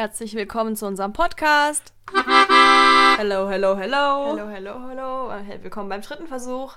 Herzlich 0.00 0.34
willkommen 0.34 0.76
zu 0.76 0.86
unserem 0.86 1.12
Podcast. 1.12 1.92
Hello, 3.18 3.50
hello, 3.50 3.76
hello. 3.76 3.96
Hallo, 4.30 4.48
hallo, 4.48 4.74
hallo. 4.88 5.30
Äh, 5.30 5.62
Willkommen 5.62 5.90
beim 5.90 6.00
dritten 6.00 6.26
Versuch. 6.26 6.72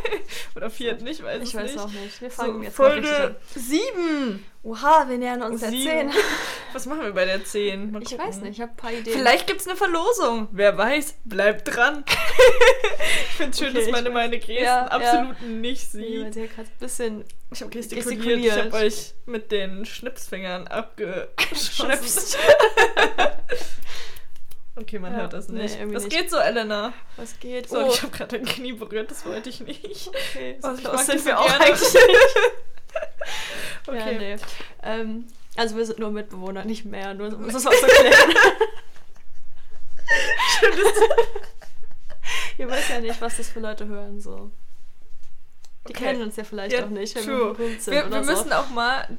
Oder 0.56 0.70
vierten, 0.70 1.06
ich 1.06 1.22
weiß 1.22 1.42
Ich 1.42 1.50
es 1.50 1.54
weiß 1.54 1.70
nicht. 1.72 1.78
auch 1.78 1.90
nicht. 1.90 2.22
Wir 2.22 2.30
fangen 2.30 2.54
So, 2.54 2.62
jetzt 2.62 2.78
mal 2.78 2.86
richtig 2.92 3.10
Folge 3.12 3.26
an. 3.26 3.36
7. 3.54 4.46
Oha, 4.62 5.04
wir 5.06 5.18
nähern 5.18 5.42
uns 5.42 5.60
der 5.60 5.68
Sieben. 5.68 6.10
10. 6.72 6.74
Was 6.74 6.86
machen 6.86 7.02
wir 7.02 7.12
bei 7.12 7.24
der 7.24 7.44
10? 7.44 7.92
Mal 7.92 8.02
Ich 8.02 8.18
weiß 8.18 8.36
nicht, 8.38 8.52
ich 8.52 8.60
habe 8.60 8.72
ein 8.72 8.76
paar 8.76 8.92
Ideen. 8.92 9.16
Vielleicht 9.16 9.46
gibt 9.46 9.60
es 9.60 9.66
eine 9.68 9.76
Verlosung. 9.76 10.48
Wer 10.52 10.76
weiß, 10.76 11.16
bleibt 11.24 11.74
dran. 11.74 12.04
ich 12.08 13.36
finde 13.36 13.50
es 13.52 13.58
schön, 13.58 13.68
Okay, 13.70 13.80
dass 13.84 13.90
meine, 13.90 14.10
meine 14.10 14.38
Gesten 14.38 14.64
Ja, 14.64 14.86
absolut 14.86 15.40
nicht 15.42 15.94
Nee, 15.94 16.02
weil 16.18 16.24
sieht. 16.24 16.34
sie 16.34 16.40
ja 16.40 16.46
gerade 16.46 16.68
ein 16.68 16.78
bisschen 16.78 17.24
Ich 17.50 17.60
habe 17.60 17.70
gestikuliert. 17.70 18.18
gestikuliert. 18.18 18.56
Ich 18.56 18.64
habe 18.72 18.86
euch 18.86 19.14
mit 19.26 19.52
den 19.52 19.84
Schnipsfingern 19.84 20.66
abgeschnipst. 20.68 21.74
Schnipst. 21.74 22.38
okay, 24.76 24.98
man 24.98 25.12
Ja, 25.12 25.18
hört 25.20 25.32
das 25.32 25.48
nee, 25.48 25.62
nicht. 25.62 25.76
irgendwie 25.78 25.96
Was 25.96 26.04
nicht. 26.04 26.16
geht 26.16 26.30
so, 26.30 26.38
Elena? 26.38 26.92
Was 27.16 27.38
geht? 27.40 27.68
So, 27.68 27.84
oh, 27.86 27.90
ich 27.92 28.02
habe 28.02 28.16
gerade 28.16 28.38
dein 28.38 28.46
Knie 28.46 28.72
berührt, 28.72 29.10
das 29.10 29.24
wollte 29.26 29.48
ich 29.50 29.60
nicht. 29.60 30.08
okay. 30.08 30.58
Oh, 30.62 30.74
So 30.74 30.82
mag 30.92 30.98
sind 31.00 31.24
wir 31.24 31.38
auch 31.38 31.50
eigentlich 31.60 31.92
nicht. 31.92 32.04
Okay. 33.86 34.12
Ja, 34.12 34.18
nee. 34.18 34.36
Ähm, 34.84 35.26
also 35.56 35.76
wir 35.76 35.84
sind 35.86 35.98
nur 35.98 36.10
Mitbewohner, 36.10 36.64
nicht 36.64 36.84
mehr. 36.84 37.14
Nur 37.14 37.28
um 37.34 37.48
das 37.50 37.64
mal 37.64 37.72
zu 37.74 37.86
klären. 37.86 38.34
Ihr 42.58 42.68
wisst 42.70 42.90
ja 42.90 43.00
nicht, 43.00 43.20
was 43.20 43.36
das 43.36 43.48
für 43.48 43.60
Leute 43.60 43.86
hören 43.86 44.20
so. 44.20 44.50
Die 45.88 45.92
Okay. 45.94 46.04
kennen 46.04 46.22
uns 46.22 46.36
ja 46.36 46.44
vielleicht 46.44 46.72
Ja, 46.76 46.84
auch 46.84 46.90
nicht, 46.90 47.14
wenn 47.16 47.24
true. 47.24 47.58
wir 47.58 47.80
sind 47.80 47.92
Wir, 47.94 48.08
wir 48.10 48.22
so. 48.24 48.30
müssen 48.30 48.52
auch 48.52 48.68
mal, 48.70 49.18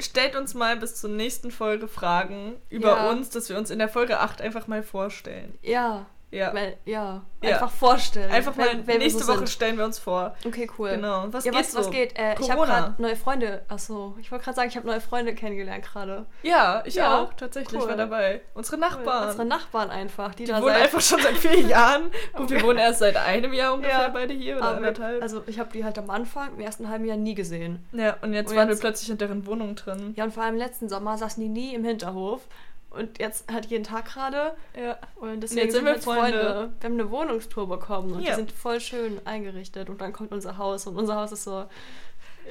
stellt 0.00 0.34
uns 0.34 0.54
mal 0.54 0.76
bis 0.76 0.96
zur 0.96 1.10
nächsten 1.10 1.50
Folge 1.52 1.86
Fragen 1.86 2.56
über 2.68 2.96
Ja. 2.96 3.10
uns, 3.10 3.30
dass 3.30 3.48
wir 3.48 3.56
uns 3.56 3.70
in 3.70 3.78
der 3.78 3.88
Folge 3.88 4.18
8 4.18 4.40
einfach 4.40 4.66
mal 4.66 4.82
vorstellen. 4.82 5.56
Ja, 5.62 6.06
Ja. 6.32 6.54
weil, 6.54 6.76
ja, 6.84 7.22
Ja. 7.42 7.50
einfach 7.54 7.70
vorstellen. 7.72 8.30
Einfach 8.30 8.54
mal, 8.54 8.66
wer- 8.72 8.86
wer 8.86 8.98
nächste 8.98 9.22
so 9.24 9.28
Woche 9.32 9.38
sind. 9.38 9.48
stellen 9.50 9.76
wir 9.78 9.84
uns 9.84 9.98
vor. 9.98 10.36
Okay, 10.46 10.70
cool. 10.78 10.90
Genau. 10.90 11.26
Was 11.32 11.44
ja, 11.44 11.50
geht 11.50 11.60
was, 11.60 11.72
so? 11.72 11.78
was 11.80 11.90
geht? 11.90 12.16
Äh, 12.16 12.36
ich 12.40 12.48
habe 12.50 12.66
gerade 12.66 12.94
neue 13.02 13.16
Freunde. 13.16 13.62
Achso, 13.68 14.14
ich 14.20 14.30
wollte 14.30 14.44
gerade 14.44 14.54
sagen, 14.56 14.68
ich 14.68 14.76
habe 14.76 14.86
neue 14.86 15.00
Freunde 15.00 15.34
kennengelernt 15.34 15.84
gerade. 15.84 16.26
Ja, 16.44 16.82
ich 16.86 16.94
Ja, 16.94 17.18
auch. 17.22 17.34
Tatsächlich 17.34 17.80
cool. 17.82 17.88
war 17.88 17.96
dabei. 17.96 18.42
Unsere 18.54 18.78
Nachbarn. 18.78 19.26
Unsere 19.30 19.44
Nachbarn 19.44 19.90
einfach, 19.90 20.34
die, 20.36 20.44
die 20.44 20.52
da 20.52 20.62
wohnen 20.62 20.74
seit 20.74 20.82
einfach 20.84 21.00
schon 21.00 21.20
seit 21.20 21.36
vier 21.36 21.60
Jahren. 21.68 22.10
Und 22.34 22.48
wir 22.50 22.62
wohnen 22.62 22.78
erst 22.78 23.00
seit 23.00 23.16
einem 23.16 23.52
Jahr 23.52 23.74
ungefähr 23.74 24.02
Ja. 24.02 24.08
beide 24.08 24.32
hier 24.32 24.58
oder 24.58 24.68
anderthalb. 24.76 25.20
also 25.22 25.42
ich 25.48 25.58
habe 25.58 25.70
die 25.72 25.84
halt 25.84 25.98
am 25.98 26.10
Anfang, 26.10 26.54
im 26.54 26.60
ersten 26.60 26.88
halben 26.88 27.06
Jahr 27.06 27.16
nie 27.16 27.34
gesehen. 27.34 27.88
ja, 27.92 28.16
und 28.22 28.34
jetzt 28.34 28.50
und 28.52 28.56
waren 28.56 28.68
jetzt- 28.68 28.78
wir 28.78 28.88
plötzlich 28.88 29.10
in 29.10 29.18
deren 29.18 29.46
Wohnung 29.46 29.74
drin. 29.74 30.12
Ja, 30.16 30.24
und 30.24 30.32
vor 30.32 30.44
allem 30.44 30.56
letzten 30.56 30.88
Sommer 30.88 31.18
saßen 31.18 31.42
die 31.42 31.48
nie 31.48 31.74
im 31.74 31.82
Hinterhof. 31.84 32.42
Und 32.90 33.18
jetzt 33.20 33.50
halt 33.50 33.66
jeden 33.66 33.84
Tag 33.84 34.06
gerade. 34.06 34.54
Ja. 34.80 34.98
Und 35.16 35.40
deswegen 35.42 35.60
jetzt 35.66 35.74
sind 35.74 35.84
wir 35.84 35.92
jetzt 35.94 36.04
Freunde. 36.04 36.70
Wir 36.80 36.86
haben 36.88 36.94
eine 37.00 37.10
Wohnungstour 37.10 37.68
bekommen 37.68 38.12
und 38.14 38.22
Ja. 38.22 38.30
die 38.30 38.36
sind 38.36 38.52
voll 38.52 38.80
schön 38.80 39.20
eingerichtet. 39.24 39.88
Und 39.88 40.00
dann 40.00 40.12
kommt 40.12 40.32
unser 40.32 40.58
Haus 40.58 40.86
und 40.86 40.96
unser 40.96 41.14
Haus 41.16 41.30
ist 41.32 41.44
so 41.44 41.66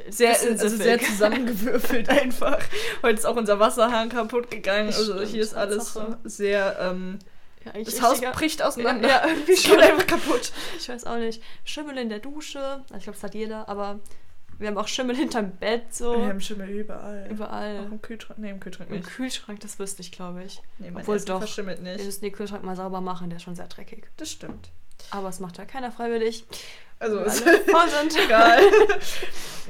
Sehr, 0.09 0.29
also 0.29 0.67
sehr 0.69 0.97
zusammengewürfelt 1.01 2.07
einfach. 2.09 2.59
Heute 3.03 3.19
ist 3.19 3.25
auch 3.25 3.35
unser 3.35 3.59
Wasserhahn 3.59 4.07
kaputt 4.09 4.49
gegangen. 4.49 4.87
Also 4.87 5.13
Stimmt, 5.15 5.27
hier 5.27 5.41
ist 5.43 5.55
alles 5.55 5.93
Tatsache. 5.93 6.17
sehr. 6.23 6.77
Ähm, 6.79 7.19
Ja, 7.65 7.73
das 7.83 8.01
Haus 8.01 8.21
bricht 8.21 8.61
auseinander. 8.63 9.09
Ja, 9.09 9.21
ja, 9.25 9.27
irgendwie 9.27 9.51
Es 9.53 9.63
schon. 9.63 9.77
einfach 9.79 10.07
kaputt. 10.07 10.53
Ich 10.77 10.87
weiß 10.87 11.05
auch 11.05 11.17
nicht. 11.17 11.43
Schimmel 11.65 11.97
in 11.97 12.07
der 12.07 12.19
Dusche. 12.19 12.61
Also 12.61 12.95
ich 12.95 13.03
glaube, 13.03 13.17
das 13.17 13.23
hat 13.23 13.35
jeder, 13.35 13.67
aber 13.67 13.99
wir 14.59 14.67
haben 14.67 14.77
auch 14.77 14.87
Schimmel 14.87 15.15
hinterm 15.15 15.51
Bett 15.51 15.93
so. 15.93 16.15
Wir 16.17 16.27
haben 16.27 16.41
Schimmel 16.41 16.69
überall. 16.69 17.27
Überall. 17.31 17.79
Auch 17.79 17.91
im 17.91 18.01
Kühlschrank. 18.01 18.39
Nee, 18.39 18.49
im 18.51 18.59
Kühlschrank 18.59 18.89
Im 18.89 18.97
nicht. 18.97 19.09
Kühlschrank, 19.09 19.59
das 19.61 19.79
wüsste 19.79 20.01
ich, 20.01 20.11
glaube 20.11 20.43
ich. 20.43 20.61
Nee, 20.77 20.91
mein 20.91 21.01
Obwohl 21.01 21.15
Essen 21.15 21.27
doch. 21.27 21.39
verschimmelt 21.39 21.83
Wir 21.83 21.93
nicht. 21.93 22.05
müssen 22.05 22.21
den 22.21 22.33
Kühlschrank 22.33 22.63
mal 22.63 22.75
sauber 22.75 23.01
machen, 23.01 23.29
der 23.29 23.37
ist 23.37 23.43
schon 23.43 23.55
sehr 23.55 23.67
dreckig. 23.67 24.07
Das 24.17 24.29
stimmt. 24.31 24.69
Aber 25.11 25.29
es 25.29 25.39
macht 25.39 25.57
ja 25.57 25.65
keiner 25.65 25.91
freiwillig. 25.91 26.45
Also 26.99 27.19
ist 27.23 27.43
voll 27.43 27.89
sind. 27.89 28.17
egal. 28.25 28.59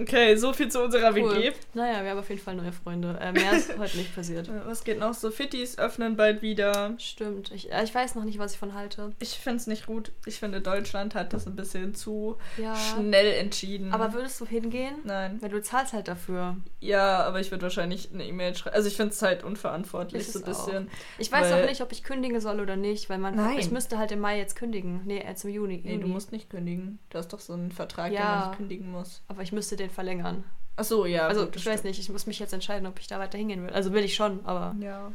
Okay, 0.01 0.37
so 0.37 0.53
viel 0.53 0.69
zu 0.69 0.81
unserer 0.81 1.11
Cool. 1.11 1.35
WG. 1.35 1.51
Naja, 1.73 2.01
wir 2.03 2.11
haben 2.11 2.19
auf 2.19 2.29
jeden 2.29 2.39
Fall 2.41 2.55
neue 2.55 2.71
Freunde. 2.71 3.17
Äh, 3.19 3.33
mehr 3.33 3.51
ist 3.51 3.77
heute 3.77 3.97
nicht 3.97 4.15
passiert. 4.15 4.49
Was 4.65 4.85
geht 4.85 4.97
noch 4.97 5.13
so? 5.13 5.29
Fittis 5.29 5.77
öffnen 5.77 6.15
bald 6.15 6.41
wieder. 6.41 6.93
Stimmt. 6.99 7.51
Ich, 7.51 7.69
äh, 7.69 7.83
ich 7.83 7.93
weiß 7.93 8.15
noch 8.15 8.23
nicht, 8.23 8.39
was 8.39 8.53
ich 8.53 8.59
von 8.59 8.73
halte. 8.75 9.11
Ich 9.19 9.31
finde 9.39 9.57
es 9.57 9.67
nicht 9.67 9.87
gut. 9.87 10.13
Ich 10.25 10.39
finde, 10.39 10.61
Deutschland 10.61 11.15
hat 11.15 11.33
das 11.33 11.47
ein 11.47 11.57
bisschen 11.57 11.95
zu 11.95 12.37
Ja. 12.57 12.75
schnell 12.77 13.33
entschieden. 13.33 13.91
Aber 13.91 14.13
würdest 14.13 14.39
du 14.39 14.45
hingehen? 14.45 14.95
Nein. 15.03 15.37
Weil 15.41 15.49
du 15.49 15.61
zahlst 15.61 15.91
halt 15.91 16.07
dafür. 16.07 16.55
Ja, 16.79 17.25
aber 17.25 17.41
ich 17.41 17.51
würde 17.51 17.63
wahrscheinlich 17.63 18.09
eine 18.13 18.25
E-Mail 18.25 18.55
schreiben. 18.55 18.77
Also 18.77 18.87
ich 18.87 18.95
finde 18.95 19.11
es 19.11 19.21
halt 19.21 19.43
unverantwortlich, 19.43 20.21
Ist 20.21 20.31
so 20.31 20.39
ein 20.39 20.43
auch. 20.45 20.47
bisschen. 20.47 20.89
Ich 21.17 21.29
weiß 21.29 21.51
auch 21.51 21.67
nicht, 21.67 21.81
ob 21.81 21.91
ich 21.91 22.03
kündigen 22.03 22.39
soll 22.39 22.61
oder 22.61 22.77
nicht, 22.77 23.09
weil 23.09 23.17
man. 23.17 23.35
Nein. 23.35 23.59
Ich 23.59 23.69
müsste 23.69 23.97
halt 23.97 24.13
im 24.13 24.21
Mai 24.21 24.37
jetzt 24.37 24.55
kündigen. 24.55 25.01
Nee, 25.03 25.19
äh, 25.27 25.35
zum 25.35 25.49
Juni. 25.49 25.81
Nee, 25.83 25.91
Juni. 25.95 26.03
du 26.03 26.07
musst 26.07 26.31
nicht 26.31 26.49
kündigen. 26.49 26.99
Du 27.09 27.17
hast 27.19 27.31
doch 27.33 27.39
so 27.39 27.53
einen 27.53 27.71
Vertrag, 27.71 28.11
Ja. 28.11 28.19
den 28.19 28.25
man 28.39 28.47
nicht 28.49 28.57
kündigen 28.57 28.91
muss. 28.91 29.21
Aber 29.27 29.43
ich 29.43 29.51
müsste 29.51 29.75
den 29.75 29.89
verlängern. 29.91 30.43
Ach 30.75 30.83
so, 30.85 31.05
ja. 31.05 31.27
also, 31.27 31.45
gut, 31.45 31.55
das 31.55 31.61
ich 31.61 31.65
weiß 31.67 31.79
stimmt. 31.81 31.85
nicht, 31.91 31.99
ich 31.99 32.09
muss 32.09 32.25
mich 32.25 32.39
jetzt 32.39 32.53
entscheiden, 32.53 32.87
ob 32.87 32.99
ich 32.99 33.07
da 33.07 33.19
weiter 33.19 33.37
hingehen 33.37 33.63
will. 33.63 33.73
Also 33.73 33.93
will 33.93 34.03
ich 34.03 34.15
schon, 34.15 34.43
aber. 34.45 34.75
Ja. 34.79 35.11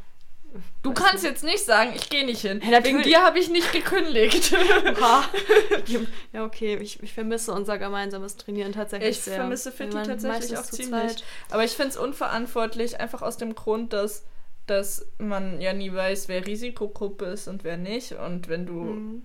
Du 0.82 0.92
kannst 0.94 1.24
nicht. 1.24 1.32
jetzt 1.32 1.42
nicht 1.42 1.64
sagen, 1.64 1.90
ich 1.96 2.08
gehe 2.10 2.24
nicht 2.24 2.42
hin. 2.42 2.62
Ja. 2.64 2.84
Wegen 2.84 3.02
dir 3.02 3.22
habe 3.24 3.40
ich 3.40 3.50
nicht 3.50 3.72
gekündigt. 3.72 4.54
Ja, 6.32 6.44
okay, 6.44 6.76
ich, 6.76 7.02
ich 7.02 7.12
vermisse 7.12 7.52
unser 7.52 7.78
gemeinsames 7.78 8.36
Trainieren 8.36 8.72
tatsächlich 8.72 9.10
Ich 9.10 9.20
sehr. 9.22 9.34
vermisse 9.36 9.70
Wir 9.70 9.86
Fitti 9.90 10.02
tatsächlich 10.02 10.56
auch 10.58 10.62
ziemlich. 10.62 10.88
zweit. 11.16 11.24
Aber 11.50 11.64
ich 11.64 11.72
finde 11.72 11.90
es 11.90 11.96
unverantwortlich, 11.96 13.00
einfach 13.00 13.22
aus 13.22 13.36
dem 13.36 13.54
Grund, 13.54 13.92
dass, 13.92 14.24
dass 14.66 15.06
man 15.18 15.60
ja 15.60 15.72
nie 15.72 15.92
weiß, 15.92 16.28
wer 16.28 16.46
Risikogruppe 16.46 17.24
ist 17.26 17.48
und 17.48 17.64
wer 17.64 17.76
nicht. 17.76 18.12
Und 18.12 18.48
wenn 18.48 18.66
du 18.66 18.72
Mhm. 18.74 19.22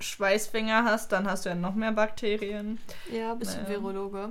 Schweißfinger 0.00 0.84
hast, 0.84 1.12
dann 1.12 1.28
hast 1.30 1.44
du 1.44 1.50
ja 1.50 1.54
noch 1.54 1.74
mehr 1.74 1.92
Bakterien. 1.92 2.78
Ja, 3.12 3.34
bist 3.34 3.56
Naja. 3.56 3.68
Virologe? 3.68 4.30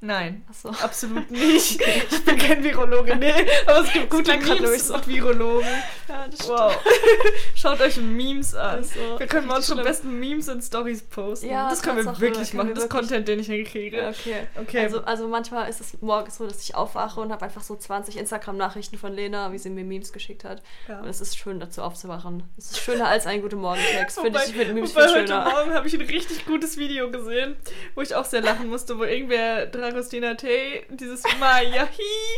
Nein, 0.00 0.44
Achso. 0.48 0.68
absolut 0.68 1.28
nicht. 1.30 1.80
Ich 1.80 2.24
bin 2.24 2.38
kein 2.38 2.62
Virologe, 2.62 3.16
nee. 3.16 3.32
Aber 3.66 3.80
es 3.82 3.92
gibt 3.92 4.08
gute 4.10 4.36
Memes 4.36 4.86
so. 4.86 4.96
mit 4.96 5.08
Virologen. 5.08 5.66
Ja, 6.08 6.26
das 6.30 6.48
Wow. 6.48 6.72
Schaut 7.56 7.80
euch 7.80 7.96
Memes 7.96 8.54
an. 8.54 8.84
So 8.84 9.18
Wir 9.18 9.26
können 9.26 9.48
mal 9.48 9.60
schlimm. 9.60 9.82
besten 9.82 10.20
Memes 10.20 10.46
in 10.46 10.62
Stories 10.62 11.02
posten. 11.02 11.50
Ja, 11.50 11.68
das 11.68 11.82
können 11.82 11.96
wir 12.04 12.20
wirklich 12.20 12.50
können 12.50 12.58
machen. 12.58 12.68
wir 12.68 12.74
Das 12.74 12.84
wirklich. 12.84 13.00
Content, 13.08 13.26
den 13.28 13.40
ich 13.40 13.46
hinkriege. 13.48 13.96
Ja, 13.96 14.08
okay. 14.10 14.34
Okay. 14.56 14.78
Also, 14.84 15.02
also 15.02 15.26
manchmal 15.26 15.68
ist 15.68 15.80
es 15.80 16.00
morgens 16.00 16.36
so, 16.36 16.46
dass 16.46 16.62
ich 16.62 16.76
aufwache 16.76 17.20
und 17.20 17.32
habe 17.32 17.44
einfach 17.44 17.62
so 17.62 17.74
20 17.74 18.18
Instagram-Nachrichten 18.18 18.98
von 18.98 19.12
Lena, 19.12 19.52
wie 19.52 19.58
sie 19.58 19.70
mir 19.70 19.84
Memes 19.84 20.12
geschickt 20.12 20.44
hat. 20.44 20.62
Ja. 20.86 21.00
Und 21.00 21.08
es 21.08 21.20
ist 21.20 21.36
schön, 21.36 21.58
dazu 21.58 21.82
aufzuwachen. 21.82 22.44
Es 22.56 22.70
ist 22.70 22.78
schöner 22.80 23.08
als 23.08 23.26
ein 23.26 23.42
gute 23.42 23.56
Morgen-Text. 23.56 24.20
Finde 24.20 24.38
Wobei, 24.38 24.48
ich 24.48 24.54
mit 24.56 24.74
Memes 24.74 24.94
wobei 24.94 25.06
viel 25.08 25.16
heute 25.16 25.26
schöner. 25.28 25.50
Morgen 25.50 25.74
habe 25.74 25.88
ich 25.88 25.94
ein 25.94 26.02
richtig 26.06 26.46
gutes 26.46 26.76
Video 26.76 27.10
gesehen, 27.10 27.56
wo 27.96 28.02
ich 28.02 28.14
auch 28.14 28.24
sehr 28.24 28.42
lachen 28.42 28.68
musste, 28.68 28.96
wo 28.96 29.02
irgendwer 29.02 29.66
Dragostina 29.88 30.34
Tay 30.34 30.84
dieses 30.90 31.22
Mayahi, 31.40 31.88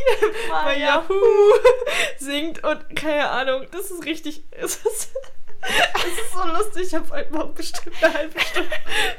Mayahu 0.49 1.13
singt 2.17 2.63
und 2.63 2.95
keine 2.95 3.29
Ahnung, 3.29 3.65
das 3.71 3.91
ist 3.91 4.05
richtig, 4.05 4.45
es 4.51 4.77
ist, 4.77 4.85
es 4.85 6.05
ist 6.05 6.33
so 6.33 6.47
lustig. 6.47 6.83
Ich 6.83 6.95
habe 6.95 7.09
heute 7.09 7.33
Morgen 7.33 7.53
bestimmt 7.53 8.01
eine 8.01 8.13
halbe 8.13 8.39
Stunde, 8.39 8.69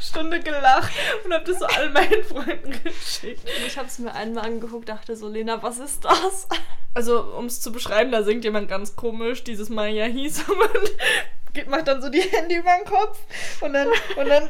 Stunde 0.01 0.41
gelacht 0.41 0.93
und 1.25 1.35
habe 1.35 1.45
das 1.45 1.59
so 1.59 1.67
all 1.67 1.91
meinen 1.91 2.25
Freunden 2.25 2.73
geschickt. 2.83 3.45
Und 3.45 3.67
ich 3.67 3.77
habe 3.77 3.89
es 3.89 3.99
mir 3.99 4.15
einmal 4.15 4.47
angeguckt, 4.47 4.89
dachte 4.89 5.15
so, 5.15 5.29
Lena, 5.29 5.63
was 5.63 5.79
ist 5.79 6.03
das? 6.07 6.49
Also, 6.95 7.21
um 7.35 7.45
es 7.45 7.61
zu 7.61 7.71
beschreiben, 7.71 8.13
da 8.13 8.23
singt 8.23 8.45
jemand 8.45 8.71
ganz 8.71 8.97
komisch 8.97 9.45
dieses 9.45 9.69
Mayahi 9.69 10.33
und 10.49 11.67
macht 11.69 11.87
dann 11.87 12.01
so 12.01 12.09
die 12.09 12.23
Hände 12.23 12.55
über 12.55 12.71
den 12.83 12.87
Kopf 12.87 13.19
und 13.61 13.75
dann, 13.75 13.89
und 13.89 14.27
dann 14.27 14.49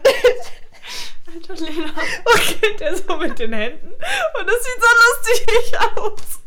Alter, 1.32 1.54
Lena. 1.54 1.91
Okay, 2.25 2.76
der 2.78 2.97
so 2.97 3.16
mit 3.16 3.38
den 3.38 3.53
Händen. 3.53 3.88
Und 3.93 4.47
das 4.47 4.65
sieht 4.65 4.81
so 4.81 5.38
lustig 5.38 5.78
aus. 5.97 6.41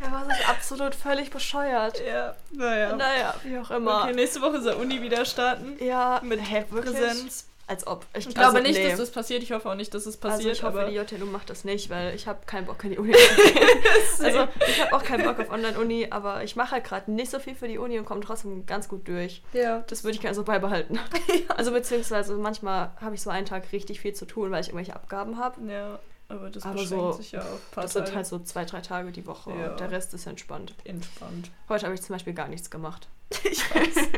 Ja, 0.00 0.24
es 0.28 0.38
ist 0.38 0.48
absolut 0.48 0.94
völlig 0.94 1.30
bescheuert. 1.30 2.00
Ja, 2.00 2.34
naja. 2.52 2.96
Naja, 2.96 3.34
wie 3.42 3.58
auch 3.58 3.70
immer. 3.70 4.04
Okay, 4.04 4.14
nächste 4.14 4.40
Woche 4.40 4.62
soll 4.62 4.74
Uni 4.74 5.02
wieder 5.02 5.24
starten. 5.24 5.76
Ja, 5.84 6.20
Mit 6.22 6.40
wirklich? 6.50 6.96
Präsenz. 6.96 7.49
Als 7.70 7.86
ob. 7.86 8.04
Ich, 8.14 8.26
Ich 8.26 8.34
glaube 8.34 8.48
also, 8.58 8.62
nicht, 8.68 8.76
nee. 8.78 8.88
dass 8.90 8.98
das 8.98 9.10
passiert. 9.12 9.44
Ich 9.44 9.52
hoffe 9.52 9.70
auch 9.70 9.76
nicht, 9.76 9.94
dass 9.94 10.02
es 10.04 10.20
Also 10.20 10.36
passiert. 10.36 10.56
ich 10.56 10.62
hoffe, 10.64 10.88
die 10.90 10.96
JTU 10.96 11.24
macht 11.26 11.48
das 11.50 11.62
nicht, 11.64 11.88
weil 11.88 12.14
ich 12.16 12.26
habe 12.26 12.40
keinen 12.44 12.66
Bock 12.66 12.82
in 12.82 12.90
die 12.90 12.98
Uni 12.98 13.14
also 14.18 14.48
ich 14.66 14.80
habe 14.80 14.92
auch 14.92 15.04
keinen 15.04 15.22
Bock 15.24 15.38
auf 15.38 15.50
Online-Uni, 15.50 16.08
aber 16.10 16.42
ich 16.42 16.56
mache 16.56 16.72
halt 16.72 16.84
gerade 16.84 17.12
nicht 17.12 17.30
so 17.30 17.38
viel 17.38 17.54
für 17.54 17.68
die 17.68 17.78
Uni 17.78 17.96
und 17.98 18.04
komme 18.06 18.22
trotzdem 18.22 18.66
ganz 18.66 18.88
gut 18.88 19.06
durch. 19.06 19.42
ja. 19.52 19.84
Das 19.86 20.02
würde 20.02 20.16
ich 20.16 20.20
gerne 20.20 20.34
so 20.34 20.42
beibehalten. 20.44 20.98
Also 21.56 21.72
beziehungsweise 21.72 22.34
manchmal 22.34 22.90
habe 23.00 23.14
ich 23.14 23.22
so 23.22 23.30
einen 23.30 23.46
Tag 23.46 23.70
richtig 23.72 24.00
viel 24.00 24.14
zu 24.14 24.24
tun, 24.26 24.50
weil 24.50 24.62
ich 24.62 24.68
irgendwelche 24.68 24.94
Abgaben 24.96 25.38
habe. 25.38 25.60
Ja, 25.70 25.98
aber 26.28 26.50
das 26.50 26.64
Aber 26.64 26.84
so- 26.84 27.12
sich 27.12 27.32
ja 27.32 27.40
auf 27.40 27.70
paar 27.70 27.82
Das 27.84 27.92
sind 27.92 28.14
halt 28.14 28.26
so 28.26 28.38
zwei, 28.40 28.64
drei 28.64 28.80
Tage 28.80 29.12
die 29.12 29.26
Woche 29.26 29.52
Ja. 29.52 29.70
und 29.70 29.80
der 29.80 29.90
Rest 29.90 30.12
ist 30.14 30.26
entspannt. 30.26 30.74
entspannt. 30.84 31.50
Heute 31.68 31.84
habe 31.86 31.94
ich 31.94 32.02
zum 32.02 32.14
Beispiel 32.14 32.32
gar 32.34 32.48
nichts 32.48 32.68
gemacht. 32.70 33.08
Ich 33.44 33.62
weiß. 33.74 34.08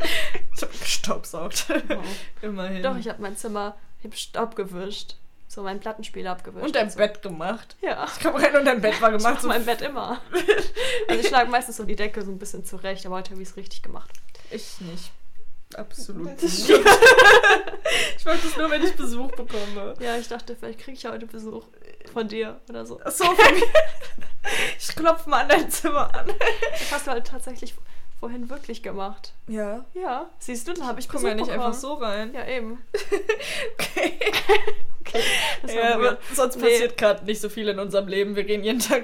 Ich 1.01 1.09
habe 1.09 1.19
gestaubsaugt. 1.21 1.65
Oh. 1.89 2.01
Immerhin. 2.45 2.83
Doch, 2.83 2.97
ich 2.97 3.07
habe 3.09 3.21
mein 3.21 3.35
Zimmer, 3.37 3.75
ich 3.99 4.05
habe 4.05 4.15
Staub 4.15 4.55
gewischt. 4.55 5.15
so 5.47 5.63
meinen 5.63 5.79
Plattenspieler 5.79 6.31
abgewischt. 6.31 6.65
Und 6.65 6.75
dein 6.75 6.89
so. 6.89 6.97
Bett 6.97 7.21
gemacht. 7.21 7.75
Ja. 7.81 8.05
Ich 8.05 8.23
komme 8.23 8.41
rein 8.41 8.55
und 8.55 8.65
dein 8.65 8.81
Bett 8.81 8.99
war 9.01 9.11
Ich 9.11 9.17
gemacht. 9.17 9.35
mach 9.35 9.41
So 9.41 9.47
mein 9.47 9.65
Bett 9.65 9.81
immer. 9.81 10.19
Also 11.07 11.19
ich 11.21 11.27
schlage 11.27 11.49
meistens 11.49 11.77
so 11.77 11.83
die 11.83 11.95
Decke 11.97 12.21
so 12.23 12.31
ein 12.31 12.39
bisschen 12.39 12.63
zurecht, 12.65 13.05
aber 13.05 13.15
heute 13.17 13.31
habe 13.31 13.41
ich 13.41 13.49
es 13.49 13.57
richtig 13.57 13.81
gemacht. 13.83 14.09
Ich 14.51 14.79
nicht. 14.81 15.11
Absolut 15.75 16.41
nicht. 16.41 16.69
Ich 18.17 18.25
mache 18.25 18.37
das 18.41 18.55
nur, 18.57 18.69
wenn 18.71 18.81
ich 18.83 18.95
Besuch 18.95 19.29
bekomme. 19.31 19.95
Ja, 19.99 20.15
ich 20.17 20.27
dachte, 20.29 20.55
vielleicht 20.55 20.79
kriege 20.79 20.95
ich 20.95 21.03
ja 21.03 21.11
heute 21.11 21.25
Besuch 21.25 21.65
von 22.13 22.27
dir 22.27 22.61
oder 22.69 22.85
so. 22.85 22.99
Achso, 23.01 23.25
von 23.25 23.35
mir. 23.53 23.63
Ich 24.79 24.95
klopfe 24.95 25.29
mal 25.29 25.41
an 25.41 25.49
dein 25.49 25.69
Zimmer 25.69 26.13
an. 26.15 26.27
Das 26.71 26.91
hast 26.91 27.07
du 27.07 27.11
halt 27.11 27.27
tatsächlich 27.27 27.73
vorhin 28.23 28.49
wirklich 28.49 28.81
gemacht. 28.81 29.33
Ja. 29.47 29.83
Ja, 29.93 30.29
siehst 30.39 30.65
du, 30.67 30.73
dann 30.73 30.87
habe 30.87 31.01
ich 31.01 31.09
komme 31.09 31.27
ja 31.27 31.35
nicht 31.35 31.47
bekommen. 31.47 31.65
einfach 31.65 31.77
so 31.77 31.93
rein. 31.95 32.33
Ja, 32.33 32.47
eben. 32.47 32.81
Okay. 33.77 34.13
Okay. 35.01 35.75
Ja, 35.75 35.95
aber 35.95 36.17
sonst 36.33 36.55
Nee. 36.55 36.63
passiert 36.63 36.97
gerade 36.97 37.25
nicht 37.25 37.41
so 37.41 37.49
viel 37.49 37.67
in 37.67 37.77
unserem 37.79 38.07
Leben. 38.07 38.35
Wir 38.37 38.45
gehen 38.45 38.63
jeden 38.63 38.79
Tag. 38.79 39.03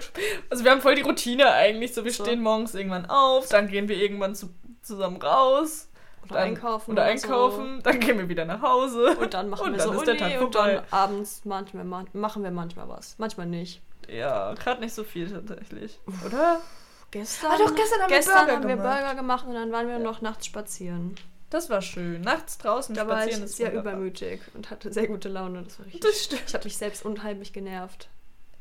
Also 0.49 0.63
wir 0.63 0.71
haben 0.71 0.79
voll 0.81 0.95
die 0.95 1.01
Routine 1.01 1.51
eigentlich. 1.51 1.93
So, 1.93 2.05
wir 2.05 2.11
So. 2.13 2.23
stehen 2.23 2.41
morgens 2.41 2.73
irgendwann 2.73 3.05
auf, 3.07 3.49
dann 3.49 3.67
gehen 3.67 3.89
wir 3.89 3.97
irgendwann 3.97 4.33
zu, 4.35 4.49
zusammen 4.81 5.17
raus. 5.21 5.89
Oder 6.23 6.35
dann, 6.35 6.43
einkaufen. 6.49 6.91
Oder 6.91 7.03
einkaufen, 7.03 7.81
dann 7.83 7.99
gehen 7.99 8.17
wir 8.17 8.29
wieder 8.29 8.45
nach 8.45 8.61
Hause. 8.61 9.13
So. 9.15 9.21
Und 9.21 9.33
dann 9.33 9.49
machen 9.49 9.65
Und 9.67 9.71
wir 9.73 9.77
dann 9.79 9.87
so 9.87 9.93
ist 10.01 10.07
Uni 10.07 10.17
der 10.17 10.29
Tag 10.29 10.41
und 10.41 10.53
vorbei. 10.53 10.75
dann 10.75 10.83
abends 10.91 11.41
manchmal 11.43 11.83
ma- 11.83 12.05
machen 12.13 12.43
wir 12.43 12.51
manchmal 12.51 12.87
was. 12.87 13.15
Manchmal 13.17 13.47
nicht. 13.47 13.81
Ja, 14.07 14.53
gerade 14.53 14.79
nicht 14.81 14.93
so 14.93 15.03
viel 15.03 15.29
tatsächlich. 15.29 15.99
Oder? 16.25 16.61
Gestern, 17.11 17.51
Ah, 17.51 17.57
doch, 17.57 17.73
gestern 17.75 18.01
haben 18.01 18.09
wir 18.09 18.17
gestern 18.17 18.33
Burger 18.45 18.51
haben 18.57 18.67
wir 18.67 18.75
gemacht. 18.75 18.99
Burger 18.99 19.15
gemacht 19.15 19.45
und 19.47 19.53
dann 19.55 19.71
waren 19.71 19.87
wir 19.87 19.99
noch 19.99 20.21
nachts 20.21 20.45
spazieren. 20.45 21.15
Das 21.49 21.69
war 21.69 21.81
schön. 21.81 22.21
Nachts 22.21 22.59
draußen 22.59 22.93
Da 22.93 23.07
war 23.07 23.17
spazieren 23.21 23.39
ich 23.43 23.45
ist 23.49 23.57
sehr 23.57 23.69
wunderbar. 23.69 23.93
übermütig 23.93 24.41
und 24.53 24.69
hatte 24.69 24.93
sehr 24.93 25.07
gute 25.07 25.29
Laune. 25.29 25.63
Das 25.63 25.79
war 25.79 25.85
richtig. 25.87 26.01
Das 26.01 26.23
stimmt. 26.23 26.43
Ich 26.47 26.53
habe 26.53 26.63
mich 26.65 26.77
selbst 26.77 27.03
unheimlich 27.05 27.53
genervt. 27.53 28.09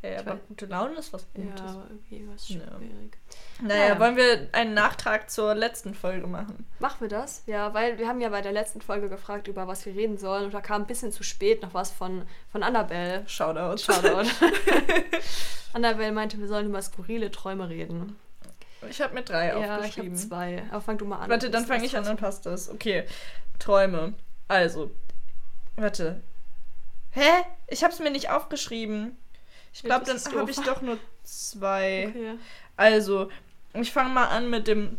Ja, 0.00 0.20
aber 0.20 0.36
gute 0.48 0.66
Laune 0.66 0.94
ist 0.94 1.12
was 1.12 1.26
Gutes. 1.34 1.60
Ja, 1.60 1.66
aber 1.66 1.86
irgendwie 1.90 2.26
war 2.28 2.34
es 2.36 2.48
Ja. 2.48 2.60
schwierig. 2.60 3.18
Naja, 3.60 3.88
Naja. 3.88 4.00
wollen 4.00 4.16
wir 4.16 4.48
einen 4.52 4.72
Nachtrag 4.72 5.28
zur 5.28 5.54
letzten 5.56 5.92
Folge 5.92 6.28
machen? 6.28 6.64
Machen 6.78 7.00
wir 7.00 7.08
das? 7.08 7.42
Ja, 7.46 7.74
weil 7.74 7.98
wir 7.98 8.06
haben 8.08 8.20
ja 8.20 8.28
bei 8.28 8.40
der 8.40 8.52
letzten 8.52 8.80
Folge 8.80 9.08
gefragt, 9.08 9.48
über 9.48 9.66
was 9.66 9.84
wir 9.84 9.94
reden 9.94 10.16
sollen. 10.16 10.44
Und 10.44 10.54
da 10.54 10.60
kam 10.60 10.82
ein 10.82 10.86
bisschen 10.86 11.10
zu 11.12 11.24
spät 11.24 11.62
noch 11.62 11.74
was 11.74 11.90
von, 11.90 12.22
von 12.52 12.62
Annabelle. 12.62 13.24
Shoutout. 13.28 13.78
Shoutout. 13.82 14.30
Annabelle 15.72 16.12
meinte, 16.12 16.38
wir 16.38 16.48
sollen 16.48 16.66
über 16.66 16.80
skurrile 16.80 17.30
Träume 17.30 17.68
reden. 17.68 18.16
Ich 18.88 19.00
habe 19.00 19.14
mir 19.14 19.22
drei 19.22 19.48
Ja, 19.48 19.58
ich 19.60 19.70
aufgeschrieben. 19.86 20.10
habe 20.16 20.28
zwei. 20.28 20.62
Aber 20.70 20.80
fang 20.80 20.98
du 20.98 21.04
mal 21.04 21.18
an. 21.20 21.30
Warte, 21.30 21.50
dann 21.50 21.66
fange 21.66 21.84
ich 21.84 21.96
an, 21.96 22.04
dann 22.04 22.16
passt 22.16 22.46
das. 22.46 22.68
Okay. 22.70 23.04
Träume. 23.58 24.14
Also. 24.46 24.90
Warte. 25.76 26.20
Hä? 27.10 27.44
Ich 27.66 27.82
habe 27.82 27.92
es 27.92 27.98
mir 27.98 28.10
nicht 28.10 28.30
aufgeschrieben. 28.30 29.16
Ich 29.72 29.82
glaube, 29.82 30.04
dann 30.04 30.18
habe 30.36 30.50
ich 30.50 30.60
doch 30.60 30.80
nur 30.80 30.98
zwei. 31.24 32.08
Okay. 32.08 32.34
Also, 32.76 33.30
ich 33.74 33.92
fange 33.92 34.10
mal 34.10 34.26
an 34.26 34.50
mit 34.50 34.66
dem 34.68 34.98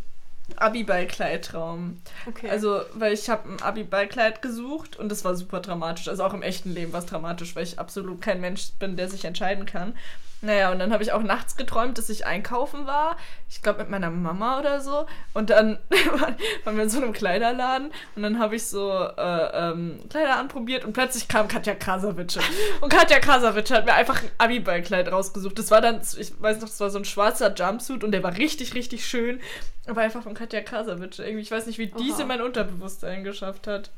Abi-Ballkleid-Traum. 0.57 2.01
okay. 2.27 2.49
Also, 2.49 2.81
weil 2.93 3.13
ich 3.13 3.29
habe 3.29 3.49
ein 3.49 3.61
Abi-Ballkleid 3.61 4.41
gesucht 4.41 4.97
und 4.97 5.09
das 5.09 5.23
war 5.23 5.35
super 5.35 5.59
dramatisch. 5.59 6.07
Also 6.07 6.23
auch 6.23 6.33
im 6.33 6.41
echten 6.41 6.73
Leben 6.73 6.91
war 6.93 6.99
es 7.01 7.05
dramatisch, 7.05 7.55
weil 7.55 7.63
ich 7.63 7.79
absolut 7.79 8.21
kein 8.21 8.41
Mensch 8.41 8.71
bin, 8.79 8.95
der 8.97 9.09
sich 9.09 9.25
entscheiden 9.25 9.65
kann. 9.65 9.95
Naja, 10.41 10.71
und 10.71 10.79
dann 10.79 10.93
habe 10.93 11.03
ich 11.03 11.11
auch 11.11 11.21
nachts 11.21 11.57
geträumt, 11.57 11.97
dass 11.97 12.09
ich 12.09 12.25
einkaufen 12.25 12.87
war. 12.87 13.17
Ich 13.49 13.61
glaube 13.61 13.79
mit 13.79 13.89
meiner 13.89 14.09
Mama 14.09 14.59
oder 14.59 14.79
so. 14.79 15.05
Und 15.33 15.49
dann 15.49 15.79
waren 16.63 16.77
wir 16.77 16.83
in 16.83 16.89
so 16.89 17.01
einem 17.01 17.11
Kleiderladen 17.11 17.91
und 18.15 18.23
dann 18.23 18.39
habe 18.39 18.55
ich 18.55 18.65
so 18.65 18.91
äh, 18.91 19.71
ähm, 19.71 19.99
Kleider 20.09 20.37
anprobiert 20.37 20.85
und 20.85 20.93
plötzlich 20.93 21.27
kam 21.27 21.49
Katja 21.49 21.75
Krasavice. 21.75 22.39
Und 22.79 22.89
Katja 22.89 23.19
Krasavice 23.19 23.71
hat 23.71 23.85
mir 23.85 23.93
einfach 23.93 24.21
ein 24.21 24.29
Abi-Ballkleid 24.37 25.11
rausgesucht. 25.11 25.59
Das 25.59 25.71
war 25.71 25.81
dann, 25.81 26.01
ich 26.17 26.41
weiß 26.41 26.61
noch, 26.61 26.69
das 26.69 26.79
war 26.79 26.89
so 26.89 26.99
ein 26.99 27.05
schwarzer 27.05 27.53
Jumpsuit 27.53 28.03
und 28.03 28.11
der 28.11 28.23
war 28.23 28.37
richtig, 28.37 28.73
richtig 28.75 29.05
schön. 29.05 29.41
Aber 29.87 30.01
einfach 30.01 30.23
von 30.23 30.35
Katja 30.35 30.61
Krasavice. 30.61 31.19
Irgendwie, 31.19 31.41
ich 31.41 31.51
weiß 31.51 31.65
nicht, 31.65 31.79
wie 31.79 31.87
diese 31.87 32.23
mein 32.23 32.41
Unterbewusstsein 32.41 33.23
geschafft 33.25 33.67
hat. 33.67 33.89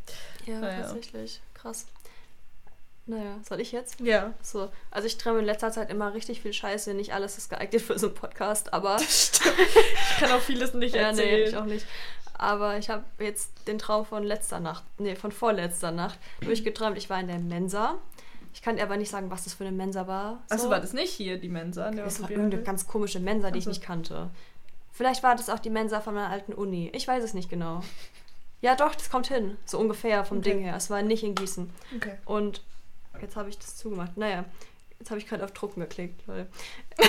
ja, 0.48 0.60
naja. 0.60 0.82
tatsächlich. 0.82 1.42
Krass. 1.54 1.86
Naja, 3.08 3.40
soll 3.48 3.60
ich 3.60 3.72
jetzt? 3.72 4.00
Ja. 4.00 4.34
So, 4.42 4.70
also 4.92 5.08
ich 5.08 5.18
träume 5.18 5.40
in 5.40 5.46
letzter 5.46 5.72
Zeit 5.72 5.90
immer 5.90 6.14
richtig 6.14 6.42
viel 6.42 6.54
Scheiße. 6.54 6.94
Nicht 6.94 7.14
alles 7.14 7.38
ist 7.38 7.50
geeignet 7.50 7.82
für 7.82 7.98
so 7.98 8.08
einen 8.08 8.16
Podcast, 8.16 8.74
aber. 8.74 9.00
Stimmt. 9.08 9.56
Ich 9.60 10.18
kann 10.20 10.32
auch 10.32 10.42
vieles 10.42 10.74
nicht 10.74 10.96
ja, 10.96 11.12
nee, 11.12 11.22
erzählen. 11.22 11.50
ich 11.50 11.58
auch 11.58 11.66
nicht. 11.66 11.86
Aber 12.34 12.78
ich 12.78 12.90
habe 12.90 13.04
jetzt 13.20 13.52
den 13.68 13.78
Traum 13.78 14.06
von 14.06 14.24
letzter 14.24 14.60
Nacht, 14.60 14.84
nee, 14.98 15.16
von 15.16 15.32
vorletzter 15.32 15.92
Nacht 15.92 16.18
durchgeträumt. 16.42 16.98
Ich 16.98 17.10
war 17.10 17.20
in 17.20 17.28
der 17.28 17.40
Mensa. 17.40 17.98
Ich 18.54 18.62
kann 18.62 18.76
dir 18.78 18.84
aber 18.84 18.98
nicht 18.98 19.10
sagen, 19.12 19.30
was 19.30 19.44
das 19.46 19.54
für 19.54 19.64
eine 19.64 19.76
Mensa 19.76 20.08
war. 20.08 20.42
Achso, 20.50 20.70
war 20.70 20.80
das 20.80 20.94
nicht 20.94 21.12
hier 21.12 21.38
die 21.38 21.50
Mensa? 21.50 21.90
der 21.92 22.04
Das 22.04 22.22
war 22.22 22.30
irgendeine 22.30 22.64
ganz 22.64 22.88
komische 22.88 23.20
Mensa, 23.20 23.50
die 23.52 23.60
ich 23.60 23.64
Ach 23.64 23.66
so. 23.66 23.70
nicht 23.72 23.84
kannte. 23.84 24.30
Vielleicht 24.92 25.24
war 25.24 25.36
das 25.36 25.50
auch 25.50 25.60
die 25.60 25.70
Mensa 25.70 26.02
von 26.02 26.14
meiner 26.14 26.30
alten 26.30 26.54
Uni. 26.54 26.90
Ich 26.94 27.08
weiß 27.08 27.24
es 27.24 27.34
nicht 27.34 27.50
genau. 27.50 27.82
Ja, 28.60 28.76
doch, 28.76 28.94
das 28.94 29.10
kommt 29.10 29.28
hin. 29.28 29.58
So 29.66 29.80
ungefähr 29.80 30.26
vom 30.26 30.40
Okay. 30.40 30.52
Ding 30.52 30.60
her. 30.64 30.76
Es 30.76 30.90
war 30.90 31.02
nicht 31.02 31.24
in 31.24 31.34
Gießen. 31.36 31.70
Okay. 31.96 32.18
Und 32.26 32.62
jetzt 33.22 33.36
habe 33.36 33.50
ich 33.50 33.58
das 33.58 33.78
zugemacht. 33.78 34.18
Naja, 34.18 34.46
jetzt 35.00 35.10
habe 35.10 35.20
ich 35.20 35.28
gerade 35.28 35.44
auf 35.44 35.52
Drucken 35.52 35.82
geklickt. 35.82 36.26
Lol. 36.28 36.48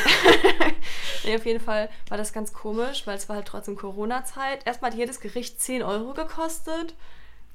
nee, 1.25 1.37
auf 1.37 1.47
jeden 1.47 1.61
Fall 1.61 1.89
war 2.09 2.19
das 2.19 2.33
ganz 2.33 2.53
komisch, 2.53 3.07
weil 3.07 3.17
es 3.17 3.29
war 3.29 3.37
halt 3.37 3.47
trotzdem 3.47 3.77
Corona-Zeit. 3.77 4.67
Erstmal 4.67 4.91
hat 4.91 4.99
jedes 4.99 5.21
Gericht 5.21 5.61
10 5.61 5.83
Euro 5.83 6.15
gekostet. 6.15 6.95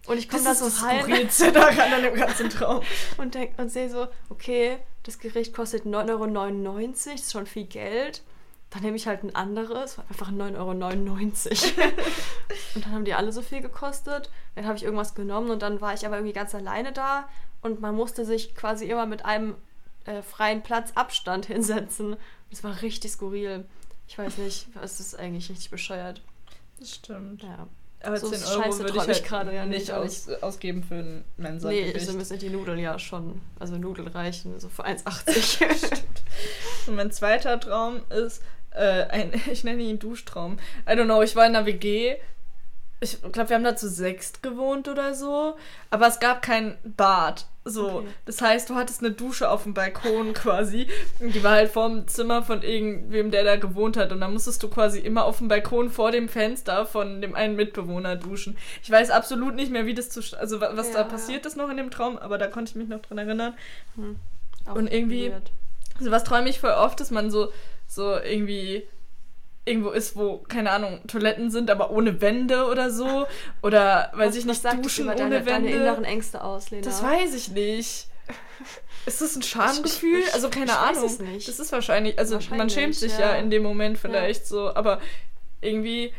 Und 0.05 0.17
ich 0.17 0.29
komme 0.29 0.43
da 0.43 0.51
Das 0.51 0.59
so 0.59 0.85
rein 0.85 1.29
daran 1.53 1.93
an 1.93 2.03
dem 2.03 2.13
ganzen 2.15 2.49
Traum. 2.49 2.81
und, 3.17 3.35
denk, 3.35 3.59
und 3.59 3.69
sehe 3.69 3.89
so, 3.89 4.07
okay, 4.29 4.77
das 5.03 5.19
Gericht 5.19 5.53
kostet 5.53 5.85
9,99 5.85 6.67
Euro, 6.67 6.87
das 6.93 7.05
ist 7.05 7.31
schon 7.31 7.45
viel 7.45 7.65
Geld. 7.65 8.21
Dann 8.69 8.83
nehme 8.83 8.97
ich 8.97 9.07
halt 9.07 9.23
ein 9.23 9.33
anderes, 9.33 9.97
einfach 10.09 10.31
9,99 10.31 10.57
Euro. 10.57 10.71
und 12.75 12.85
dann 12.85 12.93
haben 12.93 13.05
die 13.05 13.13
alle 13.13 13.31
so 13.31 13.41
viel 13.41 13.61
gekostet. 13.61 14.29
Dann 14.55 14.65
habe 14.65 14.77
ich 14.77 14.83
irgendwas 14.83 15.15
genommen 15.15 15.49
und 15.49 15.61
dann 15.61 15.81
war 15.81 15.93
ich 15.93 16.05
aber 16.05 16.17
irgendwie 16.17 16.33
ganz 16.33 16.53
alleine 16.53 16.91
da 16.91 17.29
und 17.61 17.81
man 17.81 17.95
musste 17.95 18.25
sich 18.25 18.55
quasi 18.55 18.85
immer 18.85 19.05
mit 19.05 19.25
einem 19.25 19.55
äh, 20.05 20.21
freien 20.21 20.63
Platz 20.63 20.91
Abstand 20.95 21.45
hinsetzen. 21.47 22.17
Das 22.49 22.63
war 22.63 22.81
richtig 22.81 23.11
skurril. 23.11 23.65
Ich 24.07 24.17
weiß 24.17 24.37
nicht, 24.37 24.67
es 24.81 24.99
ist 24.99 25.15
eigentlich 25.15 25.49
richtig 25.49 25.69
bescheuert. 25.69 26.21
Das 26.79 26.95
stimmt. 26.95 27.43
Ja. 27.43 27.67
Aber 28.03 28.17
So 28.17 28.29
10 28.29 28.39
Scheiße 28.39 28.53
Euro 28.53 28.77
würde 28.77 28.89
ich, 28.89 28.95
träum 28.95 29.09
ich 29.09 29.15
halt 29.15 29.23
gerade, 29.25 29.55
ja, 29.55 29.65
nicht 29.65 29.91
aus, 29.91 30.29
ausgeben 30.29 30.83
für 30.83 30.95
ein 30.95 31.23
mensa 31.35 31.69
Nee, 31.69 31.97
so 31.97 32.13
müssen 32.13 32.37
die 32.37 32.49
Nudeln 32.49 32.77
ja 32.79 32.99
schon, 32.99 33.41
also 33.59 33.75
Nudeln 33.77 34.07
reichen, 34.07 34.59
so 34.59 34.69
für 34.69 34.85
1,80. 34.85 35.67
Und 36.87 36.95
mein 36.95 37.11
zweiter 37.11 37.59
Traum 37.59 38.01
ist 38.09 38.43
äh, 38.71 39.03
ein, 39.05 39.33
ich 39.51 39.63
nenne 39.63 39.81
ihn 39.81 39.99
Duschtraum. 39.99 40.57
I 40.87 40.91
don't 40.91 41.05
know, 41.05 41.21
ich 41.21 41.35
war 41.35 41.45
in 41.45 41.55
einer 41.55 41.65
WG. 41.65 42.17
Ich 42.99 43.21
glaube, 43.31 43.49
wir 43.49 43.55
haben 43.55 43.63
da 43.63 43.75
zu 43.75 43.87
sechst 43.89 44.41
gewohnt 44.41 44.87
oder 44.87 45.13
so. 45.13 45.55
Aber 45.91 46.07
es 46.07 46.19
gab 46.19 46.41
kein 46.41 46.77
Bad. 46.83 47.45
So, 47.63 47.89
Okay. 47.97 48.07
das 48.25 48.41
heißt, 48.41 48.69
du 48.69 48.75
hattest 48.75 49.01
eine 49.01 49.11
Dusche 49.11 49.49
auf 49.51 49.63
dem 49.63 49.73
Balkon 49.73 50.33
quasi. 50.33 50.87
Die 51.19 51.43
war 51.43 51.51
halt 51.51 51.69
vorm 51.69 52.07
Zimmer 52.07 52.41
von 52.41 52.63
irgendwem, 52.63 53.29
der 53.29 53.43
da 53.43 53.57
gewohnt 53.57 53.97
hat. 53.97 54.11
Und 54.11 54.21
dann 54.21 54.33
musstest 54.33 54.63
du 54.63 54.69
quasi 54.69 54.99
immer 54.99 55.25
auf 55.25 55.39
dem 55.39 55.47
Balkon 55.49 55.89
vor 55.91 56.11
dem 56.11 56.27
Fenster 56.29 56.85
von 56.85 57.21
dem 57.21 57.35
einen 57.35 57.55
Mitbewohner 57.55 58.15
duschen. 58.15 58.57
Ich 58.81 58.89
weiß 58.89 59.09
absolut 59.11 59.53
nicht 59.55 59.71
mehr, 59.71 59.85
wie 59.85 59.93
das 59.93 60.09
zu, 60.09 60.21
also 60.39 60.59
wa- 60.61 60.71
was 60.73 60.87
Ja, 60.87 60.93
da 60.93 60.99
ja. 61.01 61.05
passiert 61.05 61.45
ist 61.45 61.57
noch 61.57 61.69
in 61.69 61.77
dem 61.77 61.91
Traum, 61.91 62.17
aber 62.17 62.37
da 62.37 62.47
konnte 62.47 62.69
ich 62.71 62.75
mich 62.75 62.87
noch 62.87 63.01
dran 63.01 63.17
erinnern. 63.17 63.53
Auch 64.65 64.75
Und 64.75 64.91
irgendwie- 64.91 65.29
weird. 65.31 65.51
Also 65.99 66.09
was 66.11 66.23
träume 66.23 66.49
ich 66.49 66.59
voll 66.59 66.71
oft, 66.71 66.99
dass 66.99 67.11
man 67.11 67.29
so, 67.31 67.51
so 67.87 68.15
irgendwie 68.17 68.87
irgendwo 69.67 69.89
ist, 69.91 70.15
wo, 70.15 70.37
keine 70.47 70.71
Ahnung, 70.71 71.01
Toiletten 71.07 71.51
sind, 71.51 71.69
aber 71.69 71.91
ohne 71.91 72.21
Wände 72.21 72.65
oder 72.65 72.89
so. 72.91 73.27
Oder, 73.61 74.11
weiß 74.13 74.29
Was- 74.29 74.35
ich 74.37 74.45
nicht, 74.45 74.63
duschen 74.83 75.03
über 75.05 75.13
ohne 75.13 75.21
deine, 75.23 75.45
Wände. 75.45 75.69
deine 75.69 75.71
inneren 75.71 76.03
Ängste 76.05 76.43
aus, 76.43 76.69
Lena. 76.71 76.83
das 76.83 77.03
weiß 77.03 77.33
ich 77.35 77.49
nicht. 77.49 78.07
Ist 79.05 79.21
das 79.21 79.35
ein 79.37 79.41
Schamgefühl? 79.41 80.19
Ich- 80.19 80.27
ich- 80.27 80.33
Also 80.33 80.49
keine 80.49 80.65
ich 80.65 80.71
weiß 80.71 80.97
Ahnung. 80.97 81.05
es 81.05 81.19
nicht. 81.19 81.47
Das 81.47 81.59
ist 81.59 81.71
wahrscheinlich, 81.71 82.19
also 82.19 82.35
man 82.35 82.43
Wahrscheinlich, 82.49 82.73
schämt 82.73 82.95
sich 82.95 83.13
ja. 83.13 83.33
ja. 83.33 83.35
in 83.35 83.49
dem 83.49 83.63
Moment 83.63 83.97
vielleicht 83.97 84.45
so, 84.47 84.73
aber 84.75 84.99
irgendwie 85.61 86.13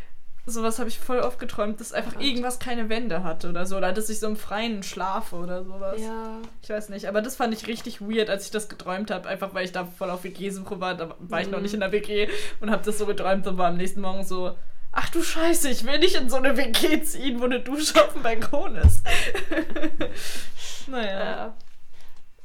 sowas 0.49 0.78
habe 0.78 0.88
ich 0.88 0.99
voll 0.99 1.21
oft 1.21 1.38
geträumt, 1.38 1.81
dass 1.81 1.93
einfach 1.93 2.21
irgendwas 2.21 2.59
keine 2.59 2.88
Wände 2.88 3.23
hatte 3.25 3.49
oder 3.49 3.67
so, 3.67 3.76
oder 3.76 3.93
dass 3.93 4.09
ich 4.09 4.19
so 4.21 4.26
im 4.26 4.37
Freien 4.37 4.83
schlafe 4.83 5.37
oder 5.37 5.64
sowas. 5.64 6.00
Ja, 6.00 6.38
Ich 6.62 6.71
weiß 6.71 6.88
nicht, 6.88 7.07
aber 7.07 7.23
das 7.23 7.37
fand 7.37 7.55
ich 7.55 7.67
richtig 7.67 8.00
weird, 8.00 8.31
als 8.31 8.45
ich 8.47 8.50
das 8.50 8.69
geträumt 8.69 9.11
habe, 9.11 9.28
einfach 9.28 9.55
weil 9.55 9.64
ich 9.64 9.73
da 9.73 9.85
voll 9.85 10.11
auf 10.11 10.25
WG-Suche 10.25 10.81
war. 10.81 10.95
Da 10.95 11.14
war 11.19 11.40
ich 11.40 11.49
noch 11.49 11.59
Mhm. 11.59 11.62
nicht 11.64 11.75
in 11.75 11.81
der 11.81 11.93
WG 11.93 12.28
und 12.61 12.71
habe 12.71 12.83
das 12.85 12.99
so 12.99 13.07
geträumt 13.07 13.47
und 13.47 13.59
war 13.59 13.69
am 13.69 13.76
nächsten 13.76 14.00
Morgen 14.00 14.25
so, 14.25 14.57
ach 14.93 15.09
du 15.11 15.23
Scheiße, 15.23 15.69
ich 15.71 15.85
will 15.85 15.99
nicht 15.99 16.17
in 16.17 16.28
so 16.31 16.37
eine 16.37 16.57
WG 16.57 17.02
ziehen, 17.02 17.40
wo 17.40 17.45
eine 17.45 17.61
Dusche 17.61 18.02
auf 18.02 18.14
dem 18.14 18.23
Balkon 18.23 18.76
ist. 18.76 19.02
naja. 20.87 21.47
äh, 21.49 21.50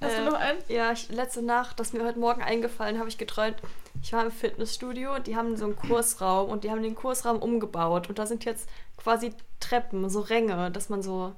Hast 0.04 0.14
äh, 0.14 0.18
du 0.26 0.32
noch 0.32 0.40
einen? 0.40 0.60
ja 0.68 0.92
ich, 0.92 1.10
letzte 1.10 1.42
Nacht, 1.42 1.80
das 1.80 1.88
ist 1.88 1.94
mir 1.94 2.04
heute 2.06 2.20
Morgen 2.20 2.42
eingefallen, 2.42 3.00
habe 3.00 3.10
ich 3.10 3.18
geträumt. 3.18 3.58
Ich 4.02 4.12
war 4.14 4.24
im 4.26 4.32
Fitnessstudio 4.32 5.16
und 5.16 5.28
die 5.28 5.36
haben 5.36 5.56
so 5.58 5.66
einen 5.66 5.76
Kursraum 5.76 6.50
und 6.50 6.64
die 6.64 6.72
haben 6.72 6.84
den 6.84 6.96
Kursraum 6.96 7.38
umgebaut 7.42 8.10
und 8.10 8.20
da 8.20 8.26
sind 8.26 8.44
jetzt 8.46 8.68
quasi 8.98 9.34
Treppen, 9.60 10.10
so 10.10 10.20
Ränge, 10.22 10.72
dass 10.72 10.90
man 10.90 11.02
so 11.02 11.34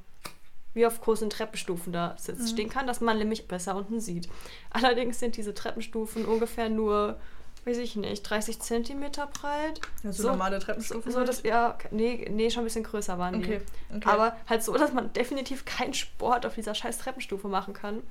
wie 0.73 0.85
auf 0.85 0.99
großen 0.99 1.29
Treppenstufen 1.29 1.93
da 1.93 2.15
sitzt, 2.19 2.41
Mhm. 2.41 2.47
stehen 2.47 2.69
kann, 2.69 2.85
dass 2.87 2.99
man 3.01 3.17
nämlich 3.17 3.47
besser 3.47 3.75
unten 3.77 3.99
sieht. 4.01 4.27
Allerdings 4.71 5.19
sind 5.19 5.37
diese 5.37 5.53
Treppenstufen 5.53 6.25
ungefähr 6.25 6.69
nur, 6.69 7.17
weiß 7.63 7.77
ich 7.77 7.95
nicht, 7.95 8.23
30 8.23 8.59
Zentimeter 8.59 9.27
breit. 9.27 9.79
Ja, 10.03 10.11
so 10.11 10.23
So- 10.23 10.29
normale 10.29 10.59
Treppenstufen. 10.59 11.11
so 11.13 11.23
das, 11.23 11.43
ja, 11.43 11.77
nee, 11.91 12.27
nee, 12.29 12.49
schon 12.49 12.63
ein 12.63 12.65
bisschen 12.65 12.83
größer 12.83 13.17
waren 13.17 13.39
die. 13.41 13.45
Okay, 13.45 13.61
okay. 13.95 14.09
Aber 14.09 14.35
halt 14.49 14.63
so, 14.63 14.73
dass 14.73 14.91
man 14.91 15.13
definitiv 15.13 15.63
keinen 15.63 15.93
Sport 15.93 16.45
auf 16.45 16.55
dieser 16.55 16.75
scheiß 16.75 16.97
Treppenstufe 16.97 17.47
machen 17.47 17.73
kann. 17.73 18.03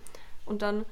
Und 0.45 0.63
dann 0.63 0.85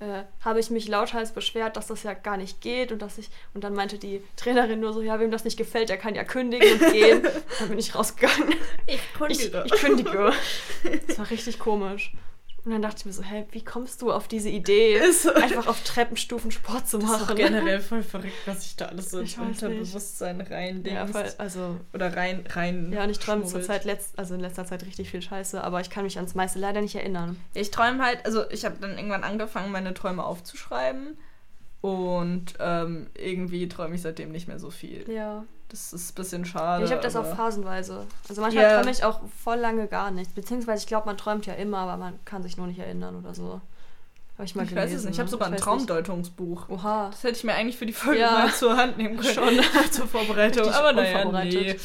äh, 0.00 0.22
habe 0.44 0.60
ich 0.60 0.70
mich 0.70 0.86
lauthals 0.86 1.32
beschwert, 1.32 1.76
dass 1.76 1.88
das 1.88 2.02
ja 2.02 2.14
gar 2.14 2.36
nicht 2.36 2.60
geht 2.60 2.92
und 2.92 3.02
dass 3.02 3.18
ich 3.18 3.30
und 3.54 3.64
dann 3.64 3.74
meinte 3.74 3.98
die 3.98 4.22
Trainerin 4.36 4.80
nur 4.80 4.92
so, 4.92 5.02
ja, 5.02 5.18
wem 5.18 5.30
das 5.30 5.44
nicht 5.44 5.56
gefällt, 5.56 5.88
der 5.88 5.96
kann 5.96 6.14
ja 6.14 6.24
kündigen 6.24 6.80
und 6.80 6.92
gehen. 6.92 7.22
dann 7.58 7.68
bin 7.68 7.78
ich 7.78 7.94
rausgegangen. 7.94 8.54
ich 8.86 9.00
Ich, 9.66 9.72
ich 9.72 9.80
kündige. 9.80 10.32
Das 11.06 11.18
war 11.18 11.30
richtig 11.30 11.58
komisch. 11.58 12.12
Und 12.68 12.74
dann 12.74 12.82
dachte 12.82 12.96
ich 12.98 13.06
mir 13.06 13.12
so, 13.14 13.22
hä, 13.22 13.46
wie 13.52 13.64
kommst 13.64 14.02
du 14.02 14.12
auf 14.12 14.28
diese 14.28 14.50
Idee, 14.50 15.00
einfach 15.34 15.68
auf 15.68 15.82
Treppenstufen 15.84 16.50
Sport 16.50 16.86
zu 16.86 16.98
Das 16.98 17.10
ist 17.12 17.20
machen? 17.20 17.36
generell 17.36 17.80
voll 17.80 18.02
verrückt, 18.14 18.34
was 18.44 18.66
ich 18.66 18.76
da 18.76 18.84
alles 18.86 19.10
so 19.10 19.22
Ich 19.22 19.38
ins. 19.38 19.62
Unterbewusstsein 19.62 20.42
rein 20.42 20.84
ja, 20.84 21.06
voll, 21.06 21.24
also 21.38 21.80
Oder 21.94 22.14
rein, 22.14 22.44
rein. 22.50 22.92
ja, 22.92 23.04
und 23.04 23.08
ich 23.10 23.18
träume 23.18 23.44
schmuggelt. 23.44 23.64
zurzeit 23.64 23.86
letzt, 23.86 24.18
also 24.18 24.34
in 24.34 24.40
letzter 24.40 24.66
Zeit 24.66 24.84
richtig 24.84 25.08
viel 25.10 25.22
Scheiße, 25.22 25.64
aber 25.64 25.80
ich 25.80 25.88
kann 25.88 26.04
mich 26.04 26.18
ans 26.18 26.34
meiste 26.34 26.58
leider 26.58 26.82
nicht 26.82 26.94
erinnern. 26.94 27.40
Ich 27.54 27.70
träume 27.70 28.04
halt, 28.04 28.26
also 28.26 28.50
ich 28.50 28.66
habe 28.66 28.76
dann 28.82 28.98
irgendwann 28.98 29.24
angefangen, 29.24 29.72
meine 29.72 29.94
Träume 29.94 30.22
aufzuschreiben. 30.24 31.16
Und 31.80 32.54
ähm, 32.58 33.06
irgendwie 33.14 33.66
träume 33.68 33.94
ich 33.94 34.02
seitdem 34.02 34.30
nicht 34.32 34.46
mehr 34.46 34.58
so 34.58 34.68
viel. 34.70 35.08
Ja. 35.10 35.44
Das 35.70 35.92
ist 35.92 36.12
ein 36.12 36.14
bisschen 36.14 36.44
schade. 36.46 36.84
ich 36.84 36.90
habe 36.90 37.02
das 37.02 37.14
auch 37.14 37.26
phasenweise. 37.36 38.06
Also 38.28 38.40
manchmal 38.40 38.64
Ja. 38.64 38.78
träume 38.78 38.90
ich 38.90 39.04
auch 39.04 39.20
voll 39.42 39.56
lange 39.58 39.86
gar 39.86 40.10
nicht. 40.10 40.34
Beziehungsweise 40.34 40.80
ich 40.82 40.86
glaube, 40.86 41.06
man 41.06 41.18
träumt 41.18 41.44
ja 41.46 41.54
immer, 41.54 41.78
aber 41.78 41.96
man 41.98 42.18
kann 42.24 42.42
sich 42.42 42.56
nur 42.56 42.66
nicht 42.66 42.78
erinnern 42.78 43.16
oder 43.16 43.34
so. 43.34 43.60
Habe 44.38 44.44
ich 44.46 44.54
mal 44.54 44.62
Ich 44.62 44.68
gelesen. 44.70 44.86
weiß 44.92 44.98
es 45.00 45.04
nicht. 45.04 45.14
Ich 45.14 45.18
habe 45.18 45.26
ne? 45.26 45.30
sogar 45.32 45.48
ein 45.48 45.52
weiß 45.54 45.58
nicht. 45.60 45.64
Traumdeutungsbuch. 45.64 46.68
Oha. 46.68 47.08
Das 47.10 47.24
hätte 47.24 47.34
ich 47.38 47.42
mir 47.44 47.54
eigentlich 47.54 47.76
für 47.76 47.86
die 47.86 47.92
Folge 47.92 48.20
Ja. 48.20 48.30
mal 48.30 48.52
zur 48.52 48.76
Hand 48.76 48.96
nehmen 48.96 49.16
können. 49.16 49.34
Schon. 49.34 49.60
zur 49.90 50.06
Vorbereitung. 50.06 50.62
Richtig 50.62 50.76
Aber 50.80 50.92
naja, 50.92 51.24
nee. 51.42 51.70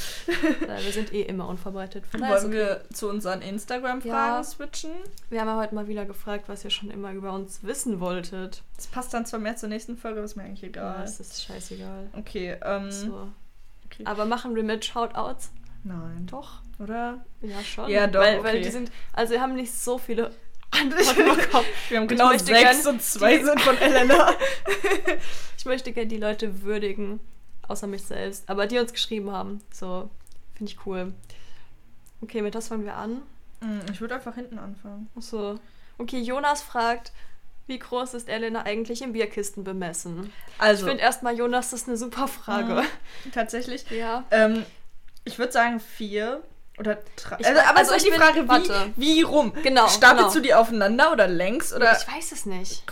Ja, 0.67 0.83
wir 0.85 0.91
sind 0.93 1.11
eh 1.13 1.23
immer 1.23 1.47
unvorbereitet. 1.49 2.05
Von 2.05 2.21
Wollen 2.21 2.31
okay. 2.45 2.51
wir 2.53 2.81
zu 2.93 3.09
unseren 3.09 3.41
Instagram-Fragen 3.41 4.07
Ja. 4.07 4.43
switchen? 4.43 4.91
wir 5.31 5.41
haben 5.41 5.47
ja 5.47 5.57
heute 5.57 5.73
mal 5.73 5.87
wieder 5.87 6.05
gefragt, 6.05 6.43
was 6.47 6.63
ihr 6.63 6.69
schon 6.69 6.91
immer 6.91 7.11
über 7.11 7.33
uns 7.33 7.63
wissen 7.63 7.99
wolltet. 7.99 8.61
Das 8.77 8.85
passt 8.85 9.15
dann 9.15 9.25
zwar 9.25 9.39
mehr 9.39 9.55
zur 9.57 9.69
nächsten 9.69 9.97
Folge, 9.97 10.19
aber 10.19 10.25
ist 10.25 10.35
mir 10.35 10.43
eigentlich 10.43 10.61
Ja, 10.61 10.67
egal. 10.67 11.03
es 11.03 11.19
ist 11.19 11.43
scheißegal. 11.43 12.11
Okay, 12.17 12.55
ähm. 12.63 12.91
So. 12.91 13.27
Okay. 13.93 14.05
Aber 14.05 14.25
machen 14.25 14.55
wir 14.55 14.63
mit 14.63 14.83
Shoutouts? 14.85 15.51
Nein. 15.83 16.25
Doch. 16.29 16.61
Oder? 16.79 17.23
Ja, 17.41 17.61
schon. 17.63 17.89
Ja, 17.89 18.07
doch, 18.07 18.19
Weil, 18.21 18.43
weil 18.43 18.55
okay. 18.55 18.63
die 18.63 18.69
sind, 18.71 18.91
also 19.13 19.33
wir 19.33 19.41
haben 19.41 19.55
nicht 19.55 19.71
so 19.73 19.97
viele 19.97 20.31
Antworten 20.71 21.35
bekommen. 21.37 21.65
Wir 21.89 21.97
haben 21.99 22.03
Ich 22.05 22.09
genau 22.09 22.31
sechs 22.31 22.47
gern 22.83 22.87
und 22.95 23.01
zwei 23.01 23.37
die- 23.37 23.43
sind 23.43 23.61
von 23.61 23.77
Elena. 23.77 24.33
Ich 25.57 25.65
möchte 25.65 25.93
gerne 25.93 26.07
die 26.07 26.17
Leute 26.17 26.63
würdigen, 26.63 27.21
außer 27.69 27.87
mich 27.87 28.03
selbst. 28.03 28.49
Aber 28.49 28.67
die 28.67 28.79
uns 28.79 28.91
geschrieben 28.91 29.31
haben. 29.31 29.61
So, 29.71 30.09
finde 30.55 30.71
ich 30.73 30.85
cool. 30.85 31.13
Okay, 32.21 32.41
mit 32.41 32.53
das 32.55 32.67
fangen 32.67 32.83
wir 32.83 32.95
an. 32.97 33.21
Hm, 33.61 33.79
Ich 33.91 34.01
würde 34.01 34.15
einfach 34.15 34.35
hinten 34.35 34.59
anfangen. 34.59 35.09
Achso. 35.15 35.59
Okay, 35.97 36.19
Jonas 36.19 36.61
fragt, 36.61 37.13
wie 37.67 37.79
groß 37.79 38.13
ist 38.15 38.29
Elena 38.29 38.63
eigentlich 38.63 39.01
im 39.01 39.13
Bierkisten 39.13 39.63
bemessen? 39.63 40.31
Also, 40.57 40.85
Ich 40.85 40.89
finde 40.89 41.03
erstmal, 41.03 41.35
Jonas, 41.37 41.71
das 41.71 41.81
ist 41.81 41.87
eine 41.87 41.97
super 41.97 42.27
Frage. 42.27 42.83
tatsächlich. 43.33 43.85
Ja. 43.89 44.23
Ähm, 44.31 44.65
ich 45.25 45.39
würde 45.39 45.51
sagen 45.53 45.79
vier 45.79 46.41
oder 46.77 46.97
drei. 47.15 47.37
Ich- 47.39 47.47
Also, 47.47 47.61
aber 47.61 47.77
also 47.79 47.93
es 47.93 48.03
ist 48.03 48.07
die 48.13 48.19
Frage, 48.19 48.43
wie, 48.43 48.47
warte. 48.49 48.91
wie 48.95 49.21
rum? 49.21 49.53
Genau, 49.63 49.87
Stapelst 49.87 50.19
genau. 50.23 50.33
du 50.33 50.39
die 50.41 50.53
aufeinander 50.53 51.11
oder 51.11 51.27
längs 51.27 51.73
oder 51.73 51.97
ich 51.97 52.07
weiß 52.07 52.31
es 52.33 52.45
nicht. 52.45 52.83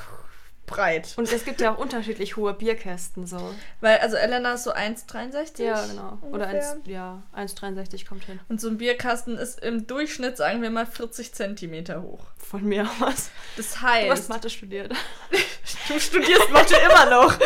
Breit? 0.71 1.13
Und 1.17 1.31
es 1.31 1.45
gibt 1.45 1.61
ja 1.61 1.73
auch 1.73 1.77
unterschiedlich 1.77 2.35
hohe 2.37 2.53
Bierkästen 2.53 3.27
so. 3.27 3.53
Weil, 3.79 3.99
also 3.99 4.15
Elena 4.15 4.53
ist 4.53 4.63
so 4.63 4.73
1,63. 4.73 5.63
Ja, 5.63 5.85
genau. 5.85 6.17
Oder 6.21 6.47
ungefähr. 6.47 6.71
1, 6.73 6.87
ja, 6.87 7.23
1,63 7.35 8.07
kommt 8.07 8.23
hin. 8.25 8.39
Und 8.49 8.59
so 8.59 8.67
ein 8.69 8.77
Bierkasten 8.77 9.37
ist 9.37 9.59
im 9.61 9.85
Durchschnitt, 9.87 10.37
sagen 10.37 10.61
wir 10.61 10.69
mal, 10.69 10.85
40 10.85 11.33
Zentimeter 11.33 12.01
hoch. 12.01 12.19
Von 12.37 12.63
mir 12.63 12.83
aus. 13.01 13.29
Das 13.57 13.71
Du 13.73 13.81
hast 13.81 13.81
heißt, 13.81 14.29
Mathe 14.29 14.49
studiert. 14.49 14.91
du 15.87 15.99
studierst 15.99 16.49
Mathe 16.51 16.75
immer 16.75 17.09
noch. 17.09 17.39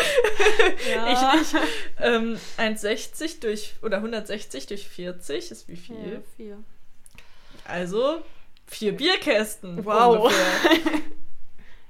Ja. 0.90 1.34
Ich 1.34 1.52
nicht. 1.52 1.62
Ähm, 2.00 2.38
1,60 2.58 3.40
durch, 3.40 3.74
oder 3.82 3.98
160 3.98 4.66
durch 4.66 4.88
40 4.88 5.50
ist 5.50 5.68
wie 5.68 5.74
Ja, 5.74 5.78
viel? 5.84 6.24
vier. 6.36 6.58
Also 7.64 8.22
vier 8.66 8.96
Bierkästen. 8.96 9.84
Wow. 9.84 10.24
Ungefähr. 10.24 11.00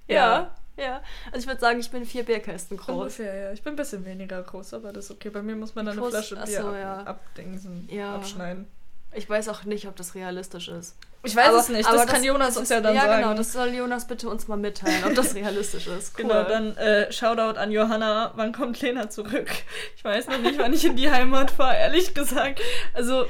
Ja, 0.09 0.55
ja. 0.83 1.03
Also 1.33 1.39
ich 1.45 1.47
würde 1.47 1.61
sagen, 1.61 1.81
ich 1.81 1.91
bin 1.91 2.05
vier 2.05 2.25
Bierkästen 2.25 2.77
groß. 2.77 2.89
Ungefähr, 2.97 3.35
ja. 3.35 3.53
Ich 3.53 3.63
bin 3.63 3.73
ein 3.75 3.77
bisschen 3.77 4.05
weniger 4.05 4.43
groß, 4.43 4.75
aber 4.75 4.93
das 4.93 5.07
ist 5.07 5.11
okay. 5.13 5.31
Bei 5.31 5.43
mir 5.43 5.57
muss 5.57 5.75
man 5.75 5.87
dann 5.87 5.97
Groß- 5.99 6.03
eine 6.03 6.11
Flasche 6.23 6.37
Bier 6.37 6.63
so, 6.63 6.69
ab, 6.69 6.75
ja. 6.79 6.97
abdingsen, 7.05 7.89
Ja. 7.91 8.15
abschneiden. 8.17 8.67
Ich 9.13 9.31
weiß 9.31 9.49
auch 9.49 9.65
nicht, 9.65 9.87
ob 9.89 9.97
das 9.97 10.15
realistisch 10.15 10.69
ist. 10.69 10.95
Ich 11.23 11.35
weiß 11.35 11.49
Aber- 11.49 11.59
es 11.59 11.69
nicht, 11.71 11.89
aber 11.89 11.97
das 11.99 12.07
kann 12.07 12.23
Jonas 12.23 12.57
uns 12.57 12.69
ja 12.69 12.81
dann 12.81 12.95
ja, 12.95 13.03
sagen. 13.07 13.23
genau, 13.23 13.35
das 13.35 13.53
soll 13.53 13.69
Jonas 13.75 14.07
bitte 14.07 14.29
uns 14.29 14.47
mal 14.47 14.57
mitteilen, 14.57 15.03
ob 15.05 15.15
das 15.15 15.35
realistisch 15.35 15.87
ist. 15.87 16.17
Cool. 16.19 16.25
Genau, 16.29 16.45
dann 16.45 16.77
äh, 16.77 17.11
Shoutout 17.11 17.59
an 17.59 17.71
Johanna. 17.73 18.33
Wann 18.37 18.53
kommt 18.53 18.81
Lena 18.83 19.09
zurück? 19.09 19.49
Ich 19.97 20.05
weiß 20.05 20.29
noch 20.29 20.39
nicht, 20.39 20.59
wann 20.59 20.73
ich 20.75 20.85
in 20.85 20.97
die 20.97 21.11
Heimat 21.11 21.51
fahre, 21.51 21.77
ehrlich 21.77 22.13
gesagt. 22.15 22.61
Also, 22.93 23.27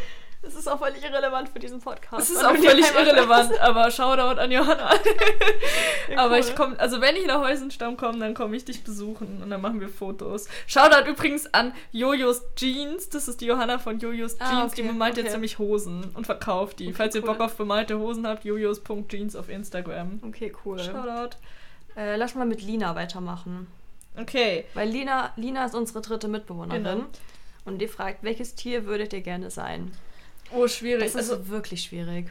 Das 0.47 0.55
ist 0.55 0.69
auch 0.69 0.79
völlig 0.79 1.03
irrelevant 1.03 1.49
für 1.49 1.59
diesen 1.59 1.81
Podcast. 1.81 2.31
es 2.31 2.37
ist 2.37 2.45
auch 2.45 2.53
die 2.53 2.63
völlig 2.63 2.87
irrelevant, 2.95 3.61
aber 3.61 3.91
Shoutout 3.91 4.41
an 4.41 4.51
Johanna. 4.53 4.91
Ja, 6.09 6.19
Aber 6.25 6.35
cool. 6.35 6.41
ich 6.41 6.55
komme, 6.55 6.79
also 6.79 7.01
wenn 7.01 7.17
ich 7.17 7.27
nach 7.27 7.41
Heusenstamm 7.41 7.97
komme, 7.97 8.19
dann 8.21 8.33
komme 8.33 8.55
ich 8.57 8.65
dich 8.65 8.85
besuchen 8.85 9.43
und 9.43 9.51
dann 9.51 9.61
machen 9.61 9.81
wir 9.81 9.89
Fotos. 9.89 10.47
Shoutout 10.69 11.11
übrigens 11.11 11.53
an 11.53 11.73
Jojos 11.91 12.43
Jeans. 12.55 13.09
Das 13.09 13.27
ist 13.27 13.41
die 13.41 13.47
Johanna 13.47 13.79
von 13.81 13.99
Jojos 13.99 14.37
Ah, 14.41 14.51
Jeans. 14.61 14.75
die 14.75 14.83
okay, 14.83 14.93
bemalt 14.93 15.15
okay. 15.15 15.23
jetzt 15.23 15.33
nämlich 15.33 15.59
Hosen 15.59 16.11
und 16.15 16.27
verkauft 16.27 16.79
die. 16.79 16.87
Okay, 16.87 16.95
Falls 16.97 17.15
ihr 17.17 17.23
cool. 17.23 17.31
Bock 17.33 17.41
auf 17.41 17.57
bemalte 17.57 17.99
Hosen 17.99 18.25
habt, 18.27 18.45
jojos.jeans 18.45 19.35
auf 19.35 19.49
Instagram. 19.49 20.21
Okay, 20.25 20.53
cool. 20.65 20.79
Shoutout. 20.79 21.37
Äh, 21.97 22.15
lass 22.17 22.37
mal 22.37 22.47
mit 22.47 22.63
Lina 22.63 22.95
weitermachen. 22.95 23.67
Okay. 24.17 24.65
Weil 24.75 24.89
Lina, 24.89 25.33
Lina 25.37 25.65
ist 25.65 25.75
unsere 25.75 26.03
dritte 26.03 26.29
Mitbewohnerin. 26.29 26.85
Genau. 26.85 27.05
Und 27.65 27.79
die 27.79 27.89
fragt, 27.89 28.23
welches 28.23 28.55
Tier 28.55 28.87
würdet 28.87 29.13
ihr 29.13 29.23
gerne 29.23 29.51
sein? 29.51 29.91
Oh, 30.53 30.67
schwierig. 30.69 31.13
Das 31.13 31.15
ist 31.23 31.31
also, 31.31 31.49
wirklich 31.49 31.83
schwierig. 31.83 32.31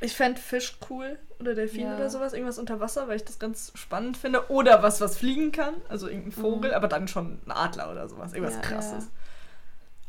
ich 0.00 0.14
fände 0.14 0.40
Fisch 0.40 0.76
cool 0.90 1.18
oder 1.40 1.54
Delfin 1.54 1.82
Ja. 1.82 1.96
oder 1.96 2.10
sowas. 2.10 2.32
Irgendwas 2.32 2.58
unter 2.58 2.80
Wasser, 2.80 3.08
weil 3.08 3.16
ich 3.16 3.24
das 3.24 3.38
ganz 3.38 3.72
spannend 3.74 4.16
finde. 4.16 4.50
Oder 4.50 4.82
was, 4.82 5.00
was 5.00 5.16
fliegen 5.18 5.52
kann. 5.52 5.74
Also 5.88 6.08
irgendein 6.08 6.32
Vogel, 6.32 6.74
aber 6.74 6.88
dann 6.88 7.08
schon 7.08 7.40
ein 7.46 7.50
Adler 7.52 7.90
oder 7.90 8.08
sowas. 8.08 8.32
Irgendwas 8.32 8.56
Mhm. 8.56 8.62
Ja, 8.62 8.68
krasses. 8.68 9.04
ja. 9.04 9.10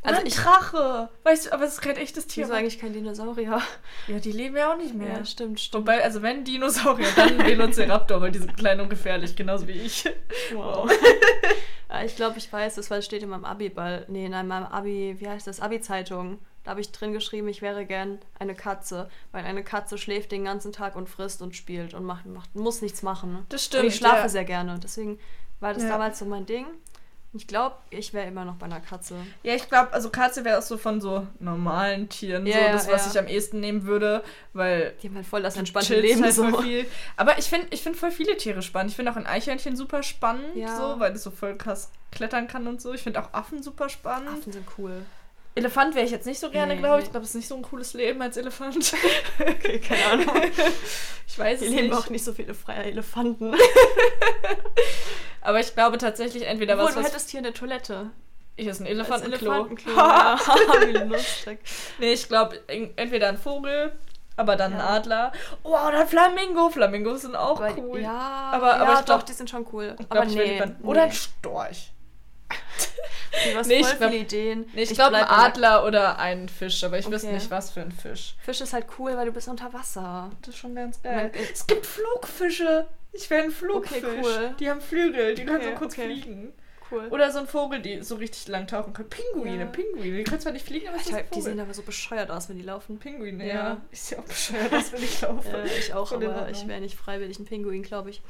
Also 0.02 0.20
ein 0.20 0.26
ich- 0.26 0.36
Drache. 0.36 1.08
Weißt 1.24 1.46
du, 1.46 1.52
aber 1.52 1.64
es 1.64 1.72
ist 1.74 1.80
kein 1.80 1.96
echtes 1.96 2.28
Tier. 2.28 2.44
Wieso 2.44 2.54
eigentlich 2.54 2.78
kein 2.78 2.92
Dinosaurier? 2.92 3.60
Ja, 4.06 4.18
die 4.20 4.30
leben 4.30 4.56
ja 4.56 4.72
auch 4.72 4.76
nicht 4.76 4.94
mehr. 4.94 5.08
Ja, 5.18 5.24
stimmt, 5.24 5.58
stimmt. 5.58 5.82
Wobei, 5.82 6.04
also 6.04 6.22
wenn 6.22 6.44
Dinosaurier, 6.44 7.08
dann 7.16 7.38
Velociraptor, 7.44 8.20
weil 8.20 8.30
die 8.30 8.38
sind 8.38 8.56
klein 8.56 8.80
und 8.80 8.88
gefährlich, 8.88 9.34
genauso 9.34 9.66
wie 9.66 9.72
ich. 9.72 10.04
Wow. 10.54 10.88
Ja, 11.90 12.02
ich 12.04 12.14
glaube, 12.14 12.38
ich 12.38 12.52
weiß 12.52 12.76
es, 12.78 12.88
weil 12.90 13.00
es 13.00 13.04
steht 13.04 13.24
in 13.24 13.30
meinem 13.30 13.44
Abi-Ball. 13.44 14.04
Nee, 14.08 14.26
in 14.26 14.30
meinem 14.30 14.52
Abi, 14.66 15.16
wie 15.18 15.28
heißt 15.28 15.46
das? 15.48 15.58
Abi-Zeitung. 15.60 16.38
Da 16.66 16.70
habe 16.70 16.80
ich 16.80 16.90
drin 16.90 17.12
geschrieben, 17.12 17.46
ich 17.46 17.62
wäre 17.62 17.86
gern 17.86 18.18
eine 18.40 18.56
Katze, 18.56 19.08
weil 19.30 19.44
eine 19.44 19.62
Katze 19.62 19.98
schläft 19.98 20.32
den 20.32 20.44
ganzen 20.44 20.72
Tag 20.72 20.96
und 20.96 21.08
frisst 21.08 21.40
und 21.40 21.54
spielt 21.54 21.94
und 21.94 22.02
macht, 22.02 22.26
macht 22.26 22.56
muss 22.56 22.82
nichts 22.82 23.04
machen. 23.04 23.46
Das 23.50 23.68
und 23.68 23.84
ich 23.84 23.94
schlafe 23.94 24.22
ja. 24.22 24.28
sehr 24.28 24.44
gerne. 24.44 24.80
Deswegen 24.82 25.20
war 25.60 25.72
das 25.74 25.84
Ja. 25.84 25.90
damals 25.90 26.18
so 26.18 26.24
mein 26.24 26.44
Ding. 26.44 26.66
Ich 27.34 27.46
glaube, 27.46 27.76
ich 27.90 28.12
wäre 28.12 28.26
immer 28.26 28.44
noch 28.44 28.56
bei 28.56 28.66
einer 28.66 28.80
Katze. 28.80 29.14
Ja, 29.44 29.54
ich 29.54 29.68
glaube, 29.68 29.92
also 29.92 30.10
Katze 30.10 30.44
wäre 30.44 30.58
auch 30.58 30.62
so 30.62 30.76
von 30.76 31.00
so 31.00 31.24
normalen 31.38 32.08
Tieren 32.08 32.46
Ja, 32.46 32.56
so 32.56 32.72
das, 32.72 32.88
was 32.90 33.04
ja. 33.04 33.12
ich 33.12 33.18
am 33.20 33.28
ehesten 33.28 33.60
nehmen 33.60 33.84
würde, 33.84 34.24
weil 34.52 34.94
Die 35.02 35.08
haben 35.08 35.14
halt 35.14 35.26
voll 35.26 35.42
das 35.42 35.56
entspannte 35.56 36.00
Leben 36.00 36.24
halt 36.24 36.34
so. 36.34 36.62
viel. 36.62 36.84
Aber 37.16 37.38
ich 37.38 37.44
finde 37.44 37.68
ich 37.70 37.82
find 37.82 37.94
voll 37.96 38.10
viele 38.10 38.36
Tiere 38.36 38.62
spannend. 38.62 38.90
Ich 38.90 38.96
finde 38.96 39.12
auch 39.12 39.16
ein 39.16 39.26
Eichhörnchen 39.26 39.76
super 39.76 40.02
spannend, 40.02 40.56
Ja. 40.56 40.76
so, 40.76 40.98
weil 40.98 41.12
es 41.12 41.22
so 41.22 41.30
voll 41.30 41.56
krass 41.56 41.92
klettern 42.10 42.48
kann 42.48 42.66
und 42.66 42.80
so. 42.80 42.92
Ich 42.92 43.02
finde 43.02 43.22
auch 43.22 43.32
Affen 43.34 43.62
super 43.62 43.88
spannend. 43.88 44.30
Affen 44.30 44.52
sind 44.52 44.66
cool. 44.78 45.04
Elefant 45.56 45.94
wäre 45.94 46.04
ich 46.04 46.10
jetzt 46.12 46.26
nicht 46.26 46.38
so 46.38 46.50
gerne, 46.50 46.74
Nee, 46.74 46.80
glaube 46.80 46.98
ich. 47.00 47.06
Ich 47.06 47.10
glaube, 47.10 47.24
es 47.24 47.30
ist 47.30 47.36
nicht 47.36 47.48
so 47.48 47.56
ein 47.56 47.62
cooles 47.62 47.94
Leben 47.94 48.20
als 48.22 48.36
Elefant. 48.36 48.92
Okay, 49.40 49.80
keine 49.80 50.04
Ahnung. 50.30 50.42
ich 51.26 51.38
weiß 51.38 51.58
Hier 51.60 51.68
es 51.68 51.74
leben 51.74 51.88
nicht. 51.88 51.96
auch 51.98 52.08
nicht 52.10 52.24
so 52.24 52.32
viele 52.32 52.54
freie 52.54 52.84
Elefanten. 52.84 53.54
Aber 55.40 55.60
ich 55.60 55.74
glaube 55.74 55.98
tatsächlich 55.98 56.46
entweder 56.46 56.76
was, 56.78 56.94
du 56.94 57.00
was 57.00 57.06
hättest 57.06 57.30
hier 57.30 57.38
eine 57.40 57.52
Toilette. 57.52 58.10
ich 58.56 58.66
ist 58.66 58.80
ein 58.80 58.86
Elefantenklo. 58.86 59.52
Elefantenklo. 59.52 59.92
ja, 59.96 60.38
wie 60.86 60.92
lustig. 61.14 61.58
Nee, 61.98 62.12
ich 62.12 62.28
glaube 62.28 62.60
entweder 62.68 63.28
ein 63.28 63.38
Vogel, 63.38 63.92
aber 64.36 64.56
dann 64.56 64.72
ein 64.74 64.78
Ja. 64.78 64.86
Adler. 64.88 65.32
Oh, 65.62 65.70
oder 65.70 66.00
ein 66.00 66.08
Flamingo. 66.08 66.68
Flamingos 66.70 67.22
sind 67.22 67.36
auch 67.36 67.60
Aber, 67.60 67.76
cool. 67.78 68.00
Ja, 68.00 68.50
aber, 68.52 68.66
ja, 68.68 68.72
aber 68.76 68.92
ich 68.94 68.98
doch, 69.00 69.04
glaub, 69.06 69.26
die 69.26 69.32
sind 69.32 69.48
schon 69.48 69.66
cool. 69.72 69.94
ich 69.98 70.06
aber 70.10 70.20
glaub, 70.20 70.26
ich 70.26 70.34
nee, 70.34 70.52
lieber- 70.54 70.66
nee. 70.66 70.74
Oder 70.84 71.02
ein 71.04 71.12
Storch. 71.12 71.92
Du 72.48 73.58
hast 73.58 73.66
Nee, 73.66 73.80
ich 73.80 73.86
voll 73.86 73.96
glaub- 73.96 74.10
viele 74.10 74.22
Ideen. 74.22 74.70
Nee, 74.74 74.82
ich, 74.82 74.94
glaube 74.94 75.16
ein 75.16 75.24
Adler 75.24 75.84
oder 75.84 76.18
ein 76.18 76.48
Fisch, 76.48 76.82
aber 76.84 76.98
ich 76.98 77.10
wüsste 77.10 77.26
Okay. 77.28 77.36
nicht, 77.36 77.50
was 77.50 77.70
für 77.70 77.82
ein 77.82 77.92
Fisch. 77.92 78.34
Fisch 78.42 78.60
ist 78.60 78.72
halt 78.72 78.86
cool, 78.98 79.16
weil 79.16 79.26
du 79.26 79.32
bist 79.32 79.48
unter 79.48 79.72
Wasser. 79.72 80.30
Das 80.40 80.50
ist 80.54 80.58
schon 80.58 80.74
ganz 80.74 81.02
geil. 81.02 81.30
geil. 81.30 81.44
Es 81.52 81.66
gibt 81.66 81.84
Flugfische. 81.86 82.86
Ich 83.12 83.28
will 83.30 83.38
einen 83.42 83.50
Flugfisch. 83.50 84.02
Okay, 84.02 84.20
cool. 84.22 84.54
Die 84.58 84.70
haben 84.70 84.80
Flügel, 84.80 85.34
die 85.34 85.44
können 85.44 85.58
Okay, 85.60 85.70
so 85.72 85.78
kurz 85.78 85.92
okay. 85.94 86.04
fliegen. 86.06 86.52
Cool. 86.90 87.08
Oder 87.08 87.32
so 87.32 87.40
ein 87.40 87.48
Vogel, 87.48 87.82
die 87.82 88.00
so 88.02 88.14
richtig 88.14 88.46
lang 88.46 88.68
tauchen 88.68 88.92
kann. 88.92 89.08
Pinguine, 89.08 89.58
Ja. 89.58 89.66
Pinguine. 89.66 90.18
Die 90.18 90.24
können 90.24 90.40
zwar 90.40 90.52
nicht 90.52 90.64
fliegen, 90.64 90.86
aber 90.88 90.98
Alter, 90.98 91.16
ein 91.16 91.24
die 91.34 91.42
sehen 91.42 91.58
aber 91.58 91.74
so 91.74 91.82
bescheuert 91.82 92.30
aus, 92.30 92.48
wenn 92.48 92.56
die 92.58 92.62
laufen. 92.62 92.98
Pinguine, 93.00 93.44
Ja. 93.46 93.54
ja. 93.54 93.76
Ist 93.90 94.10
ja 94.12 94.18
auch 94.20 94.24
bescheuert, 94.24 94.72
dass 94.72 94.92
wir 94.92 95.00
nicht 95.00 95.20
laufen. 95.20 95.52
Äh, 95.52 95.66
ich 95.78 95.92
auch, 95.92 96.08
Voll 96.08 96.24
aber 96.24 96.48
ich 96.48 96.66
wäre 96.68 96.80
nicht 96.80 96.96
freiwillig 96.96 97.38
ein 97.40 97.44
Pinguin, 97.44 97.82
glaube 97.82 98.10
ich. 98.10 98.22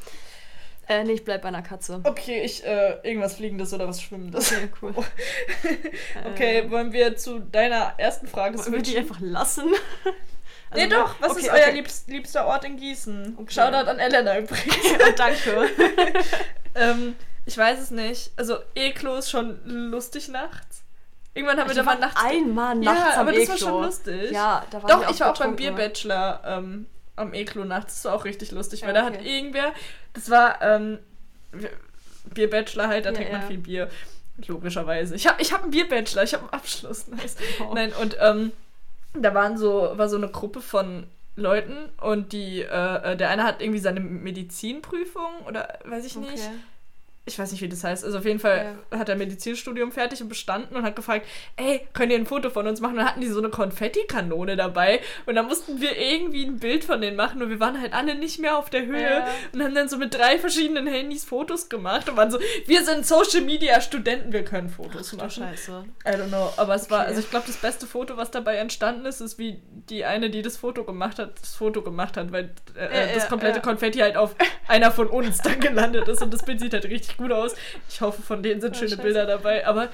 Äh, 0.88 1.02
nee, 1.04 1.14
ich 1.14 1.24
bleib 1.24 1.42
bei 1.42 1.48
einer 1.48 1.62
Katze. 1.62 2.00
Okay, 2.04 2.42
ich, 2.44 2.64
äh, 2.64 2.98
irgendwas 3.02 3.34
Fliegendes 3.34 3.72
oder 3.74 3.88
was 3.88 4.00
Schwimmendes. 4.00 4.52
Okay, 4.52 4.68
cool. 4.82 4.94
Okay, 6.32 6.58
Äh, 6.60 6.70
wollen 6.70 6.92
wir 6.92 7.16
zu 7.16 7.40
deiner 7.40 7.94
ersten 7.98 8.26
Frage 8.28 8.58
wollen 8.58 8.72
wir 8.72 8.78
die 8.82 8.90
switchen? 8.92 9.02
einfach 9.10 9.20
lassen? 9.20 9.64
nee, 10.74 10.82
Also, 10.84 10.96
doch. 10.96 11.14
Was 11.20 11.32
okay, 11.32 11.40
ist 11.40 11.48
euer 11.50 11.54
okay. 11.62 11.70
liebst, 11.72 12.08
liebster 12.08 12.46
Ort 12.46 12.64
in 12.64 12.76
Gießen? 12.76 13.36
Okay. 13.38 13.52
Shoutout 13.52 13.90
an 13.90 13.98
Elena 13.98 14.38
übrigens. 14.38 14.76
Oh, 15.08 15.12
danke. 15.16 15.68
ähm, 16.76 17.16
ich 17.46 17.56
weiß 17.58 17.80
es 17.80 17.90
nicht. 17.90 18.30
Also, 18.36 18.58
Eklo 18.74 19.16
ist 19.16 19.30
schon 19.30 19.60
lustig 19.64 20.28
nachts. 20.28 20.82
Irgendwann 21.34 21.58
haben 21.58 21.66
wir 21.68 21.76
Also, 21.76 21.80
da 21.80 21.84
mal 21.84 21.98
nachts... 21.98 22.24
einmal 22.24 22.74
nachts 22.76 23.14
ja, 23.14 23.20
aber 23.20 23.32
das 23.32 23.48
war 23.48 23.58
schon 23.58 23.82
lustig. 23.82 24.30
Ja, 24.30 24.64
da 24.70 24.82
waren 24.82 24.88
Doch, 25.02 25.10
ich 25.10 25.20
war 25.20 25.32
auch 25.32 25.38
beim. 25.38 25.56
Bierbachelor 25.56 26.40
ähm, 26.46 26.86
am 27.16 27.34
Eklo 27.34 27.64
nachts. 27.64 27.94
Das 27.94 28.04
war 28.04 28.14
auch 28.14 28.24
richtig 28.24 28.50
lustig, 28.52 28.82
weil 28.82 28.94
Ja, 28.94 29.00
da 29.00 29.06
hat 29.06 29.16
okay. 29.16 29.36
irgendwer... 29.36 29.72
Das 30.12 30.30
war... 30.30 30.62
Ähm, 30.62 30.98
Bierbachelor 32.34 32.88
halt, 32.88 33.06
da 33.06 33.10
Ja, 33.10 33.16
trinkt 33.16 33.32
man 33.32 33.42
viel 33.42 33.58
Bier. 33.58 33.88
Logischerweise. 34.46 35.14
Ich 35.14 35.26
habe 35.26 35.40
ich 35.40 35.52
hab 35.52 35.62
einen 35.62 35.70
Bierbachelor, 35.70 36.22
ich 36.22 36.34
habe 36.34 36.44
einen 36.44 36.52
Abschluss. 36.52 37.06
Nice. 37.08 37.36
Oh. 37.60 37.72
Nein, 37.74 37.92
und 38.00 38.16
ähm, 38.20 38.52
da 39.14 39.32
waren 39.34 39.56
so, 39.56 39.92
war 39.94 40.08
so 40.08 40.16
eine 40.16 40.28
Gruppe 40.28 40.60
von 40.60 41.06
Leuten 41.36 41.76
und 42.00 42.32
die, 42.32 42.62
äh, 42.62 43.12
äh, 43.12 43.16
der 43.16 43.30
eine 43.30 43.44
hat 43.44 43.62
irgendwie 43.62 43.78
seine 43.78 44.00
Medizinprüfung 44.00 45.46
oder 45.46 45.78
weiß 45.84 46.04
ich 46.04 46.16
nicht. 46.16 46.50
Ich 47.28 47.38
weiß 47.38 47.50
nicht, 47.50 47.60
wie 47.60 47.68
das 47.68 47.82
heißt. 47.82 48.04
Also 48.04 48.18
auf 48.18 48.24
jeden 48.24 48.38
Fall 48.38 48.78
hat 48.92 49.08
er 49.08 49.16
Medizinstudium 49.16 49.90
fertig 49.90 50.22
und 50.22 50.28
bestanden 50.28 50.76
und 50.76 50.84
hat 50.84 50.94
gefragt, 50.94 51.26
ey, 51.56 51.80
könnt 51.92 52.12
ihr 52.12 52.18
ein 52.18 52.24
Foto 52.26 52.50
von 52.50 52.66
uns 52.68 52.80
machen? 52.80 52.92
Und 52.92 52.98
dann 52.98 53.08
hatten 53.08 53.20
die 53.20 53.26
so 53.26 53.40
eine 53.40 53.48
Konfettikanone 53.50 54.56
dabei 54.56 55.00
und 55.26 55.34
dann 55.34 55.46
mussten 55.46 55.80
wir 55.80 55.96
irgendwie 55.98 56.44
ein 56.44 56.58
Bild 56.58 56.84
von 56.84 57.00
denen 57.00 57.16
machen 57.16 57.42
und 57.42 57.50
wir 57.50 57.60
waren 57.60 57.80
halt 57.80 57.92
alle 57.94 58.14
nicht 58.14 58.38
mehr 58.38 58.56
auf 58.56 58.70
der 58.70 58.86
Höhe 58.86 59.00
Ja. 59.02 59.26
und 59.52 59.62
haben 59.62 59.74
dann 59.74 59.88
so 59.88 59.96
mit 59.98 60.14
drei 60.14 60.38
verschiedenen 60.38 60.86
Handys 60.86 61.24
Fotos 61.24 61.68
gemacht 61.68 62.08
und 62.08 62.16
waren 62.16 62.30
so, 62.30 62.38
wir 62.66 62.84
sind 62.84 63.06
Social 63.06 63.40
Media 63.42 63.80
Studenten, 63.80 64.32
wir 64.32 64.44
können 64.44 64.68
Fotos 64.68 65.10
Ach 65.14 65.18
machen. 65.18 65.30
Scheiße. 65.30 65.84
I 66.06 66.10
don't 66.10 66.28
know, 66.28 66.52
aber 66.56 66.74
es 66.76 66.90
war, 66.90 67.00
Okay. 67.00 67.08
also 67.08 67.20
ich 67.20 67.30
glaube, 67.30 67.46
das 67.46 67.56
beste 67.56 67.86
Foto, 67.86 68.16
was 68.16 68.30
dabei 68.30 68.56
entstanden 68.56 69.04
ist, 69.04 69.20
ist 69.20 69.38
wie 69.38 69.60
die 69.90 70.04
eine, 70.04 70.30
die 70.30 70.42
das 70.42 70.56
Foto 70.56 70.84
gemacht 70.84 71.18
hat, 71.18 71.40
das 71.40 71.54
Foto 71.54 71.82
gemacht 71.82 72.16
hat, 72.16 72.32
weil 72.32 72.50
äh, 72.76 72.82
Ja, 73.08 73.14
das 73.14 73.24
ja, 73.24 73.28
komplette 73.28 73.56
ja. 73.56 73.62
Konfetti 73.62 73.98
halt 73.98 74.16
auf 74.16 74.34
einer 74.68 74.90
von 74.92 75.08
uns 75.08 75.38
dann 75.38 75.60
gelandet 75.60 76.08
ist 76.08 76.22
und 76.22 76.32
das 76.32 76.44
Bild 76.44 76.60
sieht 76.60 76.72
halt 76.72 76.84
richtig 76.86 77.15
gut 77.16 77.32
aus. 77.32 77.54
Ich 77.88 78.00
hoffe, 78.00 78.22
von 78.22 78.42
denen 78.42 78.60
sind 78.60 78.72
Oh, 78.74 78.78
schöne 78.78 78.90
scheiße. 78.90 79.02
Bilder 79.02 79.26
dabei, 79.26 79.66
aber 79.66 79.88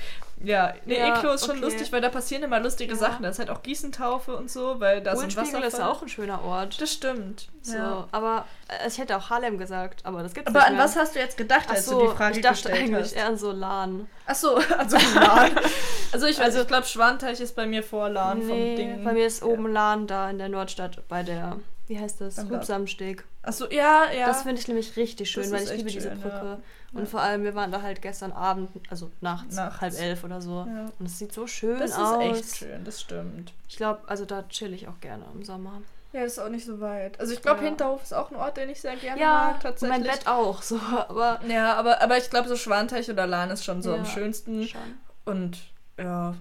ja, 0.45 0.75
nee, 0.87 0.99
Ja, 0.99 1.17
Eklo 1.17 1.33
ist 1.35 1.43
schon 1.47 1.57
okay. 1.59 1.65
lustig, 1.67 1.93
weil 1.93 2.01
da 2.01 2.09
passieren 2.09 2.43
immer 2.43 2.59
lustige 2.59 2.93
Ja. 2.95 2.99
Sachen. 2.99 3.23
Da 3.23 3.29
ist 3.29 3.39
halt 3.39 3.49
auch 3.49 3.63
Gießentaufe 3.63 4.35
und 4.37 4.51
so, 4.51 4.81
weil 4.81 5.01
da 5.01 5.13
ein 5.13 5.17
Uhlenspiegel 5.19 5.63
ist 5.63 5.81
auch 5.81 6.03
ein 6.03 6.09
schöner 6.09 6.43
Ort. 6.45 6.81
Das 6.81 6.93
stimmt. 6.93 7.49
So, 7.63 7.77
Ja. 7.77 8.09
aber 8.11 8.45
äh, 8.67 8.89
ich 8.89 8.99
hätte 8.99 9.17
auch 9.17 9.31
Harlem 9.31 9.57
gesagt, 9.59 10.01
aber 10.05 10.23
das 10.25 10.35
gibt's 10.35 10.49
Aber 10.49 10.59
nicht 10.61 10.69
an 10.71 10.75
mehr. 10.77 10.85
was 10.85 10.97
hast 10.97 11.15
du 11.15 11.21
jetzt 11.21 11.37
gedacht, 11.37 11.67
Ach 11.69 11.75
als 11.75 11.87
so, 11.87 12.01
du 12.01 12.09
die 12.11 12.17
Frage 12.17 12.37
ich 12.39 12.43
dachte 12.43 12.55
gestellt 12.55 12.77
eigentlich 12.79 13.05
hast? 13.05 13.13
eher 13.13 13.27
an 13.27 13.37
so 13.37 13.53
Lahn. 13.53 14.09
Ach 14.27 14.35
so, 14.35 14.57
also 14.79 14.97
Lahn. 15.15 15.53
Also 16.13 16.27
ich 16.27 16.39
weiß, 16.39 16.47
Also- 16.47 16.63
ich 16.63 16.67
glaube, 16.67 16.87
Schwanteich 16.87 17.41
ist 17.41 17.55
bei 17.55 17.67
mir 17.67 17.85
vor 17.85 18.09
Lahn 18.09 18.41
nee, 18.41 18.49
vom 18.49 18.77
Ding. 18.77 19.05
bei 19.05 19.13
mir 19.13 19.27
ist 19.27 19.45
oben 19.45 19.73
Lahn 19.73 20.09
da 20.09 20.29
in 20.29 20.39
der 20.39 20.49
Nordstadt 20.49 21.07
bei 21.09 21.23
der, 21.23 21.57
wie 21.87 21.99
heißt 22.01 22.21
das. 22.21 22.39
Hubsamsteg. 22.39 23.25
Achso, 23.45 23.67
ja, 23.71 24.07
ja. 24.17 24.27
Das 24.27 24.43
finde 24.43 24.61
ich 24.61 24.67
nämlich 24.67 24.97
richtig 24.97 25.31
schön, 25.31 25.49
weil 25.53 25.63
ich 25.63 25.71
liebe 25.71 25.85
echt 25.89 25.97
diese 25.97 26.09
schön, 26.11 26.21
Brücke. 26.21 26.35
ja. 26.37 26.59
Und 26.93 27.01
Ja. 27.01 27.07
vor 27.07 27.21
allem, 27.21 27.43
wir 27.43 27.55
waren 27.55 27.73
da 27.73 27.81
halt 27.83 28.03
gestern 28.03 28.33
Abend, 28.33 28.69
also 28.91 29.11
nachts, 29.21 29.57
Nachts. 29.57 29.81
halb 29.81 29.99
elf 29.99 30.25
oder 30.25 30.41
so. 30.43 30.67
Ja. 30.69 30.87
Und 30.99 31.07
es 31.07 31.19
sieht 31.19 31.33
so 31.33 31.47
schön 31.47 31.79
das 31.79 31.93
ist 31.93 31.99
aus. 31.99 32.23
echt 32.23 32.57
schön, 32.57 32.85
das 32.85 33.01
stimmt. 33.01 33.53
Ich 33.69 33.77
glaube, 33.77 34.01
also 34.07 34.25
da 34.27 34.43
chill 34.49 34.75
ich 34.75 34.89
auch 34.89 35.01
gerne 35.01 35.25
im 35.35 35.43
Sommer. 35.43 35.81
Ja, 36.13 36.25
das 36.25 36.33
ist 36.33 36.39
auch 36.41 36.51
nicht 36.51 36.67
so 36.67 36.79
weit. 36.81 37.19
Also 37.19 37.33
ich 37.33 37.41
glaube, 37.41 37.61
Ja. 37.61 37.69
Hinterhof 37.69 38.03
ist 38.03 38.13
auch 38.13 38.31
ein 38.31 38.37
Ort, 38.37 38.59
den 38.59 38.69
ich 38.69 38.81
sehr 38.83 38.97
gerne 38.97 39.19
Ja, 39.19 39.33
mag, 39.53 39.61
tatsächlich. 39.61 39.99
mein 39.99 40.07
Bett 40.07 40.27
auch, 40.27 40.61
so, 40.61 40.79
aber 41.09 41.41
Ja, 41.49 41.75
aber, 41.77 42.03
aber 42.03 42.19
ich 42.19 42.29
glaube, 42.29 42.49
so 42.49 42.57
Schwanteich 42.57 43.11
oder 43.11 43.27
Lahn 43.27 43.49
ist 43.49 43.65
schon 43.65 43.81
so 43.81 43.95
am 43.95 44.05
schönsten. 44.05 44.67
schon. 44.69 44.81
Und 45.25 45.57
ja, 45.99 46.35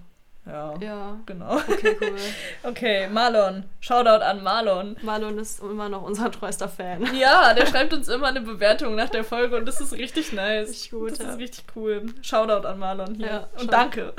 ja, 0.44 0.74
Ja, 0.80 1.20
genau. 1.26 1.56
okay, 1.56 1.96
cool. 2.00 2.16
Okay, 2.64 3.06
Marlon. 3.08 3.64
Shoutout 3.80 4.22
an 4.24 4.42
Marlon. 4.42 4.96
Marlon 5.02 5.38
ist 5.38 5.60
immer 5.60 5.88
noch 5.88 6.02
unser 6.02 6.30
treuester 6.32 6.68
Fan. 6.68 7.14
Ja, 7.14 7.54
der 7.54 7.66
schreibt 7.70 7.92
uns 7.92 8.08
immer 8.08 8.26
eine 8.28 8.40
Bewertung 8.40 8.94
nach 8.96 9.08
der 9.10 9.22
Folge 9.24 9.56
und 9.56 9.66
das 9.66 9.80
ist 9.80 9.92
richtig 9.92 10.32
nice. 10.32 10.68
Richtig 10.70 10.90
gut, 10.90 11.12
das 11.12 11.18
ja. 11.20 11.30
ist 11.32 11.38
richtig 11.38 11.64
cool. 11.76 12.06
Shoutout 12.22 12.66
an 12.66 12.78
Marlon 12.78 13.14
hier. 13.14 13.26
Ja, 13.26 13.48
und 13.60 13.72
danke. 13.72 14.12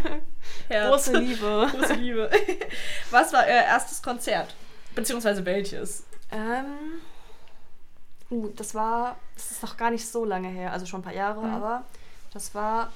Große 0.68 1.18
Liebe. 1.18 1.68
Große 1.70 1.94
Liebe. 1.94 2.30
Was 3.10 3.32
war 3.32 3.44
euer 3.44 3.62
erstes 3.64 4.02
Konzert? 4.02 4.54
Beziehungsweise 4.94 5.44
welches? 5.44 6.04
Ähm, 6.32 7.00
uh, 8.30 8.48
das 8.56 8.74
war, 8.74 9.16
das 9.34 9.50
ist 9.52 9.62
noch 9.62 9.76
gar 9.76 9.90
nicht 9.90 10.06
so 10.06 10.24
lange 10.24 10.48
her, 10.48 10.72
also 10.72 10.86
schon 10.86 11.00
ein 11.00 11.04
paar 11.04 11.14
Jahre, 11.14 11.40
Mhm. 11.40 11.54
aber 11.54 11.84
das 12.32 12.54
war 12.54 12.92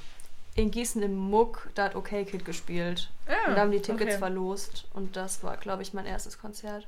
in 0.59 0.71
Gießen 0.71 1.03
im 1.03 1.17
Muck, 1.17 1.69
da 1.75 1.85
hat 1.85 1.95
OK 1.97 2.09
Kid 2.27 2.45
gespielt. 2.45 3.11
Ja, 3.29 3.49
und 3.49 3.55
da 3.57 3.61
haben 3.63 3.71
die 3.71 3.81
Tickets 3.81 4.03
okay. 4.13 4.19
verlost 4.19 4.87
und 4.95 5.17
das 5.17 5.43
war, 5.45 5.57
glaube 5.57 5.83
ich, 5.83 5.95
mein 5.95 6.07
erstes 6.07 6.39
Konzert. 6.39 6.87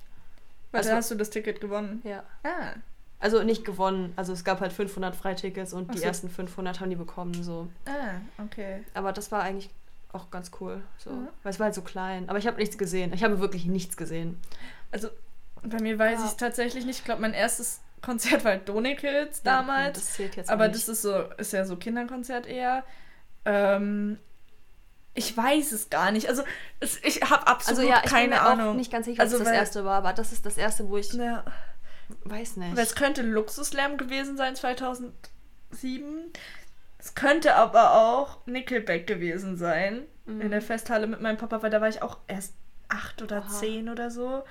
Warte, 0.72 0.88
Also- 0.88 0.96
hast 0.96 1.10
du 1.10 1.14
das 1.14 1.30
Ticket 1.30 1.60
gewonnen? 1.60 2.00
Ja. 2.04 2.22
Ah. 2.42 2.74
Also 3.18 3.42
nicht 3.42 3.64
gewonnen, 3.66 4.12
also 4.16 4.32
es 4.32 4.44
gab 4.44 4.60
halt 4.60 4.72
500 4.72 5.14
Freitickets 5.14 5.72
und 5.74 5.88
Ach 5.90 5.92
die 5.94 5.98
so. 6.00 6.04
ersten 6.06 6.30
500 6.30 6.80
haben 6.80 6.88
die 6.90 6.96
bekommen, 6.96 7.42
so. 7.42 7.68
Ah, 7.86 8.20
okay. 8.42 8.82
Aber 8.94 9.12
das 9.12 9.30
war 9.30 9.42
eigentlich 9.42 9.68
auch 10.12 10.30
ganz 10.30 10.50
cool, 10.60 10.82
so. 10.96 11.10
Mhm. 11.10 11.28
Weil 11.42 11.52
es 11.52 11.58
war 11.60 11.66
halt 11.66 11.74
so 11.74 11.82
klein. 11.82 12.28
Aber 12.30 12.38
ich 12.38 12.46
habe 12.46 12.56
nichts 12.56 12.78
gesehen. 12.78 13.12
Ich 13.12 13.22
habe 13.22 13.38
wirklich 13.38 13.66
nichts 13.66 13.96
gesehen. 13.96 14.40
Also, 14.90 15.08
bei 15.62 15.80
mir 15.82 15.98
weiß 15.98 16.18
Ja. 16.18 16.24
ich 16.24 16.30
es 16.32 16.36
tatsächlich 16.38 16.86
nicht. 16.86 17.00
Ich 17.00 17.04
glaube, 17.04 17.20
mein 17.20 17.34
erstes 17.34 17.80
Konzert 18.00 18.42
war 18.44 18.52
halt 18.52 18.66
Donekils 18.68 19.42
Ja, 19.44 19.58
damals. 19.58 19.98
das 19.98 20.14
zählt 20.14 20.36
jetzt 20.36 20.48
aber 20.48 20.68
das 20.68 20.88
ist 20.88 21.02
so, 21.02 21.14
ist 21.36 21.52
ja 21.52 21.66
so 21.66 21.76
Kinderkonzert 21.76 22.46
eher. 22.46 22.82
Ähm, 23.44 24.18
ich 25.14 25.36
weiß 25.36 25.72
es 25.72 25.90
gar 25.90 26.12
nicht. 26.12 26.28
Also, 26.28 26.42
es, 26.78 27.02
ich 27.02 27.20
habe 27.22 27.46
absolut 27.46 27.78
Also 27.80 27.90
ja, 27.90 28.00
ich 28.04 28.10
keine 28.10 28.28
bin 28.28 28.38
mir 28.38 28.42
Ahnung. 28.42 28.68
auch 28.68 28.74
nicht 28.74 28.92
ganz 28.92 29.06
sicher, 29.06 29.22
Also, 29.22 29.36
es 29.36 29.42
das 29.42 29.48
weil- 29.50 29.58
erste 29.58 29.84
war, 29.84 29.98
aber 29.98 30.12
das 30.12 30.32
ist 30.32 30.46
das 30.46 30.56
erste, 30.56 30.88
wo 30.88 30.96
ich 30.96 31.12
Ja. 31.12 31.44
weiß 32.24 32.56
nicht. 32.56 32.76
Weil 32.76 32.84
es 32.84 32.94
könnte 32.94 33.22
Luxuslärm 33.22 33.96
gewesen 33.98 34.36
sein 34.36 34.54
2007. 34.56 36.32
Es 36.98 37.14
könnte 37.14 37.54
aber 37.54 37.94
auch 37.94 38.46
Nickelback 38.46 39.06
gewesen 39.06 39.56
sein. 39.56 40.02
Mhm. 40.26 40.40
In 40.42 40.50
der 40.50 40.62
Festhalle 40.62 41.06
mit 41.06 41.20
meinem 41.20 41.38
Papa, 41.38 41.62
weil 41.62 41.70
da 41.70 41.80
war 41.80 41.88
ich 41.88 42.02
auch 42.02 42.18
erst 42.28 42.54
acht 42.88 43.22
oder 43.22 43.38
Oha. 43.38 43.48
zehn 43.48 43.88
oder 43.88 44.10
so. 44.10 44.44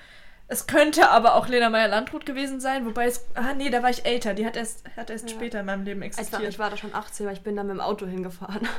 Es 0.52 0.66
könnte 0.68 1.10
aber 1.10 1.36
auch 1.36 1.48
Lena 1.48 1.70
Meyer-Landrut 1.70 2.26
gewesen 2.26 2.60
sein, 2.60 2.86
wobei 2.86 3.06
es. 3.06 3.26
Ah, 3.36 3.54
nee, 3.54 3.70
da 3.70 3.84
war 3.84 3.92
ich 3.92 4.06
älter. 4.06 4.34
Die 4.34 4.46
hat 4.48 4.58
erst, 4.58 4.84
hat 4.98 5.10
erst 5.12 5.30
Ja. 5.30 5.36
später 5.36 5.60
in 5.60 5.68
meinem 5.68 5.84
Leben 5.86 6.02
ich, 6.02 6.14
war, 6.14 6.20
existiert. 6.20 6.50
ich 6.50 6.60
war 6.60 6.70
da 6.72 6.78
schon 6.78 6.94
18, 6.94 7.26
weil 7.28 7.34
ich 7.34 7.42
bin 7.42 7.56
da 7.56 7.64
mit 7.64 7.72
dem 7.76 7.82
Auto 7.82 8.06
hingefahren. 8.08 8.68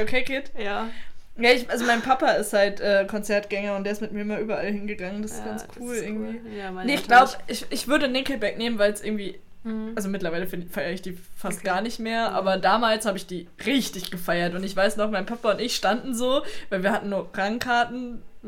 Okay, 0.00 0.22
Kid. 0.22 0.50
Ja. 0.58 0.88
Ja, 1.36 1.50
ich, 1.52 1.70
also 1.70 1.84
mein 1.86 2.02
Papa 2.02 2.32
ist 2.32 2.52
halt 2.52 2.80
äh, 2.80 3.06
Konzertgänger 3.08 3.76
und 3.76 3.84
der 3.84 3.92
ist 3.92 4.02
mit 4.02 4.12
mir 4.12 4.20
immer 4.22 4.38
überall 4.38 4.66
hingegangen. 4.66 5.22
Das 5.22 5.32
ist 5.32 5.44
ganz 5.44 5.66
cool 5.80 5.94
irgendwie. 5.94 6.56
Ja, 6.56 6.70
meine 6.72 6.86
Nee, 6.90 6.96
ich 6.96 7.04
glaube, 7.06 7.30
ich, 7.46 7.64
ich 7.70 7.86
würde 7.88 8.08
Nickelback 8.08 8.58
nehmen, 8.58 8.78
weil 8.78 8.92
es 8.92 9.02
irgendwie 9.02 9.38
Mhm. 9.64 9.92
Also 9.96 10.08
mittlerweile 10.08 10.46
feiere 10.46 10.92
ich 10.92 11.02
die 11.02 11.18
fast 11.36 11.58
Okay. 11.58 11.66
gar 11.66 11.80
nicht 11.80 11.98
mehr, 11.98 12.30
Mhm. 12.30 12.36
aber 12.36 12.56
damals 12.58 13.06
habe 13.06 13.16
ich 13.18 13.26
die 13.26 13.48
richtig 13.66 14.12
gefeiert. 14.12 14.54
Und 14.54 14.62
ich 14.62 14.74
weiß 14.76 14.96
noch, 14.96 15.10
mein 15.10 15.26
Papa 15.26 15.50
und 15.50 15.60
ich 15.60 15.74
standen 15.74 16.14
so, 16.14 16.42
weil 16.70 16.84
wir 16.84 16.92
hatten 16.92 17.08
nur 17.08 17.32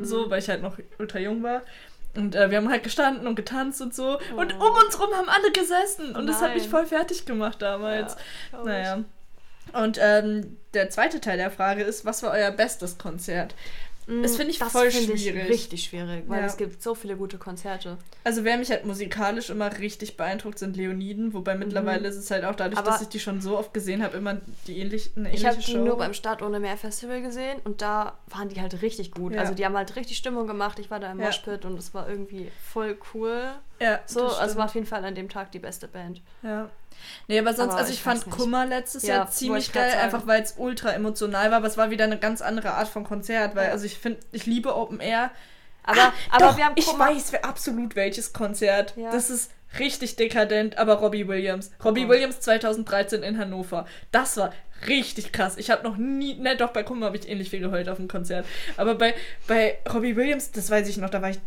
So, 0.02 0.26
Mhm. 0.26 0.30
weil 0.30 0.38
ich 0.40 0.48
halt 0.48 0.62
noch 0.62 0.78
ultra 0.98 1.18
jung 1.18 1.42
war. 1.42 1.62
Und 2.16 2.34
äh, 2.34 2.50
wir 2.50 2.56
haben 2.58 2.68
halt 2.70 2.82
gestanden 2.82 3.26
und 3.26 3.36
getanzt 3.36 3.80
und 3.80 3.94
so. 3.94 4.18
Und 4.36 4.54
Oh. 4.60 4.64
um 4.66 4.84
uns 4.84 4.98
rum 5.00 5.10
haben 5.14 5.28
alle 5.28 5.52
gesessen. 5.52 6.16
Und 6.16 6.26
das 6.26 6.42
hat 6.42 6.54
mich 6.54 6.68
voll 6.68 6.86
fertig 6.86 7.24
gemacht 7.24 7.62
damals. 7.62 8.16
Ja, 8.52 8.64
naja. 8.64 9.04
Und 9.72 9.98
ähm, 10.00 10.56
der 10.74 10.90
zweite 10.90 11.20
Teil 11.20 11.36
der 11.36 11.50
Frage 11.52 11.82
ist, 11.84 12.04
was 12.04 12.22
war 12.24 12.32
euer 12.32 12.50
bestes 12.50 12.98
Konzert? 12.98 13.54
Das 14.22 14.36
finde 14.36 14.50
ich 14.52 14.58
Mm, 14.58 14.64
das 14.64 14.72
voll 14.72 14.90
find 14.90 15.10
ich 15.14 15.22
schwierig. 15.22 15.48
richtig 15.48 15.84
schwierig, 15.84 16.24
weil 16.26 16.40
Ja. 16.40 16.46
es 16.46 16.56
gibt 16.56 16.82
so 16.82 16.94
viele 16.94 17.16
gute 17.16 17.38
Konzerte. 17.38 17.96
Also 18.24 18.42
wer 18.44 18.56
mich 18.58 18.70
halt 18.70 18.84
musikalisch 18.84 19.50
immer 19.50 19.78
richtig 19.78 20.16
beeindruckt, 20.16 20.58
sind 20.58 20.76
Leoniden, 20.76 21.32
wobei 21.32 21.54
mittlerweile 21.54 22.08
ist 22.08 22.16
es 22.16 22.30
halt 22.30 22.44
auch 22.44 22.54
dadurch, 22.56 22.80
Mhm. 22.80 22.86
Aber- 22.86 22.90
dass 22.90 23.02
ich 23.02 23.08
die 23.08 23.20
schon 23.20 23.40
so 23.40 23.56
oft 23.56 23.72
gesehen 23.72 24.02
habe, 24.02 24.16
immer 24.16 24.40
die 24.66 24.78
ähnlich, 24.78 25.10
eine 25.16 25.28
Ich 25.28 25.44
ähnliche 25.44 25.48
habe 25.48 25.60
die 25.60 25.74
nur 25.74 25.96
beim 25.96 26.12
Start 26.14 26.42
ohne 26.42 26.58
Meer 26.60 26.76
Festival 26.76 27.22
gesehen 27.22 27.58
und 27.64 27.82
da 27.82 28.18
waren 28.26 28.48
die 28.48 28.60
halt 28.60 28.82
richtig 28.82 29.12
gut. 29.12 29.34
Ja. 29.34 29.40
Also 29.40 29.54
die 29.54 29.64
haben 29.64 29.76
halt 29.76 29.94
richtig 29.96 30.16
Stimmung 30.16 30.46
gemacht. 30.46 30.78
Ich 30.80 30.90
war 30.90 30.98
da 31.00 31.10
im 31.12 31.20
Ja. 31.20 31.26
Moshpit 31.26 31.64
und 31.64 31.78
es 31.78 31.94
war 31.94 32.08
irgendwie 32.08 32.50
voll 32.62 32.98
cool. 33.14 33.52
ja, 33.80 34.00
So, 34.06 34.26
also 34.26 34.56
war 34.58 34.66
auf 34.66 34.74
jeden 34.74 34.86
Fall 34.86 35.04
an 35.04 35.14
dem 35.14 35.28
Tag 35.28 35.52
die 35.52 35.58
beste 35.60 35.88
Band. 35.88 36.20
ja. 36.42 36.68
Nee, 37.28 37.38
aber 37.38 37.54
sonst, 37.54 37.70
Aber 37.72 37.78
also 37.80 37.90
ich 37.92 37.98
ich, 37.98 38.02
fand. 38.02 38.28
Kummer 38.30 38.66
letztes 38.66 39.02
Ja, 39.04 39.16
Jahr 39.16 39.30
ziemlich 39.30 39.72
geil, 39.72 39.90
sagen. 39.90 40.02
einfach 40.02 40.26
weil 40.26 40.42
es 40.42 40.54
ultra 40.58 40.90
emotional 40.92 41.50
war, 41.50 41.58
aber 41.58 41.66
es 41.66 41.76
war 41.76 41.90
wieder 41.90 42.04
eine 42.04 42.18
ganz 42.18 42.42
andere 42.42 42.72
Art 42.72 42.88
von 42.88 43.04
Konzert, 43.04 43.54
weil, 43.56 43.70
also 43.70 43.84
ich 43.86 43.98
finde, 43.98 44.20
ich 44.32 44.46
liebe 44.46 44.74
Open 44.76 45.00
Air. 45.00 45.30
Aber, 45.82 46.00
Ah, 46.00 46.12
aber 46.30 46.46
doch, 46.46 46.56
wir 46.58 46.64
haben 46.66 46.74
ich 46.76 46.86
weiß 46.86 47.32
absolut 47.42 47.96
welches 47.96 48.32
Konzert. 48.32 48.94
Ja. 48.96 49.10
Das 49.12 49.30
ist 49.30 49.50
richtig 49.78 50.16
dekadent, 50.16 50.76
aber 50.78 50.94
Robbie 50.94 51.26
Williams. 51.28 51.70
Robbie 51.84 52.04
Oh. 52.06 52.08
Williams 52.10 52.40
2013 52.40 53.22
in 53.22 53.38
Hannover. 53.38 53.86
Das 54.12 54.36
war 54.36 54.52
richtig 54.88 55.32
krass. 55.32 55.56
Ich 55.56 55.70
habe 55.70 55.82
noch 55.84 55.96
nie, 55.96 56.34
ne, 56.34 56.56
doch 56.56 56.70
bei 56.72 56.82
Kummer 56.82 57.06
habe 57.06 57.16
ich 57.16 57.28
ähnlich 57.28 57.50
viel 57.50 57.60
geheult 57.60 57.88
auf 57.88 57.96
dem 57.96 58.08
Konzert. 58.08 58.44
Aber 58.76 58.94
bei, 58.96 59.14
bei 59.46 59.78
Robbie 59.92 60.16
Williams, 60.16 60.50
das 60.50 60.70
weiß 60.70 60.88
ich 60.88 60.96
noch, 60.98 61.10
da 61.10 61.22
war 61.22 61.30
ich 61.30 61.38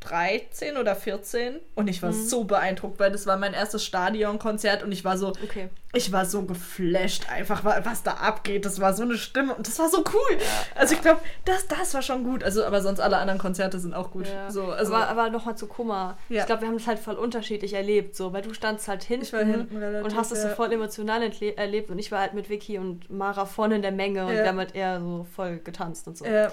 13 0.00 0.76
oder 0.76 0.94
14 0.94 1.56
und 1.74 1.88
ich 1.88 2.02
war 2.02 2.10
Mhm. 2.10 2.26
so 2.26 2.44
beeindruckt, 2.44 3.00
weil 3.00 3.10
das 3.10 3.26
war 3.26 3.36
mein 3.36 3.52
erstes 3.52 3.84
Stadionkonzert 3.84 4.82
und 4.84 4.92
ich 4.92 5.04
war 5.04 5.18
so, 5.18 5.28
Okay. 5.42 5.68
ich 5.92 6.12
war 6.12 6.24
so 6.24 6.42
geflasht 6.42 7.28
einfach, 7.30 7.64
wa- 7.64 7.80
was 7.82 8.04
da 8.04 8.12
abgeht. 8.12 8.64
Das 8.64 8.80
war 8.80 8.94
so 8.94 9.02
eine 9.02 9.16
Stimme 9.18 9.54
und 9.54 9.66
das 9.66 9.78
war 9.80 9.88
so 9.88 9.98
cool. 10.12 10.38
also 10.76 10.94
ich 10.94 11.02
glaube, 11.02 11.20
das, 11.44 11.66
das 11.66 11.94
war 11.94 12.02
schon 12.02 12.22
gut. 12.22 12.44
Also, 12.44 12.64
aber 12.64 12.80
sonst 12.80 13.00
alle 13.00 13.16
anderen 13.16 13.40
Konzerte 13.40 13.80
sind 13.80 13.92
auch 13.92 14.12
gut. 14.12 14.28
Ja. 14.28 14.50
So, 14.50 14.66
also, 14.70 14.94
aber 14.94 15.08
aber 15.08 15.30
nochmal 15.30 15.56
zu 15.56 15.66
Kummer. 15.66 16.16
Ja. 16.28 16.40
Ich 16.42 16.46
glaube, 16.46 16.62
wir 16.62 16.68
haben 16.68 16.78
das 16.78 16.86
halt 16.86 17.00
voll 17.00 17.16
unterschiedlich 17.16 17.72
erlebt, 17.74 18.14
so, 18.14 18.32
weil 18.32 18.42
du 18.42 18.54
standst 18.54 18.86
halt 18.86 19.02
hinten, 19.02 19.36
hinten 19.52 19.76
relativ, 19.78 20.04
und 20.12 20.16
hast 20.16 20.30
es 20.30 20.42
so 20.42 20.48
ja. 20.48 20.54
voll 20.54 20.72
emotional 20.72 21.22
erlebt 21.56 21.90
und 21.90 21.98
ich 21.98 22.12
war 22.12 22.20
halt 22.20 22.34
mit 22.34 22.48
Vicky 22.48 22.78
und 22.78 23.10
Mara 23.10 23.46
vorne 23.46 23.74
in 23.76 23.82
der 23.82 23.92
Menge 23.92 24.24
und 24.26 24.32
Ja. 24.34 24.42
wir 24.42 24.48
haben 24.48 24.58
halt 24.58 24.74
eher 24.76 25.00
so 25.00 25.26
voll 25.34 25.58
getanzt 25.58 26.06
und 26.06 26.16
so. 26.16 26.24
ja, 26.24 26.52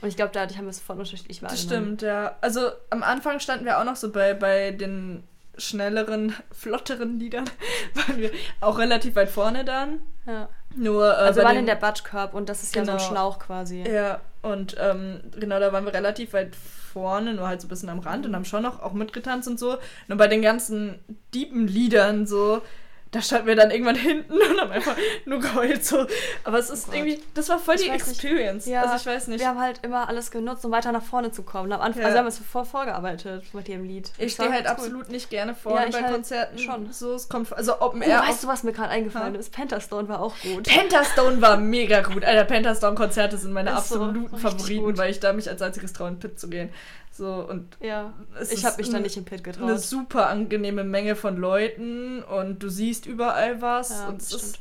Und 0.00 0.08
ich 0.08 0.16
glaube, 0.16 0.30
dadurch 0.32 0.56
haben 0.58 0.66
wir 0.66 0.70
es 0.70 0.80
voll 0.80 0.96
unterschiedlich 0.98 1.40
das 1.40 1.50
wahrgenommen. 1.68 1.86
stimmt, 1.98 2.02
ja. 2.02 2.36
Also 2.40 2.70
am 2.90 3.02
Anfang 3.02 3.40
standen 3.40 3.64
wir 3.64 3.78
auch 3.80 3.84
noch 3.84 3.96
so 3.96 4.12
bei, 4.12 4.32
bei 4.34 4.70
den 4.70 5.24
schnelleren, 5.56 6.34
flotteren 6.52 7.18
Liedern, 7.18 7.44
waren 7.94 8.18
wir 8.18 8.30
auch 8.60 8.78
relativ 8.78 9.16
weit 9.16 9.28
vorne 9.30 9.64
dann. 9.64 10.00
Ja. 10.26 10.48
Nur, 10.76 11.06
äh, 11.06 11.14
Also 11.14 11.40
wir 11.40 11.44
waren 11.44 11.54
den- 11.54 11.60
in 11.60 11.66
der 11.66 11.74
Batsch 11.76 12.04
Cup 12.04 12.34
und 12.34 12.48
das 12.48 12.62
ist 12.62 12.74
ja 12.76 12.84
so 12.84 12.92
ein 12.92 12.98
Genau. 12.98 13.08
Schlauch 13.08 13.38
quasi. 13.40 13.82
Ja, 13.82 14.20
und 14.42 14.76
ähm, 14.78 15.20
genau, 15.38 15.58
da 15.58 15.72
waren 15.72 15.84
wir 15.84 15.92
relativ 15.94 16.32
weit 16.32 16.54
vorne, 16.54 17.34
nur 17.34 17.48
halt 17.48 17.60
so 17.60 17.66
ein 17.66 17.70
bisschen 17.70 17.88
am 17.88 17.98
Rand 17.98 18.24
und 18.26 18.34
haben 18.36 18.44
schon 18.44 18.62
noch 18.62 18.80
auch 18.80 18.92
mitgetanzt 18.92 19.48
und 19.48 19.58
so. 19.58 19.78
Nur 20.06 20.18
bei 20.18 20.28
den 20.28 20.42
ganzen 20.42 20.98
deepen 21.34 21.66
Liedern 21.66 22.26
so, 22.26 22.62
da 23.10 23.22
standen 23.22 23.46
wir 23.46 23.56
dann 23.56 23.70
irgendwann 23.70 23.96
hinten 23.96 24.32
und 24.50 24.60
haben 24.60 24.70
einfach 24.70 24.96
nur 25.24 25.40
geheult 25.40 25.84
so. 25.84 26.06
Aber 26.44 26.58
es 26.58 26.68
ist 26.70 26.88
Oh 26.90 26.92
irgendwie, 26.94 27.18
das 27.34 27.48
war 27.48 27.58
voll 27.58 27.76
Ich 27.76 27.82
die. 27.82 27.88
Experience. 27.90 28.66
Ja, 28.66 28.82
also 28.82 28.96
ich 28.96 29.06
weiß 29.06 29.28
nicht. 29.28 29.40
Wir 29.40 29.48
haben 29.48 29.60
halt 29.60 29.80
immer 29.82 30.08
alles 30.08 30.30
genutzt, 30.30 30.64
um 30.64 30.72
weiter 30.72 30.92
nach 30.92 31.02
vorne 31.02 31.30
zu 31.32 31.42
kommen. 31.42 31.72
Am 31.72 31.80
Anfang, 31.80 32.02
Ja. 32.02 32.06
also 32.08 32.16
wir 32.16 32.20
haben 32.20 32.26
es 32.26 32.38
voll 32.38 32.64
vorgearbeitet 32.64 33.44
mit 33.54 33.66
dem 33.68 33.84
Lied. 33.84 34.12
Ich 34.18 34.34
stehe 34.34 34.52
halt 34.52 34.66
absolut 34.66 35.08
nicht 35.10 35.30
gerne 35.30 35.54
vorne 35.54 35.86
Ja, 35.86 35.90
bei 35.90 36.02
halt 36.02 36.12
Konzerten. 36.12 36.58
schon. 36.58 36.92
So, 36.92 37.14
es 37.14 37.28
kommt, 37.28 37.52
also 37.52 37.80
Open 37.80 38.02
Oh, 38.02 38.04
Air. 38.08 38.20
weißt 38.28 38.44
du, 38.44 38.48
was 38.48 38.62
mir 38.62 38.72
gerade 38.72 38.90
eingefallen 38.90 39.34
Ha? 39.34 39.38
ist? 39.40 39.52
Pentastone 39.52 40.08
war 40.08 40.20
auch 40.20 40.34
gut. 40.42 40.64
Pentastone 40.64 41.40
war 41.40 41.56
mega 41.56 42.00
gut. 42.02 42.24
Alter, 42.24 42.44
Pentastone-Konzerte 42.44 43.36
sind 43.38 43.52
meine 43.52 43.70
Ist 43.70 43.88
so 43.88 43.94
absoluten 43.96 44.26
richtig 44.26 44.40
Favoriten, 44.40 44.84
gut. 44.84 44.98
weil 44.98 45.10
ich 45.10 45.20
da 45.20 45.32
mich 45.32 45.48
als 45.48 45.62
einziges 45.62 45.92
traue, 45.92 46.08
in 46.08 46.18
Pit 46.18 46.38
zu 46.38 46.48
gehen. 46.48 46.70
So, 47.18 47.34
und 47.48 47.76
Ja, 47.80 48.12
ich 48.48 48.64
habe 48.64 48.76
mich 48.76 48.90
da 48.90 49.00
nicht 49.00 49.16
im 49.16 49.24
Pit 49.24 49.44
eine 49.44 49.52
getraut. 49.56 49.80
super 49.80 50.28
angenehme 50.28 50.84
Menge 50.84 51.16
von 51.16 51.36
Leuten 51.36 52.22
und 52.22 52.62
du 52.62 52.68
siehst 52.68 53.06
überall 53.06 53.60
was. 53.60 53.90
Ja, 53.90 54.06
und 54.08 54.22
es 54.22 54.28
das 54.28 54.42
ist, 54.44 54.58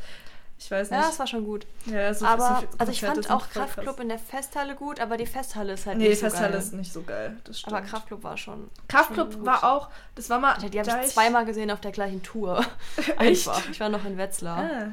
ich 0.57 0.71
weiß 0.71 0.89
nicht. 0.89 0.99
Ja, 0.99 1.07
es 1.07 1.19
war 1.19 1.27
schon 1.27 1.45
gut. 1.45 1.67
ja, 1.85 2.11
so- 2.15 2.25
aber, 2.25 2.61
so 2.63 2.67
also 2.79 2.91
ich 2.91 3.01
fand 3.01 3.29
auch. 3.29 3.47
Kraftclub 3.51 3.99
in 3.99 4.09
der 4.09 4.17
Festhalle 4.17 4.73
gut, 4.73 4.99
aber 4.99 5.17
die 5.17 5.27
Festhalle 5.27 5.73
ist 5.73 5.85
halt 5.85 5.99
Nee, 5.99 6.09
nicht 6.09 6.17
so 6.19 6.25
Festhalle 6.25 6.53
geil. 6.53 6.59
ist 6.59 6.73
nicht 6.73 6.91
so 6.91 7.03
geil. 7.03 7.37
Das 7.43 7.59
stimmt. 7.59 7.75
aber 7.75 7.85
Kraftclub 7.85 8.23
war 8.23 8.37
schon. 8.37 8.71
Kraftclub 8.87 9.33
schon 9.33 9.45
war 9.45 9.63
auch, 9.63 9.89
das 10.15 10.31
war 10.31 10.39
mal. 10.39 10.53
Alter, 10.53 10.69
die 10.69 10.79
habe 10.79 11.05
ich 11.05 11.11
zweimal 11.13 11.45
gesehen 11.45 11.69
auf 11.69 11.79
der 11.79 11.91
gleichen 11.91 12.23
Tour. 12.23 12.65
Echt? 13.19 13.47
Einfach. 13.47 13.69
Ich 13.69 13.79
war 13.79 13.89
noch 13.89 14.03
in 14.03 14.17
Wetzlar. 14.17 14.57
Ah. 14.57 14.87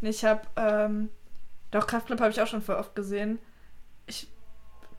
Nee, 0.00 0.08
Ich 0.08 0.24
habe, 0.24 0.40
ähm, 0.56 1.10
doch, 1.70 1.86
Kraftclub 1.86 2.18
habe 2.20 2.30
ich 2.30 2.40
auch 2.40 2.46
schon 2.46 2.62
voll 2.62 2.76
oft 2.76 2.94
gesehen. 2.96 3.38
Ich 4.06 4.26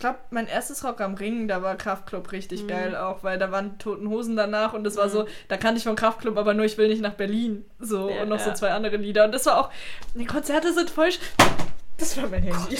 glaube, 0.01 0.19
mein 0.29 0.47
erstes 0.47 0.83
Rock 0.83 0.99
am 0.99 1.13
Ring, 1.13 1.47
da 1.47 1.61
war 1.61 1.75
Kraftclub 1.77 2.31
richtig 2.33 2.63
Mhm. 2.63 2.67
geil 2.67 2.95
auch, 2.97 3.23
weil 3.23 3.39
da 3.39 3.51
waren 3.51 3.77
Toten 3.79 4.09
Hosen 4.09 4.35
danach 4.35 4.73
und 4.73 4.83
das 4.83 4.97
war 4.97 5.05
Mhm. 5.07 5.11
so, 5.11 5.25
da 5.47 5.55
kannte 5.57 5.77
ich 5.77 5.85
von 5.85 5.95
Kraftclub, 5.95 6.37
aber 6.37 6.53
nur 6.53 6.65
ich 6.65 6.77
will 6.77 6.89
nicht 6.89 7.01
nach 7.01 7.13
Berlin. 7.13 7.63
So, 7.79 8.09
Ja, 8.09 8.23
und 8.23 8.29
noch 8.29 8.39
so 8.39 8.49
ja. 8.49 8.55
zwei 8.55 8.71
andere 8.71 8.97
Lieder. 8.97 9.23
Und 9.25 9.31
das 9.31 9.45
war 9.45 9.57
auch, 9.59 9.69
die 10.13 10.25
Konzerte 10.25 10.73
sind 10.73 10.89
voll, 10.89 11.09
das 11.97 12.17
war 12.17 12.27
mein 12.27 12.43
Handy. 12.43 12.77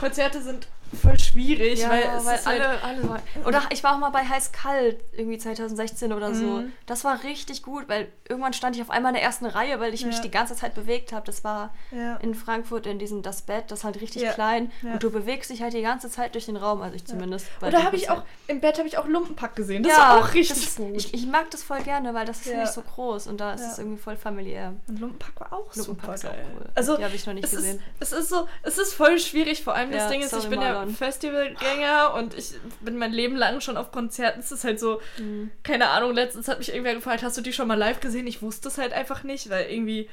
Konzerte 0.00 0.40
sind 0.40 0.66
voll 1.00 1.18
schwierig, 1.18 1.80
Ja, 1.80 1.90
weil 1.90 2.02
weil, 2.24 2.36
ist 2.36 2.46
alle, 2.46 2.68
halt, 2.68 2.84
alle 2.84 3.02
mal. 3.04 3.20
Oder 3.46 3.62
ich 3.70 3.82
war 3.84 3.94
auch 3.94 3.98
mal 3.98 4.10
bei 4.10 4.24
Heiß 4.24 4.52
Kalt, 4.52 5.00
irgendwie 5.12 5.38
2016 5.38 6.12
oder 6.12 6.34
so. 6.34 6.44
Mhm. 6.44 6.72
Das 6.86 7.04
war 7.04 7.22
richtig 7.22 7.62
gut, 7.62 7.88
weil 7.88 8.08
irgendwann 8.28 8.52
stand 8.52 8.76
ich 8.76 8.82
auf 8.82 8.90
einmal 8.90 9.10
in 9.10 9.14
der 9.14 9.22
ersten 9.22 9.46
Reihe, 9.46 9.80
weil 9.80 9.94
ich 9.94 10.04
mich 10.04 10.16
Ja. 10.16 10.22
die 10.22 10.30
ganze 10.30 10.54
Zeit 10.56 10.74
bewegt 10.74 11.12
habe. 11.12 11.24
Das 11.26 11.44
war 11.44 11.74
ja. 11.90 12.16
in 12.16 12.34
Frankfurt 12.34 12.86
in 12.86 12.98
diesem 12.98 13.22
Das 13.22 13.42
Bett, 13.42 13.64
das 13.70 13.80
ist 13.80 13.84
halt 13.84 14.00
richtig 14.00 14.28
klein. 14.30 14.70
Und 14.82 15.02
du 15.02 15.10
bewegst 15.10 15.50
dich 15.50 15.62
halt 15.62 15.74
die 15.74 15.82
ganze 15.82 16.10
Zeit 16.10 16.34
durch 16.34 16.46
den 16.46 16.56
Raum, 16.56 16.82
also 16.82 16.94
ich 16.96 17.04
zumindest. 17.04 17.46
Oder 17.62 17.84
habe 17.84 17.96
ich 17.96 18.10
auch, 18.10 18.22
im 18.46 18.60
Bett 18.60 18.78
habe 18.78 18.88
ich 18.88 18.98
auch 18.98 19.06
Lumpenpack 19.06 19.56
gesehen. 19.56 19.82
Das 19.82 19.92
ja, 19.92 19.98
war 19.98 20.18
auch 20.20 20.34
richtig 20.34 20.56
ist, 20.66 20.76
gut. 20.76 20.94
Ich, 20.96 21.14
ich 21.14 21.26
mag 21.26 21.50
das 21.50 21.62
voll 21.62 21.80
gerne, 21.82 22.14
weil 22.14 22.26
das 22.26 22.40
ist 22.40 22.46
Ja. 22.52 22.60
nicht 22.60 22.72
so 22.72 22.82
groß 22.82 23.26
und 23.28 23.40
da 23.40 23.52
ist 23.54 23.62
es 23.62 23.78
irgendwie 23.78 23.98
voll 24.00 24.16
familiär. 24.16 24.74
und 24.88 24.98
Lumpenpack 25.00 25.38
war 25.40 25.52
auch 25.52 25.74
Lumpenpack 25.74 25.84
super 25.84 26.14
ist 26.14 26.24
auch 26.26 26.30
geil. 26.30 26.46
cool. 26.56 26.66
Also, 26.74 26.96
Die 26.96 27.04
habe 27.04 27.14
ich 27.14 27.26
noch 27.26 27.34
nicht 27.34 27.44
es 27.44 27.50
gesehen. 27.52 27.80
Ist, 28.00 28.12
es 28.12 28.18
ist 28.20 28.28
so, 28.28 28.46
es 28.62 28.78
ist 28.78 28.94
voll 28.94 29.18
schwierig, 29.18 29.62
vor 29.62 29.74
allem 29.74 29.90
das 29.90 30.08
Ding 30.08 30.20
ist, 30.20 30.32
ich 30.32 30.48
bin 30.48 30.60
ja 30.60 30.79
Marlon. 30.80 30.94
Festivalgänger 30.94 32.14
und 32.14 32.34
ich 32.34 32.52
bin 32.80 32.96
mein 32.96 33.12
Leben 33.12 33.36
lang 33.36 33.60
schon 33.60 33.76
auf 33.76 33.92
Konzerten. 33.92 34.40
Es 34.40 34.52
ist 34.52 34.64
halt 34.64 34.80
so, 34.80 35.00
Mhm. 35.18 35.50
keine 35.62 35.88
Ahnung, 35.90 36.14
letztens 36.14 36.48
hat 36.48 36.58
mich 36.58 36.70
irgendwer 36.70 36.94
gefragt, 36.94 37.22
hast 37.22 37.36
du 37.36 37.40
die 37.42 37.52
schon 37.52 37.68
mal 37.68 37.74
live 37.78 38.00
gesehen? 38.00 38.26
Ich 38.26 38.42
wusste 38.42 38.68
es 38.68 38.78
halt 38.78 38.92
einfach 38.92 39.22
nicht, 39.22 39.50
weil 39.50 39.70
irgendwie, 39.70 40.08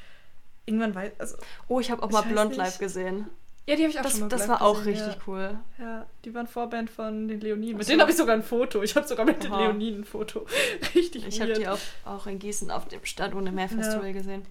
irgendwann 0.66 0.96
weiß, 0.96 1.12
also, 1.20 1.38
Oh, 1.68 1.80
ich 1.80 1.92
habe 1.92 2.04
auch 2.04 2.12
mal 2.12 2.22
Blond 2.22 2.50
nicht. 2.50 2.58
live 2.58 2.78
gesehen. 2.80 3.28
ja, 3.68 3.76
die 3.76 3.84
habe 3.84 3.92
ich 3.92 4.00
auch 4.00 4.04
Das, 4.04 4.12
schon 4.14 4.22
mal 4.22 4.28
das 4.30 4.48
war 4.48 4.62
auch 4.62 4.78
gesehen, 4.84 5.04
richtig 5.06 5.28
cool. 5.28 5.58
Ja. 5.78 5.84
ja, 5.86 6.06
die 6.26 6.34
waren 6.34 6.48
Vorband 6.48 6.90
von 6.90 7.28
den 7.28 7.42
Leoniden. 7.42 7.78
Mit 7.78 7.86
so. 7.86 7.92
denen 7.92 8.02
habe 8.02 8.12
ich 8.12 8.18
sogar 8.18 8.36
ein 8.36 8.44
Foto. 8.44 8.82
Ich 8.84 8.96
habe 8.96 9.08
sogar 9.08 9.26
mit 9.26 9.44
den 9.44 9.52
Aha. 9.52 9.62
Leoniden 9.66 10.02
ein 10.02 10.06
Foto. 10.06 10.46
Richtig 10.96 11.28
Ich 11.28 11.42
habe 11.42 11.54
die 11.54 11.68
auch, 11.68 11.78
auch 12.06 12.28
in 12.28 12.40
Gießen 12.40 12.72
auf 12.72 12.88
dem 12.88 13.04
Stadt 13.06 13.34
ohne 13.36 13.52
Meer 13.52 13.68
Festival 13.70 14.14
gesehen. 14.14 14.46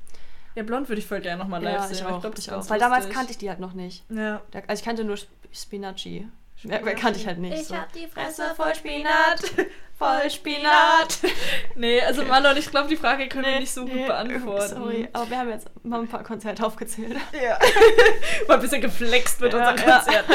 Ja, 0.57 0.63
Blond 0.65 0.89
würde 0.89 1.01
ich 1.01 1.07
voll 1.07 1.21
gerne 1.21 1.41
nochmal 1.41 1.63
live 1.63 1.75
Ja, 1.75 1.83
sehen. 1.83 1.97
ich 1.99 2.05
weil 2.05 2.13
auch. 2.15 2.21
glaub, 2.23 2.37
ich 2.39 2.51
auch. 2.51 2.69
Weil 2.69 2.81
damals 2.81 3.09
kannte 3.09 3.31
ich 3.31 3.39
die 3.39 3.49
halt 3.49 3.61
noch 3.61 3.75
nicht. 3.75 4.05
Ja. 4.11 4.43
Also 4.67 4.81
ich 4.81 4.85
kannte 4.85 5.05
nur 5.05 5.15
Sp- 5.15 5.31
Spinacci. 5.53 6.27
Mehr, 6.63 6.81
mehr 6.83 6.95
kannte 6.95 7.21
ich 7.21 7.27
halt 7.27 7.39
nicht. 7.39 7.65
so. 7.67 7.77
die 7.95 8.07
Fresse 8.09 8.43
voll 8.57 8.75
Spinat, 8.75 9.41
voll 9.99 10.31
Spinat. 10.31 11.19
Nee, 11.75 12.01
also 12.01 12.23
Marlon, 12.25 12.57
ich 12.57 12.71
glaube, 12.71 12.89
die 12.89 12.97
Frage 12.97 13.29
können 13.29 13.45
wir 13.45 13.61
nicht 13.61 13.71
so 13.73 13.85
gut 13.85 14.07
beantworten. 14.07 14.69
Sorry, 14.75 15.07
aber 15.13 15.29
wir 15.29 15.39
haben 15.39 15.51
jetzt 15.51 15.69
mal 15.85 16.01
ein 16.01 16.09
paar 16.09 16.23
Konzerte 16.25 16.65
aufgezählt. 16.65 17.15
Ja. 17.35 17.59
Mal 18.49 18.55
ein 18.55 18.61
bisschen 18.61 18.81
geflext 18.81 19.43
mit 19.43 19.53
Ja, 19.53 19.71
unseren 19.73 19.87
ja. 19.89 19.97
Konzerten. 19.99 20.33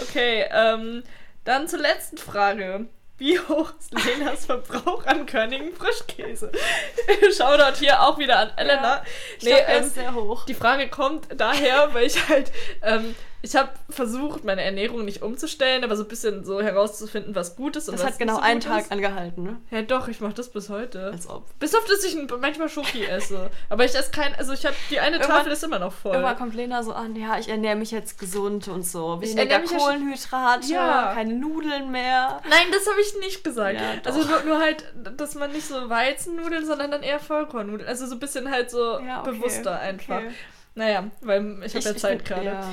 okay, 0.00 0.46
ähm, 0.50 1.02
dann 1.44 1.68
zur 1.68 1.80
letzten 1.80 2.16
Frage. 2.16 2.86
Wie 3.20 3.38
hoch 3.38 3.70
ist 3.78 3.92
Lenas 4.06 4.46
Verbrauch 4.46 5.04
an 5.04 5.26
Körnigen 5.26 5.72
Frischkäse? 5.74 6.50
Shoutout 7.36 7.78
hier 7.78 8.00
auch 8.02 8.18
wieder 8.18 8.38
an 8.38 8.50
Elena. 8.56 9.02
Ich 9.38 9.44
Nee, 9.44 9.50
glaub, 9.50 9.68
ähm, 9.68 9.84
ist 9.84 9.94
sehr 9.94 10.14
hoch. 10.14 10.46
die 10.46 10.54
Frage 10.54 10.88
kommt 10.88 11.28
daher, 11.36 11.92
weil 11.92 12.06
ich 12.06 12.28
halt, 12.28 12.50
ähm, 12.82 13.14
ich 13.42 13.56
habe 13.56 13.70
versucht, 13.88 14.44
meine 14.44 14.62
Ernährung 14.62 15.04
nicht 15.04 15.22
umzustellen, 15.22 15.82
aber 15.84 15.96
so 15.96 16.02
ein 16.04 16.08
bisschen 16.08 16.44
so 16.44 16.60
herauszufinden, 16.60 17.34
was 17.34 17.56
gut 17.56 17.76
ist 17.76 17.88
und 17.88 17.94
Das 17.98 18.04
was 18.04 18.12
hat 18.12 18.18
genau 18.18 18.34
so 18.36 18.40
einen 18.40 18.60
Tag 18.60 18.82
ist. 18.82 18.92
angehalten. 18.92 19.42
Ne? 19.44 19.56
Ja, 19.70 19.82
doch, 19.82 20.08
ich 20.08 20.20
mache 20.20 20.34
das 20.34 20.50
bis 20.50 20.68
heute. 20.68 21.10
Als 21.12 21.28
ob. 21.28 21.46
Bis 21.58 21.74
auf, 21.74 21.84
dass 21.86 22.04
ich 22.04 22.16
manchmal 22.40 22.68
Schoki 22.68 23.04
esse. 23.04 23.50
Aber 23.68 23.84
ich 23.84 23.94
esse 23.94 24.10
kein, 24.10 24.34
also 24.34 24.52
ich 24.52 24.66
habe, 24.66 24.76
die 24.90 25.00
eine 25.00 25.16
Irgendwann- 25.16 25.38
Tafel 25.38 25.52
ist 25.52 25.64
immer 25.64 25.78
noch 25.78 25.92
voll. 25.92 26.12
Irgendwann 26.12 26.36
kommt 26.36 26.54
Lena 26.54 26.82
so 26.82 26.92
an, 26.92 27.16
ja, 27.16 27.38
ich 27.38 27.48
ernähre 27.48 27.76
mich 27.76 27.90
jetzt 27.90 28.18
gesund 28.18 28.68
und 28.68 28.82
so. 28.86 29.18
Ich 29.22 29.34
Weniger 29.36 29.60
Kohlenhydrate, 29.60 30.66
Ja. 30.72 31.12
keine 31.14 31.34
Nudeln 31.34 31.90
mehr. 31.90 32.40
Nein, 32.48 32.66
das 32.72 32.86
habe 32.88 33.00
ich 33.00 33.14
nicht 33.20 33.42
gesagt. 33.44 33.80
Ja, 33.80 33.92
also 34.04 34.26
nur, 34.28 34.42
nur 34.42 34.58
halt, 34.58 34.84
dass 35.16 35.34
man 35.34 35.52
nicht 35.52 35.66
so 35.66 35.88
Weizennudeln, 35.88 36.66
sondern 36.66 36.90
dann 36.90 37.02
eher 37.02 37.20
Vollkornnudeln. 37.20 37.88
Also 37.88 38.06
so 38.06 38.14
ein 38.16 38.20
bisschen 38.20 38.50
halt 38.50 38.70
so 38.70 38.98
Ja, 39.00 39.20
okay, 39.22 39.30
bewusster 39.32 39.78
einfach. 39.80 40.16
okay. 40.18 40.30
Naja, 40.74 41.10
weil 41.20 41.62
ich 41.64 41.74
habe 41.74 41.84
ja 41.84 41.96
Zeit 41.96 42.24
gerade. 42.24 42.46
Ja, 42.46 42.70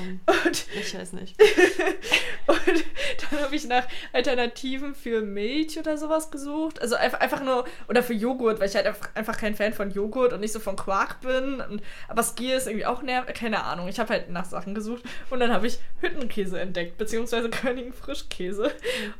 ich 0.79 0.97
weiß 0.97 1.13
nicht. 1.13 1.35
und 2.47 2.85
dann 3.31 3.41
habe 3.41 3.55
ich 3.55 3.65
nach 3.67 3.85
Alternativen 4.13 4.93
für 4.95 5.21
Milch 5.21 5.79
oder 5.79 5.97
sowas 5.97 6.29
gesucht. 6.31 6.81
Also 6.81 6.95
einfach, 6.95 7.19
einfach 7.19 7.43
nur, 7.43 7.65
oder 7.87 8.03
für 8.03 8.13
Joghurt, 8.13 8.59
weil 8.59 8.69
ich 8.69 8.75
halt 8.75 8.85
einfach, 8.85 9.09
einfach 9.15 9.37
kein 9.37 9.55
Fan 9.55 9.73
von 9.73 9.91
Joghurt 9.91 10.33
und 10.33 10.41
nicht 10.41 10.53
so 10.53 10.59
von 10.59 10.75
Quark 10.75 11.21
bin. 11.21 11.59
Und, 11.59 11.81
aber 12.07 12.23
Skier 12.23 12.57
ist 12.57 12.67
irgendwie 12.67 12.85
auch 12.85 13.01
nervig, 13.01 13.35
keine 13.35 13.63
Ahnung. 13.63 13.87
Ich 13.87 13.99
habe 13.99 14.13
halt 14.13 14.29
nach 14.29 14.45
Sachen 14.45 14.75
gesucht 14.75 15.03
und 15.29 15.39
dann 15.39 15.51
habe 15.51 15.67
ich 15.67 15.79
Hüttenkäse 16.01 16.59
entdeckt, 16.59 16.97
beziehungsweise 16.97 17.49
Königen 17.49 17.93
Frischkäse. 17.93 18.71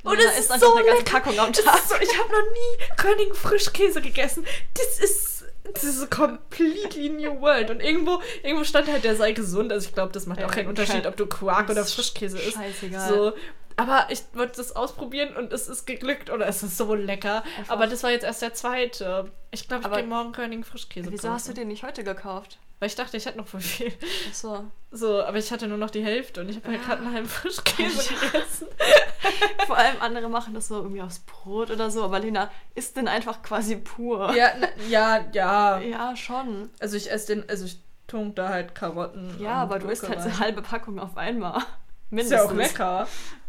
Und 0.03 0.19
es 0.19 0.39
ist 0.39 0.51
ist 0.51 0.59
so 0.61 0.75
eine 0.75 0.85
ganze. 0.85 1.03
Packung 1.03 1.39
am 1.39 1.53
Tag. 1.53 1.79
so, 1.87 1.95
ich 2.01 2.17
habe 2.17 2.29
noch 2.31 2.51
nie 2.51 2.95
Königen 2.97 3.33
Frischkäse 3.33 4.01
gegessen. 4.01 4.45
Das 4.73 4.99
ist 4.99 5.37
Das 5.73 5.84
ist 5.84 5.99
so 5.99 6.08
completely 6.08 7.10
new 7.10 7.39
world. 7.41 7.69
Und 7.69 7.82
irgendwo, 7.82 8.21
irgendwo 8.43 8.63
stand 8.63 8.88
halt, 8.89 9.03
der 9.03 9.15
sei 9.15 9.32
gesund. 9.34 9.71
Also 9.71 9.88
ich 9.88 9.93
glaube, 9.93 10.12
das 10.12 10.25
macht 10.25 10.43
auch 10.43 10.51
keinen 10.51 10.67
Unterschied, 10.67 11.06
ob 11.06 11.15
du 11.17 11.25
Quark 11.25 11.69
oder 11.69 11.86
Frischkäse 11.86 12.38
isst. 12.39 12.53
Scheißegal. 12.58 13.10
So. 13.10 13.34
Aber 13.80 14.08
ich 14.10 14.23
wollte 14.34 14.58
das 14.58 14.75
ausprobieren 14.75 15.36
und 15.38 15.53
es 15.53 15.67
ist 15.67 15.86
geglückt 15.86 16.32
oder 16.32 16.47
es 16.47 16.63
ist 16.63 16.77
so 16.77 16.95
lecker. 16.95 17.43
Einfach- 17.58 17.73
Aber 17.73 17.86
das 17.86 18.01
war 18.01 18.10
jetzt 18.10 18.23
erst 18.23 18.41
der 18.41 18.53
zweite. 18.56 19.32
Ich 19.51 19.67
glaube, 19.67 19.88
ich 19.88 19.93
gehe 19.95 20.03
morgen 20.08 20.32
König 20.32 20.65
Frischkäse 20.65 21.12
Wieso 21.12 21.23
kaufen. 21.27 21.34
hast 21.36 21.47
du 21.47 21.53
den 21.53 21.67
nicht 21.67 21.84
heute 21.84 22.03
gekauft? 22.03 22.58
Weil 22.79 22.87
ich 22.87 22.95
dachte, 22.95 23.17
ich 23.17 23.25
hätte 23.25 23.39
noch 23.39 23.47
voll 23.47 23.59
viel. 23.59 23.91
Achso. 24.29 24.65
So, 24.91 25.23
aber 25.23 25.37
ich 25.37 25.51
hatte 25.51 25.67
nur 25.67 25.79
noch 25.79 25.89
die 25.89 26.03
Hälfte 26.03 26.41
und 26.41 26.49
ich 26.49 26.57
habe 26.57 26.71
ja 26.71 26.77
gerade 26.77 27.01
einen 27.01 27.13
halben 27.13 27.27
Frischkäse 27.27 28.13
gegessen. 28.13 28.67
Vor 29.65 29.77
allem 29.77 29.99
andere 29.99 30.29
machen 30.29 30.53
das 30.53 30.67
so 30.67 30.75
irgendwie 30.75 31.01
aufs 31.01 31.19
Brot 31.19 31.71
oder 31.71 31.89
so, 31.89 32.03
aber 32.03 32.19
Lena 32.19 32.51
isst 32.75 32.95
den 32.95 33.07
einfach 33.07 33.41
quasi 33.41 33.77
pur. 33.77 34.33
Ja, 34.35 34.51
na, 34.59 34.67
ja, 34.89 35.25
ja. 35.33 35.79
Ja, 35.79 36.15
schon. 36.15 36.69
Also 36.79 36.97
ich 36.97 37.11
esse 37.11 37.35
den, 37.35 37.49
also 37.49 37.65
ich 37.65 37.79
tunk 38.05 38.35
da 38.35 38.49
halt 38.49 38.75
Karotten. 38.75 39.35
Ja, 39.39 39.55
aber 39.55 39.79
du 39.79 39.87
isst 39.87 40.07
halt 40.07 40.21
so 40.21 40.29
eine 40.29 40.39
halbe 40.39 40.61
Packung 40.61 40.99
auf 40.99 41.17
einmal. 41.17 41.57
Ist 41.57 41.65
Mindestens. 42.11 42.39
ja 42.39 42.45
auch 42.45 42.53
lecker. 42.53 43.07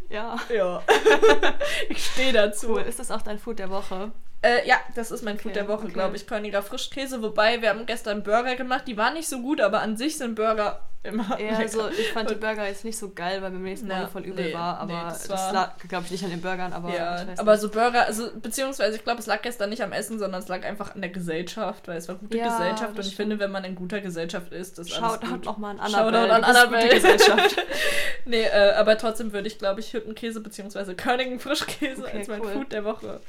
Ja. 0.08 0.36
Ja. 0.48 0.82
ich 1.90 2.04
stehe 2.04 2.32
dazu. 2.32 2.70
Cool. 2.70 2.80
Ist 2.82 2.98
das 2.98 3.10
auch 3.10 3.22
dein 3.22 3.38
Food 3.38 3.58
der 3.58 3.68
Woche? 3.68 4.10
Äh, 4.42 4.68
ja, 4.68 4.76
das 4.94 5.10
ist 5.10 5.22
mein 5.24 5.36
Food 5.36 5.52
Okay, 5.52 5.60
der 5.60 5.68
Woche, 5.68 5.84
okay. 5.84 5.92
glaube 5.92 6.16
ich. 6.16 6.26
Körniger 6.26 6.62
Frischkäse. 6.62 7.20
Wobei, 7.22 7.60
wir 7.60 7.70
haben 7.70 7.86
gestern 7.86 8.22
Burger 8.22 8.54
gemacht. 8.54 8.84
Die 8.86 8.96
waren 8.96 9.14
nicht 9.14 9.28
so 9.28 9.40
gut, 9.42 9.60
aber 9.60 9.80
an 9.80 9.96
sich 9.96 10.16
sind 10.16 10.36
Burger 10.36 10.80
immer 11.02 11.38
Ja, 11.40 11.50
lecker. 11.50 11.58
also 11.58 11.88
ich 11.88 12.12
fand 12.12 12.28
die 12.30 12.34
Burger 12.34 12.66
jetzt 12.66 12.84
nicht 12.84 12.98
so 12.98 13.10
geil, 13.12 13.40
weil 13.40 13.50
mir 13.50 13.56
am 13.56 13.62
nächsten 13.62 13.86
Morgen 13.88 14.08
voll 14.08 14.24
übel 14.24 14.46
nee, 14.46 14.52
war, 14.54 14.78
aber 14.78 14.92
nee, 14.92 15.08
das 15.08 15.22
das, 15.28 15.30
war- 15.46 15.52
lag, 15.52 15.76
glaube 15.88 16.04
ich, 16.06 16.10
nicht 16.10 16.24
an 16.24 16.30
den 16.30 16.40
Burgern, 16.40 16.72
aber 16.72 16.92
ja, 16.92 17.24
aber 17.36 17.56
so 17.56 17.68
Burger, 17.70 18.04
also 18.06 18.30
beziehungsweise 18.34 18.96
ich 18.96 19.04
glaube, 19.04 19.20
es 19.20 19.26
lag 19.26 19.40
gestern 19.42 19.70
nicht 19.70 19.80
am 19.82 19.92
Essen, 19.92 20.18
sondern 20.18 20.42
es 20.42 20.48
lag 20.48 20.64
einfach 20.64 20.96
an 20.96 21.00
der 21.00 21.10
Gesellschaft, 21.10 21.86
weil 21.86 21.98
es 21.98 22.08
war 22.08 22.16
gute 22.16 22.36
Ja, 22.36 22.48
Gesellschaft 22.48 22.98
und 22.98 23.06
ich 23.06 23.14
finde, 23.14 23.38
wenn 23.38 23.52
man 23.52 23.62
in 23.64 23.76
guter 23.76 24.00
Gesellschaft 24.00 24.52
ist, 24.52 24.78
ist 24.80 24.92
alles 24.92 25.12
Shoutout 25.14 25.30
gut. 25.30 25.44
nochmal 25.44 25.78
an 25.78 25.88
Shoutout 25.88 26.16
Annabelle. 26.16 26.32
an 26.34 26.42
du 26.42 26.46
bist 26.48 26.58
Annabelle. 26.58 26.94
Gesellschaft. 26.94 27.56
Nee, 28.24 28.42
äh, 28.42 28.72
aber 28.72 28.98
trotzdem 28.98 29.32
würde 29.32 29.46
ich, 29.48 29.58
glaube 29.58 29.80
ich, 29.80 29.92
Hüttenkäse 29.94 30.40
beziehungsweise 30.40 30.94
Körnigen 30.94 31.38
Frischkäse 31.40 32.02
Okay, 32.02 32.18
als 32.18 32.28
mein 32.28 32.42
cool. 32.42 32.52
Food 32.52 32.72
der 32.72 32.84
Woche 32.84 33.20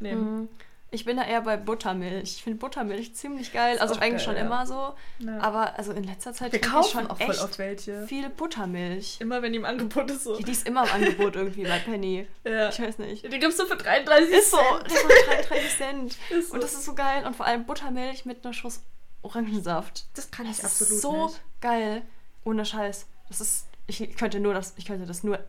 nehmen. 0.00 0.40
Mhm. 0.42 0.48
Ich 0.90 1.04
bin 1.04 1.16
da 1.16 1.24
eher 1.24 1.40
bei 1.40 1.56
Buttermilch. 1.56 2.36
Ich 2.36 2.42
finde 2.44 2.60
Buttermilch 2.60 3.16
ziemlich 3.16 3.52
geil. 3.52 3.80
Also 3.80 3.94
eigentlich 3.96 4.10
geil, 4.12 4.20
schon 4.20 4.36
ja. 4.36 4.42
immer 4.42 4.64
so. 4.64 4.94
Ja. 5.18 5.40
Aber 5.40 5.76
also 5.76 5.90
in 5.90 6.04
letzter 6.04 6.32
Zeit 6.32 6.52
wir 6.52 6.60
trinke 6.60 6.68
ich 6.68 6.72
kaufen 6.84 7.00
schon 7.00 7.10
auch 7.10 7.16
voll 7.18 7.30
echt 7.34 7.42
oft 7.42 7.58
welche. 7.58 8.06
viel 8.06 8.28
Buttermilch. 8.30 9.16
Immer 9.20 9.42
wenn 9.42 9.52
die 9.52 9.58
im 9.58 9.64
Angebot 9.64 10.08
ist 10.12 10.22
so. 10.22 10.36
Die 10.36 10.48
ist 10.48 10.68
immer 10.68 10.84
im 10.84 10.92
Angebot 10.92 11.34
irgendwie 11.34 11.64
bei 11.64 11.80
Penny. 11.80 12.28
Ja. 12.44 12.68
Ich 12.68 12.78
weiß 12.80 12.98
nicht. 12.98 13.24
Die 13.24 13.38
gibst 13.40 13.58
du 13.58 13.66
für 13.66 13.74
33 13.76 14.32
Ist 14.32 14.52
so, 14.52 14.56
Cent. 14.56 14.84
das 14.84 14.92
ist 14.92 15.02
so 15.02 15.08
33 15.08 15.76
Cent. 15.76 16.16
Ist 16.30 16.48
so. 16.50 16.54
Und 16.54 16.62
das 16.62 16.74
ist 16.74 16.84
so 16.84 16.94
geil. 16.94 17.26
Und 17.26 17.34
vor 17.34 17.46
allem 17.46 17.66
Buttermilch 17.66 18.24
mit 18.24 18.44
einer 18.44 18.54
Schuss 18.54 18.80
Orangensaft. 19.22 20.04
Das 20.14 20.30
kann 20.30 20.46
Das 20.46 20.58
ich 20.58 20.64
ist 20.64 20.80
absolut 20.82 21.02
so 21.02 21.26
nicht. 21.26 21.40
geil. 21.60 22.02
Ohne 22.44 22.64
Scheiß. 22.64 23.06
Das 23.28 23.40
ist. 23.40 23.66
Ich 23.88 24.16
könnte 24.16 24.38
nur 24.38 24.54
das. 24.54 24.74
Ich 24.76 24.84
könnte 24.84 25.06
das 25.06 25.24
nur. 25.24 25.40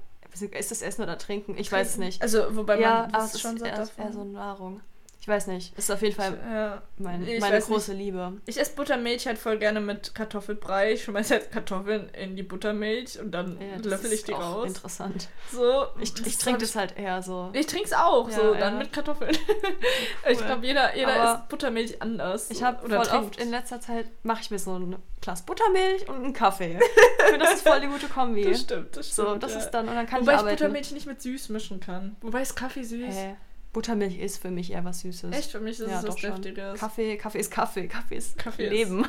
Ist 0.42 0.72
das 0.72 0.82
Essen 0.82 1.04
oder 1.04 1.18
Trinken? 1.18 1.58
Ich 1.58 1.72
weiß 1.72 1.92
es 1.92 1.98
nicht. 1.98 2.22
Also, 2.22 2.56
wobei 2.56 2.80
ja, 2.80 2.90
man 2.90 3.04
aber 3.06 3.12
das 3.14 3.26
es 3.30 3.36
ist 3.36 3.42
schon 3.42 3.58
satt 3.58 3.70
eher, 3.70 3.78
davon. 3.78 4.06
eher 4.06 4.14
so 4.14 4.24
Nahrung. 4.24 4.82
Ich 5.26 5.30
weiß 5.30 5.48
nicht. 5.48 5.76
Ist 5.76 5.90
auf 5.90 6.04
jeden 6.04 6.14
Fall 6.14 6.38
ja. 6.48 6.84
mein, 7.00 7.28
Ich 7.28 7.40
meine 7.42 7.60
große 7.60 7.94
Liebe. 7.94 8.34
Ich 8.46 8.60
esse 8.60 8.76
Buttermilch 8.76 9.26
halt 9.26 9.40
voll 9.40 9.58
gerne 9.58 9.82
mit 9.82 10.14
Kartoffelbrei. 10.14 10.94
Ich 10.94 11.04
schmeiße 11.06 11.34
halt 11.34 11.52
Kartoffeln 11.52 12.10
in 12.10 12.36
die 12.36 12.44
Buttermilch 12.44 13.20
und 13.20 13.32
dann 13.32 13.58
Ja, 13.60 13.78
löffel 13.90 14.10
ich 14.14 14.20
ist 14.20 14.28
die 14.28 14.34
raus. 14.34 14.68
Interessant. 14.68 15.28
So, 15.52 15.86
Ich, 16.00 16.14
ich 16.24 16.38
trinke 16.38 16.52
hab 16.52 16.60
das 16.60 16.76
halt 16.76 16.96
eher 17.00 17.24
so. 17.24 17.50
Ich 17.54 17.66
trinke 17.66 17.86
es 17.88 17.94
auch, 17.94 18.30
Ja, 18.30 18.36
so, 18.36 18.54
dann 18.54 18.78
mit 18.78 18.94
Kartoffeln. 18.94 19.32
ich 20.30 20.38
Cool. 20.38 20.46
glaube, 20.46 20.64
jeder, 20.68 20.96
jeder 20.96 21.20
Aber 21.20 21.40
isst 21.40 21.50
Buttermilch 21.50 22.02
anders. 22.04 22.52
Ich 22.52 22.62
habe 22.62 22.88
voll 22.88 23.04
trinkt. 23.08 23.26
oft 23.26 23.42
in 23.42 23.50
letzter 23.50 23.82
Zeit 23.82 24.06
mache 24.22 24.42
ich 24.44 24.52
mir 24.52 24.60
so 24.60 24.78
ein 24.78 24.96
Glas 25.22 25.42
Buttermilch 25.42 26.08
und 26.08 26.18
einen 26.24 26.34
Kaffee. 26.34 26.78
Ich 27.18 27.24
finde, 27.24 27.46
das 27.46 27.56
ist 27.56 27.68
voll 27.68 27.82
die 27.82 27.88
gute 27.88 28.06
Kombi. 28.10 28.44
Das 28.44 28.62
stimmt, 28.62 28.96
das 28.96 29.10
stimmt. 29.10 29.28
so, 29.28 29.36
das 29.38 29.56
ist 29.56 29.72
dann 29.72 29.90
und 29.90 29.96
dann 29.96 30.06
kann 30.06 30.22
Wobei 30.22 30.36
ich 30.36 30.42
ich. 30.44 30.46
Buttermilch 30.50 30.92
nicht 30.92 31.08
mit 31.08 31.20
süß 31.20 31.50
mischen 31.50 31.80
kann. 31.80 32.16
Wobei 32.22 32.44
ist 32.44 32.56
Kaffee 32.56 32.84
süß. 32.84 33.08
Hä? 33.16 33.36
Buttermilch 33.76 34.18
ist 34.18 34.42
für 34.42 34.52
mich 34.52 34.72
eher 34.72 34.86
was 34.86 35.02
Süßes. 35.02 35.36
Echt, 35.36 35.52
für 35.52 35.60
mich 35.60 35.80
ist 35.80 35.88
Ja, 35.90 36.00
es 36.00 36.06
doch 36.06 36.16
was. 36.16 36.22
Deftiges. 36.22 36.80
Kaffee, 36.80 37.18
Kaffee 37.18 37.40
ist 37.40 37.52
Kaffee. 37.52 37.88
Kaffee 37.88 38.16
ist 38.16 38.38
Kaffee 38.38 38.64
ist- 38.66 38.72
Leben. 38.72 39.06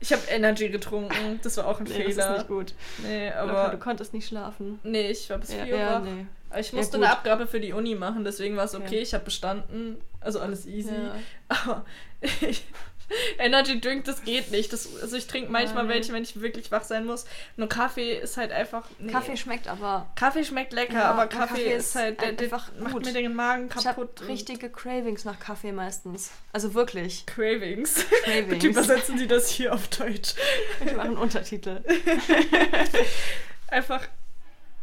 Ich 0.00 0.12
habe 0.12 0.22
Energy 0.28 0.68
getrunken, 0.68 1.40
das 1.42 1.56
war 1.56 1.66
auch 1.66 1.80
ein 1.80 1.84
Nee, 1.84 1.90
das 1.98 2.08
ist 2.08 2.14
Fehler. 2.16 2.32
nicht 2.34 2.48
gut. 2.48 2.74
Nee, 3.02 3.30
Aber 3.30 3.68
du 3.70 3.78
konntest 3.78 4.12
nicht 4.12 4.28
schlafen. 4.28 4.78
nee, 4.84 5.10
ich 5.10 5.28
war 5.30 5.38
bis 5.38 5.52
Ja, 5.52 5.64
4 5.64 5.74
Uhr 5.74 5.80
ja, 5.80 5.98
nee. 6.00 6.26
Ich 6.60 6.70
Ja, 6.70 6.76
musste 6.78 6.98
gut. 6.98 7.06
eine 7.06 7.12
Abgabe 7.12 7.46
für 7.48 7.58
die 7.58 7.72
Uni 7.72 7.94
machen, 7.96 8.22
deswegen 8.22 8.56
war 8.56 8.64
es 8.66 8.74
okay. 8.76 8.98
Ich 9.00 9.12
habe 9.14 9.24
bestanden, 9.24 9.96
also 10.20 10.38
alles 10.40 10.66
easy. 10.66 10.92
Ja. 10.94 11.14
Aber 11.48 11.84
ich, 12.20 12.64
Energy 13.38 13.80
Drink, 13.80 14.04
das 14.04 14.24
geht 14.24 14.50
nicht. 14.50 14.72
Das, 14.72 14.88
also 15.00 15.16
ich 15.16 15.26
trinke 15.26 15.50
manchmal 15.52 15.84
Nein. 15.84 15.94
welche, 15.94 16.12
wenn 16.12 16.22
ich 16.22 16.40
wirklich 16.40 16.70
wach 16.70 16.84
sein 16.84 17.04
muss. 17.06 17.24
Nur 17.56 17.68
Kaffee 17.68 18.18
ist 18.18 18.36
halt 18.36 18.52
einfach. 18.52 18.84
Nee. 18.98 19.12
Kaffee 19.12 19.36
schmeckt 19.36 19.68
aber. 19.68 20.10
Kaffee 20.16 20.44
schmeckt 20.44 20.72
lecker, 20.72 20.94
Ja, 20.94 21.10
aber 21.10 21.26
Kaffee, 21.26 21.48
Kaffee 21.54 21.72
ist 21.74 21.94
halt, 21.94 22.20
der, 22.20 22.32
der 22.32 22.44
einfach 22.46 22.70
macht 22.78 22.92
gut. 22.92 23.04
mir 23.04 23.12
den 23.12 23.34
Magen 23.34 23.68
Ich 23.68 23.76
habe 23.86 24.00
kaputt. 24.02 24.20
und- 24.22 24.28
richtige 24.28 24.70
Cravings 24.70 25.24
nach 25.24 25.38
Kaffee 25.38 25.72
meistens. 25.72 26.30
Also 26.52 26.74
wirklich. 26.74 27.26
Cravings. 27.26 28.06
Cravings. 28.24 28.48
Bitte 28.48 28.66
übersetzen 28.68 29.18
Sie 29.18 29.26
das 29.26 29.48
hier 29.50 29.74
auf 29.74 29.88
Deutsch. 29.88 30.34
Ich 30.84 30.92
mache 30.92 31.06
einen 31.08 31.16
Untertitel. 31.16 31.82
Einfach 33.68 34.02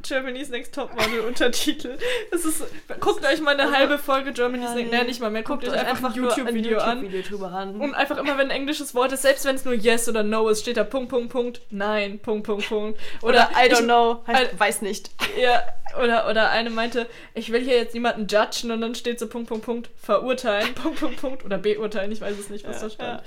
Germany's 0.04 0.50
Next 0.50 0.74
Topmodel 0.76 1.20
Untertitel. 1.28 1.98
Das 2.32 2.46
ist, 2.46 2.64
guckt 3.00 3.26
euch 3.26 3.42
mal 3.42 3.52
eine 3.52 3.64
Also, 3.64 3.76
halbe 3.76 3.98
Folge 3.98 4.32
Germany's 4.34 4.70
ja, 4.70 4.76
Next, 4.76 4.92
nee. 4.92 5.04
nicht 5.04 5.22
mal 5.22 5.30
mehr, 5.32 5.44
guckt, 5.44 5.64
euch 5.68 5.74
euch 5.74 5.88
einfach, 5.88 6.16
ein 6.16 6.22
YouTube-Video 6.24 6.80
an. 6.80 7.08
Drüber 7.28 7.52
an. 7.52 7.80
Und 7.80 7.94
einfach 7.94 8.18
immer, 8.18 8.38
wenn 8.38 8.48
ein 8.48 8.58
englisches 8.58 8.94
Wort 8.96 9.12
ist, 9.12 9.22
selbst 9.22 9.46
wenn 9.46 9.56
es 9.56 9.66
nur 9.66 9.74
Yes 9.74 10.08
oder 10.10 10.24
No 10.24 10.48
ist, 10.50 10.62
steht 10.62 10.78
da 10.78 10.84
Punkt, 10.84 11.10
Punkt, 11.10 11.30
Punkt, 11.32 11.62
Nein, 11.70 12.20
Punkt, 12.20 12.46
Punkt, 12.46 12.68
Punkt. 12.68 13.00
Oder, 13.22 13.50
I 13.52 13.70
don't 13.70 13.80
ich, 13.80 13.86
know. 13.86 14.24
Heißt, 14.28 14.54
I- 14.54 14.60
weiß 14.60 14.82
nicht. 14.82 15.10
Ja, 15.42 15.64
oder, 16.02 16.30
oder 16.30 16.50
eine 16.52 16.70
meinte, 16.70 17.08
ich 17.34 17.52
will 17.52 17.62
hier 17.62 17.76
jetzt 17.76 17.94
niemanden 17.94 18.28
judgen 18.28 18.72
und 18.72 18.82
dann 18.82 18.96
steht 18.96 19.20
so 19.20 19.28
Punkt, 19.28 19.50
Punkt, 19.50 19.66
Punkt, 19.66 19.90
verurteilen, 20.02 20.74
Punkt, 20.74 21.00
Punkt, 21.00 21.20
Punkt, 21.22 21.46
oder 21.46 21.58
beurteilen, 21.58 22.12
ich 22.12 22.22
weiß 22.22 22.38
es 22.40 22.50
nicht, 22.50 22.66
was 22.68 22.78
Ja, 22.78 22.88
da 22.88 22.90
stand. 22.94 23.20
ja. 23.20 23.24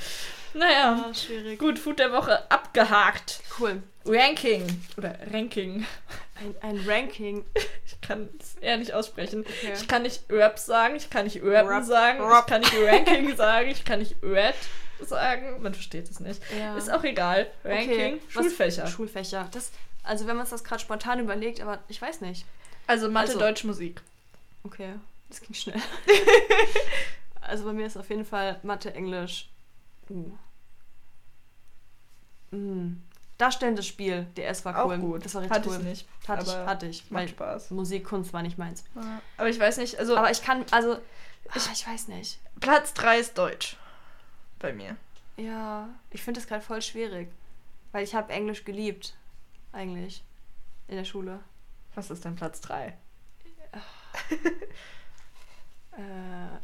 Naja, 0.55 1.05
Ah, 1.11 1.15
schwierig. 1.15 1.59
gut, 1.59 1.79
Food 1.79 1.99
der 1.99 2.13
Woche 2.13 2.51
abgehakt. 2.51 3.41
Cool. 3.59 3.83
Ranking. 4.07 4.65
Oder 4.97 5.17
Ranking. 5.33 5.87
Ein, 6.37 6.55
ein 6.63 6.85
Ranking. 6.89 7.45
Ich 7.87 8.01
kann 8.09 8.29
es 8.39 8.57
eher 8.57 8.77
nicht 8.77 8.93
aussprechen. 8.93 9.41
Okay. 9.41 9.73
Ich 9.75 9.89
kann 9.89 10.03
nicht 10.03 10.25
Rap 10.29 10.59
sagen, 10.59 10.95
ich 10.97 11.09
kann 11.09 11.25
nicht 11.25 11.43
Rappen 11.43 11.69
Rap. 11.71 11.85
sagen, 11.85 12.19
ich 12.19 12.25
Rap. 12.31 12.47
kann 12.47 12.61
nicht 12.61 12.75
Ranking 12.79 13.37
sagen, 13.37 13.69
ich 13.71 13.83
kann 13.85 13.99
nicht 14.01 14.17
Red 14.23 14.55
sagen. 15.01 15.63
Man 15.63 15.73
versteht 15.73 16.11
es 16.11 16.21
nicht. 16.21 16.43
Ja. 16.59 16.77
Ist 16.77 16.91
auch 16.93 17.03
egal. 17.05 17.51
Ranking, 17.65 17.91
Okay, 17.93 18.21
was- 18.27 18.33
Schulfächer. 18.45 18.87
Schulfächer. 18.89 19.49
Das, 19.53 19.71
also 20.03 20.27
wenn 20.27 20.37
man 20.37 20.45
es 20.45 20.51
das 20.51 20.65
gerade 20.65 20.83
spontan 20.83 21.19
überlegt, 21.19 21.63
aber 21.63 21.79
ich 21.89 22.01
weiß 22.03 22.21
nicht. 22.21 22.45
also 22.87 23.09
Mathe, 23.11 23.29
Also- 23.29 23.39
Deutsch, 23.39 23.65
Musik. 23.65 24.03
Okay, 24.65 24.95
das 25.31 25.41
ging 25.41 25.55
schnell. 25.55 25.81
also 27.41 27.65
bei 27.65 27.73
mir 27.73 27.87
ist 27.87 27.97
auf 27.97 28.09
jeden 28.11 28.25
Fall 28.27 28.59
Mathe, 28.63 28.95
Englisch. 28.95 29.49
Uh. 30.11 30.31
Mm. 32.55 33.03
Darstellendes 33.37 33.87
Spiel, 33.87 34.27
DS 34.37 34.65
war 34.65 34.85
Auch 34.85 34.89
cool. 34.91 34.99
gut. 34.99 35.25
Das 35.25 35.35
war 35.35 35.43
richtig 35.43 35.57
Hatte 35.59 35.69
cool. 35.71 35.77
ich 35.79 35.83
nicht. 35.83 36.09
Hatte 36.29 36.45
ich, 36.45 36.55
hatte 36.55 36.87
ich. 36.87 37.11
Macht 37.11 37.31
Spaß. 37.31 37.71
Musik, 37.73 38.05
Kunst 38.05 38.33
war 38.33 38.43
nicht 38.43 38.59
meins. 38.59 38.85
Ja. 38.95 39.21
Aber 39.37 39.49
ich 39.49 39.59
weiß 39.59 39.79
nicht, 39.79 39.99
also 39.99 40.17
Aber 40.17 40.31
ich 40.31 40.41
kann, 40.41 40.65
also, 40.71 40.99
ich, 41.55 41.71
ich 41.73 41.87
weiß 41.87 42.09
nicht. 42.09 42.39
Platz 42.61 42.95
3 42.95 43.19
ist 43.19 43.37
Deutsch. 43.37 43.77
Bei 44.61 44.73
mir. 44.73 44.97
Ja, 45.37 45.89
ich 46.11 46.23
finde 46.23 46.41
das 46.41 46.47
gerade 46.49 46.63
voll 46.63 46.81
schwierig. 46.81 47.29
Weil 47.91 48.05
ich 48.05 48.15
habe 48.15 48.33
Englisch 48.33 48.65
geliebt. 48.65 49.17
Eigentlich. 49.73 50.23
In 50.87 50.97
der 50.97 51.05
Schule. 51.05 51.41
Was 51.97 52.11
ist 52.11 52.25
denn 52.25 52.37
Platz 52.37 52.61
3? 52.61 52.97
Äh, 55.97 56.59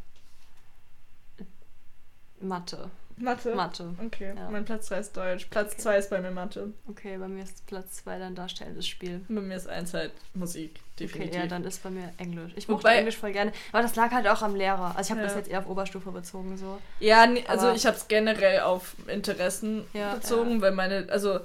Mathe. 2.43 2.91
Mathe. 3.21 3.55
Mathe. 3.55 3.93
Okay, 4.05 4.33
Ja. 4.35 4.49
mein 4.49 4.65
Platz 4.65 4.87
3 4.89 4.99
ist 4.99 5.15
Deutsch. 5.17 5.45
Platz 5.49 5.73
Okay. 5.73 5.81
2 5.81 5.97
ist 5.97 6.09
bei 6.09 6.21
mir 6.21 6.31
Mathe. 6.31 6.73
Okay, 6.89 7.17
bei 7.17 7.27
mir 7.27 7.43
ist 7.43 7.65
Platz 7.67 7.97
2 8.03 8.19
dann 8.19 8.35
darstellendes 8.35 8.87
Spiel. 8.87 9.21
Bei 9.29 9.41
mir 9.41 9.55
ist 9.55 9.67
eins 9.67 9.93
halt 9.93 10.11
Musik, 10.33 10.79
definitiv. 10.99 11.31
Okay, 11.33 11.41
ja, 11.43 11.47
dann 11.47 11.63
ist 11.63 11.81
bei 11.83 11.89
mir 11.89 12.11
Englisch. 12.17 12.51
Ich 12.55 12.67
Wobei- 12.67 12.73
mochte 12.75 12.89
Englisch 12.89 13.17
voll 13.17 13.31
gerne. 13.31 13.51
Aber 13.71 13.81
das 13.83 13.95
lag 13.95 14.11
halt 14.11 14.27
auch 14.27 14.41
am 14.41 14.55
Lehrer. 14.55 14.95
Also 14.95 15.07
ich 15.07 15.11
habe 15.11 15.21
Ja. 15.21 15.27
das 15.27 15.35
jetzt 15.35 15.49
eher 15.49 15.59
auf 15.59 15.67
Oberstufe 15.67 16.11
bezogen 16.11 16.57
so. 16.57 16.79
Ja, 16.99 17.25
nee, 17.27 17.43
also 17.47 17.71
ich 17.71 17.85
habe 17.85 17.95
es 17.97 18.07
generell 18.07 18.61
auf 18.61 18.95
Interessen 19.07 19.85
Ja, 19.93 20.15
bezogen, 20.15 20.61
weil 20.61 20.71
meine, 20.71 21.07
also 21.09 21.39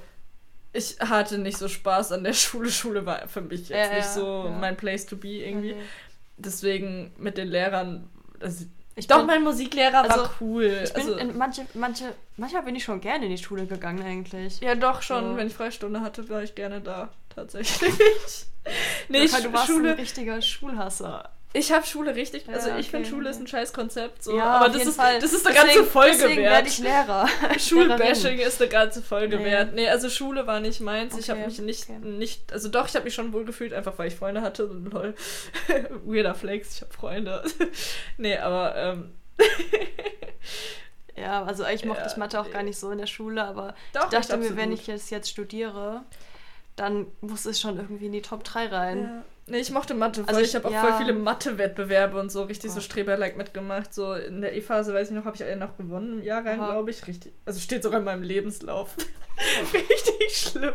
ich 0.73 0.97
hatte 0.99 1.37
nicht 1.39 1.57
so 1.57 1.67
Spaß 1.67 2.11
an 2.11 2.23
der 2.23 2.33
Schule. 2.33 2.69
Schule 2.69 3.05
war 3.05 3.27
für 3.27 3.41
mich 3.41 3.69
jetzt 3.69 3.93
nicht 3.93 4.07
so 4.09 4.53
mein 4.59 4.77
Place 4.77 5.05
to 5.05 5.15
be 5.15 5.27
irgendwie. 5.45 5.73
Okay. 5.73 5.81
Deswegen 6.39 7.11
mit 7.17 7.37
den 7.37 7.47
Lehrern, 7.47 8.09
also, 8.39 8.65
Ich 8.97 9.05
doch, 9.05 9.19
bin- 9.19 9.27
mein 9.27 9.43
Musiklehrer 9.43 9.93
war 9.93 10.09
also, 10.09 10.29
cool. 10.41 10.81
Ich 10.83 10.91
bin 10.91 11.03
also, 11.03 11.15
in 11.17 11.37
manche, 11.37 11.67
manche, 11.75 12.15
manchmal 12.35 12.63
bin 12.63 12.75
ich 12.75 12.83
schon 12.83 12.99
gerne 12.99 13.25
in 13.25 13.31
die 13.31 13.37
Schule 13.37 13.67
gegangen 13.67 14.01
eigentlich. 14.03 14.59
ja, 14.59 14.73
doch 14.73 15.03
schon, 15.03 15.23
So. 15.23 15.37
wenn 15.37 15.47
ich 15.47 15.53
Freistunde 15.53 16.01
hatte, 16.01 16.27
war 16.29 16.41
ich 16.41 16.55
gerne 16.55 16.81
da, 16.81 17.09
tatsächlich. 17.33 17.93
nee, 19.09 19.25
Locker, 19.25 19.41
du 19.43 19.53
warst 19.53 19.67
Schule, 19.67 19.91
ein 19.91 19.99
richtiger 19.99 20.41
Schulhasser. 20.41 21.29
Ich 21.53 21.71
habe 21.71 21.87
Schule 21.87 22.13
richtig, 22.13 22.47
also 22.49 22.69
Ja, 22.69 22.77
ich 22.77 22.89
finde 22.89 23.07
okay, 23.07 23.15
Schule 23.15 23.29
ist 23.29 23.37
okay. 23.37 23.45
ein 23.45 23.47
scheiß 23.47 23.73
Konzept, 23.73 24.21
so. 24.23 24.37
Ja, 24.37 24.43
aber 24.57 24.69
das 24.69 24.85
ist, 24.85 24.99
das 24.99 25.23
ist 25.33 25.45
eine 25.47 25.55
Deswegen- 25.55 25.75
ganze 25.77 25.83
Folge 25.91 26.17
deswegen 26.17 26.41
wert. 26.43 26.51
werde 26.53 26.67
ich 26.67 26.77
Lehrer. 26.79 27.27
Schulbashing 27.59 28.37
ist 28.39 28.61
eine 28.61 28.69
ganze 28.69 29.01
Folge 29.01 29.37
Nee. 29.37 29.45
wert. 29.45 29.73
Nee, 29.73 29.87
also 29.87 30.09
Schule 30.09 30.45
war 30.45 30.59
nicht 30.59 30.81
meins. 30.81 31.17
Ich 31.17 31.29
habe 31.29 31.39
Okay, 31.39 31.49
mich 31.49 31.59
nicht, 31.59 31.89
okay. 31.89 31.99
nicht, 31.99 32.51
also 32.53 32.67
doch, 32.69 32.87
ich 32.87 32.95
habe 32.95 33.05
mich 33.05 33.13
schon 33.15 33.31
wohl 33.33 33.45
gefühlt, 33.45 33.73
einfach 33.73 33.97
weil 33.97 34.09
ich 34.09 34.15
Freunde 34.15 34.41
hatte. 34.41 34.63
Lol. 34.91 35.15
Weirder 36.05 36.35
Flex, 36.35 36.75
ich 36.75 36.81
habe 36.81 36.93
Freunde. 36.93 37.43
nee, 38.17 38.37
aber, 38.37 38.75
ähm, 38.75 39.11
Ja, 41.15 41.43
also 41.45 41.63
eigentlich 41.63 41.85
mochte 41.85 42.01
Ja, 42.03 42.07
ich 42.11 42.17
Mathe 42.17 42.39
auch 42.39 42.51
gar 42.51 42.61
nicht 42.61 42.77
so 42.77 42.91
in 42.91 42.99
der 42.99 43.07
Schule, 43.07 43.43
aber 43.43 43.73
Doch, 43.93 44.03
ich 44.03 44.09
dachte 44.09 44.37
mir, 44.37 44.55
wenn 44.55 44.71
ich 44.71 44.87
es 44.87 45.09
jetzt 45.09 45.29
studiere, 45.29 46.01
dann 46.75 47.07
muss 47.21 47.45
es 47.47 47.59
schon 47.59 47.77
irgendwie 47.77 48.05
in 48.05 48.11
die 48.11 48.21
Top 48.21 48.43
3 48.43 48.67
rein. 48.67 49.03
ja. 49.03 49.23
Nee, 49.49 49.59
ich 49.59 49.71
mochte 49.71 49.93
Mathe, 49.93 50.23
Also 50.27 50.41
ich, 50.41 50.49
ich- 50.49 50.55
habe 50.55 50.67
auch 50.67 50.71
ja. 50.71 50.81
voll 50.81 50.97
viele 50.97 51.13
Mathe-Wettbewerbe 51.13 52.19
und 52.19 52.29
so 52.31 52.43
richtig 52.43 52.69
so 52.71 52.75
Gott. 52.75 52.83
Streber-like 52.83 53.37
mitgemacht. 53.37 53.93
So 53.93 54.13
in 54.13 54.41
der 54.41 54.53
E-Phase, 54.55 54.93
weiß 54.93 55.09
ich 55.09 55.15
noch, 55.15 55.23
habe 55.25 55.35
ich 55.37 55.43
einen 55.43 55.59
noch 55.61 55.77
gewonnen 55.77 56.19
im 56.19 56.23
Jahrgang, 56.23 56.57
glaube 56.57 56.91
ich. 56.91 57.07
Richtig. 57.07 57.33
Also 57.45 57.59
steht 57.61 57.81
sogar 57.83 57.99
in 57.99 58.05
meinem 58.05 58.23
Lebenslauf. 58.23 58.95
richtig 59.73 60.37
schlimm. 60.37 60.73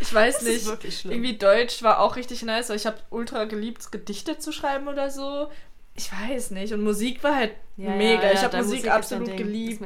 Ich 0.00 0.12
weiß 0.12 0.36
Das 0.36 0.44
nicht. 0.44 0.56
ist 0.56 0.66
wirklich 0.66 0.98
schlimm. 0.98 1.12
Irgendwie 1.14 1.38
Deutsch 1.38 1.82
war 1.82 2.00
auch 2.00 2.16
richtig 2.16 2.42
nice, 2.42 2.68
weil 2.68 2.76
ich 2.76 2.86
habe 2.86 2.98
ultra 3.10 3.44
geliebt, 3.44 3.90
Gedichte 3.92 4.38
zu 4.38 4.52
schreiben 4.52 4.88
oder 4.88 5.10
so. 5.10 5.50
Ich 5.94 6.10
weiß 6.12 6.50
nicht. 6.52 6.72
Und 6.72 6.82
Musik 6.82 7.22
war 7.22 7.36
halt 7.36 7.52
Ja, 7.76 7.90
mega. 7.96 8.22
ja, 8.24 8.32
ich 8.32 8.42
habe 8.42 8.56
Musik, 8.58 8.84
dein 8.84 8.92
absolut 8.92 9.36
geliebt. 9.36 9.82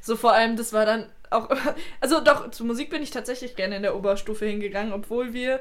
So 0.00 0.16
vor 0.16 0.32
allem, 0.32 0.56
das 0.56 0.72
war 0.72 0.84
dann 0.86 1.06
auch. 1.30 1.48
Also 2.00 2.20
doch, 2.20 2.50
zu 2.50 2.64
Musik 2.64 2.90
bin 2.90 3.02
ich 3.02 3.10
tatsächlich 3.10 3.54
gerne 3.56 3.76
in 3.76 3.82
der 3.82 3.94
Oberstufe 3.96 4.46
hingegangen, 4.46 4.92
obwohl 4.92 5.32
wir 5.32 5.60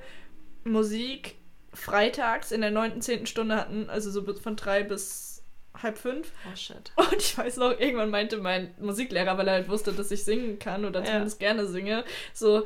Musik 0.63 1.35
freitags 1.77 2.51
in 2.51 2.61
der 2.61 2.71
9., 2.71 3.01
10. 3.01 3.25
Stunde 3.25 3.55
hatten, 3.55 3.89
also 3.89 4.11
so 4.11 4.23
von 4.35 4.55
drei 4.55 4.83
bis 4.83 5.43
halb 5.81 5.97
fünf. 5.97 6.31
Oh 6.51 6.55
shit. 6.55 6.91
Und 6.95 7.15
ich 7.17 7.37
weiß 7.37 7.57
noch, 7.57 7.79
irgendwann 7.79 8.09
meinte 8.09 8.37
mein 8.37 8.73
Musiklehrer, 8.79 9.37
weil 9.37 9.47
er 9.47 9.53
halt 9.55 9.69
wusste, 9.69 9.93
dass 9.93 10.11
ich 10.11 10.23
singen 10.23 10.57
kann 10.59 10.85
oder 10.85 11.01
Ja. 11.01 11.05
zumindest 11.05 11.39
gerne 11.39 11.67
singe, 11.67 12.03
so, 12.33 12.63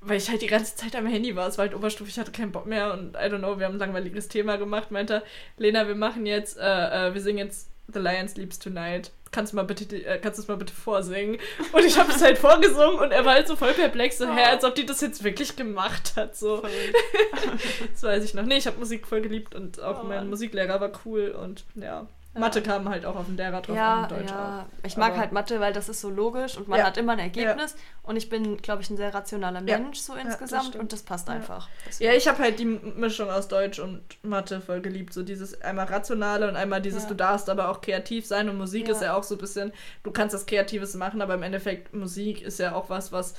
weil 0.00 0.16
ich 0.18 0.28
halt 0.28 0.42
die 0.42 0.46
ganze 0.48 0.74
Zeit 0.76 0.94
am 0.96 1.06
Handy 1.06 1.34
war. 1.36 1.48
Es 1.48 1.56
war 1.58 1.66
halt 1.66 1.74
Oberstufe, 1.74 2.10
ich 2.10 2.18
hatte 2.18 2.32
keinen 2.32 2.52
Bock 2.52 2.66
mehr 2.66 2.92
und 2.92 3.14
I 3.14 3.20
don't 3.30 3.38
know, 3.38 3.58
wir 3.58 3.66
haben 3.66 3.74
ein 3.76 3.78
langweiliges 3.80 4.28
Thema 4.28 4.56
gemacht. 4.56 4.90
Meinte, 4.90 5.14
er, 5.14 5.22
Lena, 5.56 5.86
wir 5.88 5.94
machen 5.94 6.26
jetzt, 6.26 6.58
äh, 6.58 7.08
äh, 7.08 7.14
wir 7.14 7.20
singen 7.20 7.38
jetzt 7.38 7.70
The 7.92 7.98
Lion 8.00 8.28
Sleeps 8.28 8.58
Tonight. 8.58 9.12
Kannst 9.30 9.52
du 9.52 9.56
mal 9.56 9.64
bitte, 9.64 9.84
äh, 9.96 10.18
kannst 10.18 10.38
du 10.38 10.42
es 10.42 10.48
mal 10.48 10.56
bitte 10.56 10.72
vorsingen? 10.72 11.38
Und 11.72 11.84
ich 11.84 11.98
habe 11.98 12.10
es 12.10 12.22
halt 12.22 12.38
vorgesungen 12.38 12.98
und 12.98 13.10
er 13.12 13.24
war 13.24 13.34
halt 13.34 13.46
so 13.48 13.56
voll 13.56 13.72
perplex, 13.74 14.18
so, 14.18 14.26
hä, 14.26 14.40
Oh. 14.46 14.50
als 14.50 14.64
ob 14.64 14.74
die 14.74 14.86
das 14.86 15.00
jetzt 15.00 15.22
wirklich 15.24 15.54
gemacht 15.56 16.14
hat, 16.16 16.36
so. 16.36 16.62
Das 17.92 18.02
weiß 18.02 18.24
ich 18.24 18.34
noch. 18.34 18.44
Nee, 18.44 18.56
ich 18.58 18.66
habe 18.66 18.78
Musik 18.78 19.06
voll 19.06 19.20
geliebt 19.20 19.54
und 19.54 19.80
auch 19.82 20.02
Oh 20.02 20.06
mein. 20.06 20.28
Musiklehrer 20.30 20.80
war 20.80 20.92
cool 21.04 21.30
und 21.30 21.64
ja. 21.74 22.06
Ja. 22.38 22.46
Mathe 22.46 22.62
kam 22.62 22.88
halt 22.88 23.04
auch 23.04 23.16
auf 23.16 23.26
den 23.26 23.36
Lehrer 23.36 23.60
drauf 23.60 23.76
Ja, 23.76 24.02
an 24.02 24.08
Deutsch 24.08 24.30
ja. 24.30 24.66
auch. 24.66 24.86
Ich 24.86 24.96
mag 24.96 25.10
Aber- 25.12 25.20
halt 25.20 25.32
Mathe, 25.32 25.60
weil 25.60 25.72
das 25.72 25.88
ist 25.88 26.00
so 26.00 26.08
logisch 26.10 26.56
und 26.56 26.68
man 26.68 26.78
Ja. 26.78 26.86
hat 26.86 26.96
immer 26.96 27.12
ein 27.12 27.18
Ergebnis. 27.18 27.76
Und 28.02 28.16
ich 28.16 28.28
bin, 28.30 28.56
glaube 28.58 28.80
ich, 28.82 28.88
ein 28.90 28.96
sehr 28.96 29.12
rationaler 29.12 29.62
Ja. 29.66 29.78
Mensch 29.78 29.98
so 29.98 30.14
das 30.14 30.24
insgesamt 30.24 30.64
stimmt. 30.68 30.82
und 30.82 30.92
das 30.92 31.02
passt 31.02 31.28
Ja. 31.28 31.34
einfach. 31.34 31.68
Ja, 31.68 31.74
Deswegen. 31.86 32.12
ich 32.16 32.28
habe 32.28 32.38
halt 32.38 32.58
die 32.58 32.64
Mischung 32.64 33.30
aus 33.30 33.48
Deutsch 33.48 33.78
und 33.78 34.02
Mathe 34.22 34.60
voll 34.60 34.80
geliebt. 34.80 35.12
So 35.12 35.22
dieses 35.22 35.60
einmal 35.62 35.86
rationale 35.86 36.48
und 36.48 36.56
einmal 36.56 36.80
dieses, 36.80 37.02
Ja. 37.04 37.08
du 37.10 37.14
darfst 37.14 37.50
aber 37.50 37.68
auch 37.70 37.80
kreativ 37.80 38.26
sein. 38.26 38.48
Und 38.48 38.56
Musik 38.56 38.86
Ja. 38.88 38.94
ist 38.94 39.02
ja 39.02 39.14
auch 39.14 39.22
so 39.24 39.34
ein 39.34 39.38
bisschen, 39.40 39.72
du 40.04 40.10
kannst 40.10 40.34
das 40.34 40.46
Kreatives 40.46 40.94
machen, 40.94 41.20
aber 41.20 41.34
im 41.34 41.42
Endeffekt, 41.42 41.92
Musik 41.94 42.42
ist 42.42 42.58
ja 42.58 42.74
auch 42.74 42.88
was, 42.88 43.12
was 43.12 43.34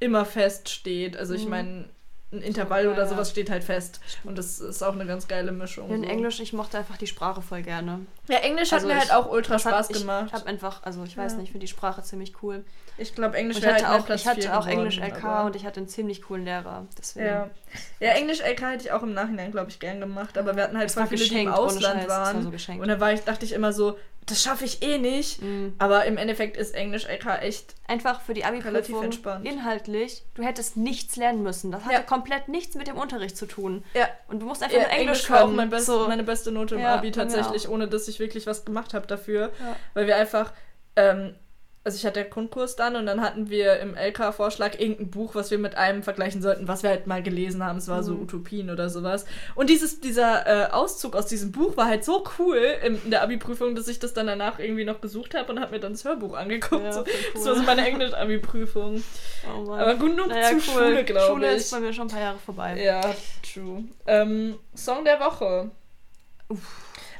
immer 0.00 0.24
feststeht. 0.24 1.16
Also 1.16 1.34
ich 1.34 1.44
Mhm. 1.44 1.50
meine, 1.50 1.84
ein 2.32 2.42
Intervall 2.42 2.84
ja, 2.84 2.90
oder 2.92 3.02
ja. 3.02 3.08
sowas 3.08 3.30
steht 3.30 3.50
halt 3.50 3.64
fest. 3.64 4.00
Und 4.22 4.38
das 4.38 4.60
ist 4.60 4.82
auch 4.84 4.92
eine 4.92 5.04
ganz 5.04 5.26
geile 5.26 5.50
Mischung. 5.50 5.90
in 5.90 6.02
so. 6.04 6.08
Englisch, 6.08 6.38
ich 6.38 6.52
mochte 6.52 6.78
einfach 6.78 6.96
die 6.96 7.08
Sprache 7.08 7.42
voll 7.42 7.62
gerne. 7.62 8.00
Ja, 8.28 8.38
Englisch 8.38 8.72
Also 8.72 8.86
hat 8.88 8.94
mir 8.94 9.02
ich- 9.02 9.10
halt 9.10 9.24
auch 9.24 9.30
ultra 9.32 9.54
Das 9.54 9.64
hat- 9.64 9.72
Spaß 9.72 9.90
ich 9.90 9.98
gemacht. 10.00 10.26
Ich 10.28 10.32
habe 10.34 10.46
einfach, 10.46 10.82
also 10.84 11.02
ich 11.02 11.16
weiß 11.16 11.32
Ja. 11.32 11.38
nicht, 11.38 11.46
ich 11.48 11.52
finde 11.52 11.66
die 11.66 11.70
Sprache 11.72 12.02
ziemlich 12.02 12.34
cool. 12.42 12.64
Ich 12.98 13.14
glaube, 13.14 13.36
Englisch 13.36 13.56
Und 13.56 13.62
ich 13.62 13.66
halt 13.68 13.82
hatte 13.82 13.92
mein 13.92 14.00
auch, 14.02 14.06
Platz 14.06 14.20
ich 14.20 14.26
hatte 14.28 14.40
auch 14.56 14.60
geworden, 14.60 14.78
Englisch 14.78 14.98
LK 15.00 15.44
und 15.46 15.56
ich 15.56 15.64
hatte 15.66 15.80
einen 15.80 15.88
ziemlich 15.88 16.22
coolen 16.22 16.44
Lehrer. 16.44 16.86
Deswegen. 16.98 17.26
Ja. 17.26 17.50
ja, 17.98 18.10
Englisch 18.10 18.40
LK 18.42 18.60
hätte 18.72 18.84
ich 18.84 18.92
auch 18.92 19.02
im 19.02 19.14
Nachhinein, 19.14 19.50
glaube 19.50 19.70
ich, 19.70 19.80
gern 19.80 19.98
gemacht. 20.00 20.36
Aber 20.38 20.54
wir 20.54 20.62
hatten 20.64 20.76
halt 20.76 20.86
Es 20.88 20.94
voll 20.94 21.04
war 21.04 21.08
viele, 21.08 21.24
die 21.24 21.42
im 21.42 21.52
Ausland 21.52 22.06
waren. 22.08 22.42
so 22.42 22.50
geschenkt. 22.50 22.82
Und 22.82 22.88
da 22.88 23.00
war 23.00 23.12
ich, 23.12 23.22
dachte 23.22 23.44
ich 23.44 23.52
immer 23.52 23.72
so, 23.72 23.96
das 24.30 24.42
schaffe 24.42 24.64
ich 24.64 24.82
eh 24.82 24.98
nicht. 24.98 25.42
Mhm. 25.42 25.74
Aber 25.78 26.04
im 26.04 26.16
Endeffekt 26.16 26.56
ist 26.56 26.74
Englisch 26.74 27.04
LK 27.06 27.42
echt. 27.42 27.74
Einfach 27.86 28.20
für 28.20 28.34
die 28.34 28.44
Abi-Prüfung 28.44 29.10
inhaltlich, 29.44 30.22
du 30.34 30.42
hättest 30.42 30.76
nichts 30.76 31.16
lernen 31.16 31.42
müssen. 31.42 31.72
Das 31.72 31.84
hatte 31.84 31.94
Ja. 31.94 32.00
komplett 32.02 32.48
nichts 32.48 32.74
mit 32.76 32.86
dem 32.86 32.96
Unterricht 32.96 33.36
zu 33.36 33.46
tun. 33.46 33.84
Ja, 33.94 34.08
Und 34.28 34.40
du 34.40 34.46
musst 34.46 34.62
einfach 34.62 34.76
ja 34.76 34.82
nur 34.84 34.90
Englisch 34.92 35.28
war 35.30 35.44
auch 35.44 35.50
mein 35.50 35.70
best, 35.70 35.86
so. 35.86 36.06
meine 36.06 36.22
beste 36.24 36.52
Note 36.52 36.76
im 36.76 36.80
Ja, 36.82 36.94
Abi 36.96 37.08
mir 37.08 37.12
tatsächlich, 37.12 37.68
ohne 37.68 37.88
dass 37.88 38.06
ich 38.08 38.20
wirklich 38.20 38.46
was 38.46 38.64
gemacht 38.64 38.94
habe 38.94 39.06
dafür. 39.06 39.52
Weil 39.94 40.06
wir 40.06 40.16
einfach. 40.16 40.52
Ähm, 40.96 41.34
also 41.82 41.96
ich 41.96 42.04
hatte 42.04 42.24
Grundkurs 42.26 42.76
dann 42.76 42.94
und 42.94 43.06
dann 43.06 43.22
hatten 43.22 43.48
wir 43.48 43.80
im 43.80 43.94
LK-Vorschlag 43.96 44.78
irgendein 44.78 45.10
Buch, 45.10 45.34
was 45.34 45.50
wir 45.50 45.56
mit 45.58 45.76
einem 45.76 46.02
vergleichen 46.02 46.42
sollten, 46.42 46.68
was 46.68 46.82
wir 46.82 46.90
halt 46.90 47.06
mal 47.06 47.22
gelesen 47.22 47.64
haben. 47.64 47.78
Es 47.78 47.88
war 47.88 48.02
so 48.02 48.12
Mhm. 48.14 48.22
Utopien 48.22 48.68
oder 48.70 48.90
sowas. 48.90 49.24
Und 49.54 49.70
dieses, 49.70 49.98
dieser 50.00 50.46
äh, 50.46 50.70
Auszug 50.72 51.16
aus 51.16 51.24
diesem 51.26 51.52
Buch 51.52 51.78
war 51.78 51.86
halt 51.86 52.04
so 52.04 52.22
cool 52.38 52.58
in, 52.84 53.02
in 53.04 53.10
der 53.10 53.22
Abi-Prüfung, 53.22 53.74
dass 53.74 53.88
ich 53.88 53.98
das 53.98 54.12
dann 54.12 54.26
danach 54.26 54.58
irgendwie 54.58 54.84
noch 54.84 55.00
gesucht 55.00 55.34
habe 55.34 55.50
und 55.50 55.58
habe 55.60 55.72
mir 55.72 55.80
dann 55.80 55.92
das 55.92 56.04
Hörbuch 56.04 56.34
angeguckt. 56.34 56.84
Ja, 56.84 56.92
so. 56.92 57.04
voll 57.04 57.12
Das 57.32 57.42
cool. 57.42 57.48
war 57.48 57.56
so 57.56 57.62
meine 57.62 57.86
Englisch-Abi-Prüfung. 57.88 59.02
Oh. 59.46 59.72
Aber 59.72 59.94
gut, 59.94 60.14
nur 60.16 60.26
naja, 60.26 60.48
zu 60.50 60.54
cool. 60.56 60.60
Schule, 60.84 61.04
glaube 61.04 61.32
Schule 61.32 61.50
ich. 61.52 61.56
ist 61.58 61.70
bei 61.70 61.80
mir 61.80 61.92
schon 61.94 62.08
ein 62.08 62.10
paar 62.10 62.20
Jahre 62.20 62.38
vorbei. 62.38 62.78
Ja, 62.82 63.00
true. 63.42 63.84
Ähm, 64.06 64.58
Song 64.74 65.04
der 65.06 65.18
Woche. 65.18 65.70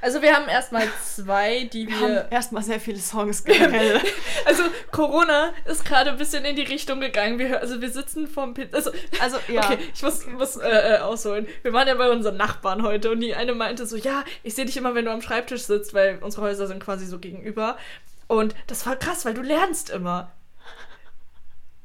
Also 0.03 0.23
wir 0.23 0.35
haben 0.35 0.49
erstmal 0.49 0.85
zwei, 1.05 1.65
die 1.65 1.87
Wir 1.89 2.01
wir. 2.01 2.21
haben 2.23 2.31
erstmal 2.31 2.63
sehr 2.63 2.81
viele 2.81 2.99
Songs 2.99 3.45
generell. 3.45 4.01
Also 4.47 4.63
Corona 4.91 5.53
ist 5.67 5.85
gerade 5.85 6.11
ein 6.11 6.17
bisschen 6.17 6.45
in 6.45 6.57
die 6.57 6.63
Richtung 6.63 7.01
gegangen. 7.01 7.39
Wir, 7.39 7.61
also 7.61 7.81
wir 7.81 7.91
sitzen 7.91 8.27
vorm 8.27 8.55
Pit. 8.55 8.75
Also, 8.75 8.91
Also, 9.21 9.37
ja. 9.49 9.65
okay, 9.65 9.79
ich 9.95 10.03
muss, 10.03 10.27
muss 10.27 10.57
äh, 10.57 10.95
äh, 10.95 10.99
ausholen. 10.99 11.47
Wir 11.63 11.73
waren 11.73 11.87
ja 11.87 11.95
bei 11.95 12.11
unseren 12.11 12.37
Nachbarn 12.37 12.83
heute 12.83 13.11
und 13.11 13.21
die 13.21 13.35
eine 13.35 13.55
meinte 13.55 13.87
so, 13.87 13.97
ja, 13.97 14.25
ich 14.43 14.55
sehe 14.55 14.65
dich 14.65 14.77
immer, 14.77 14.95
wenn 14.95 15.05
du 15.05 15.13
am 15.13 15.23
Schreibtisch 15.23 15.63
sitzt, 15.63 15.95
weil 15.95 16.19
unsere 16.23 16.43
Häuser 16.47 16.67
sind 16.67 16.83
quasi 16.83 17.07
so 17.07 17.19
gegenüber. 17.19 17.77
Und 18.27 18.55
das 18.67 18.87
war 18.87 18.97
krass, 18.97 19.25
weil 19.25 19.35
du 19.35 19.43
lernst 19.43 19.91
immer. 19.91 20.33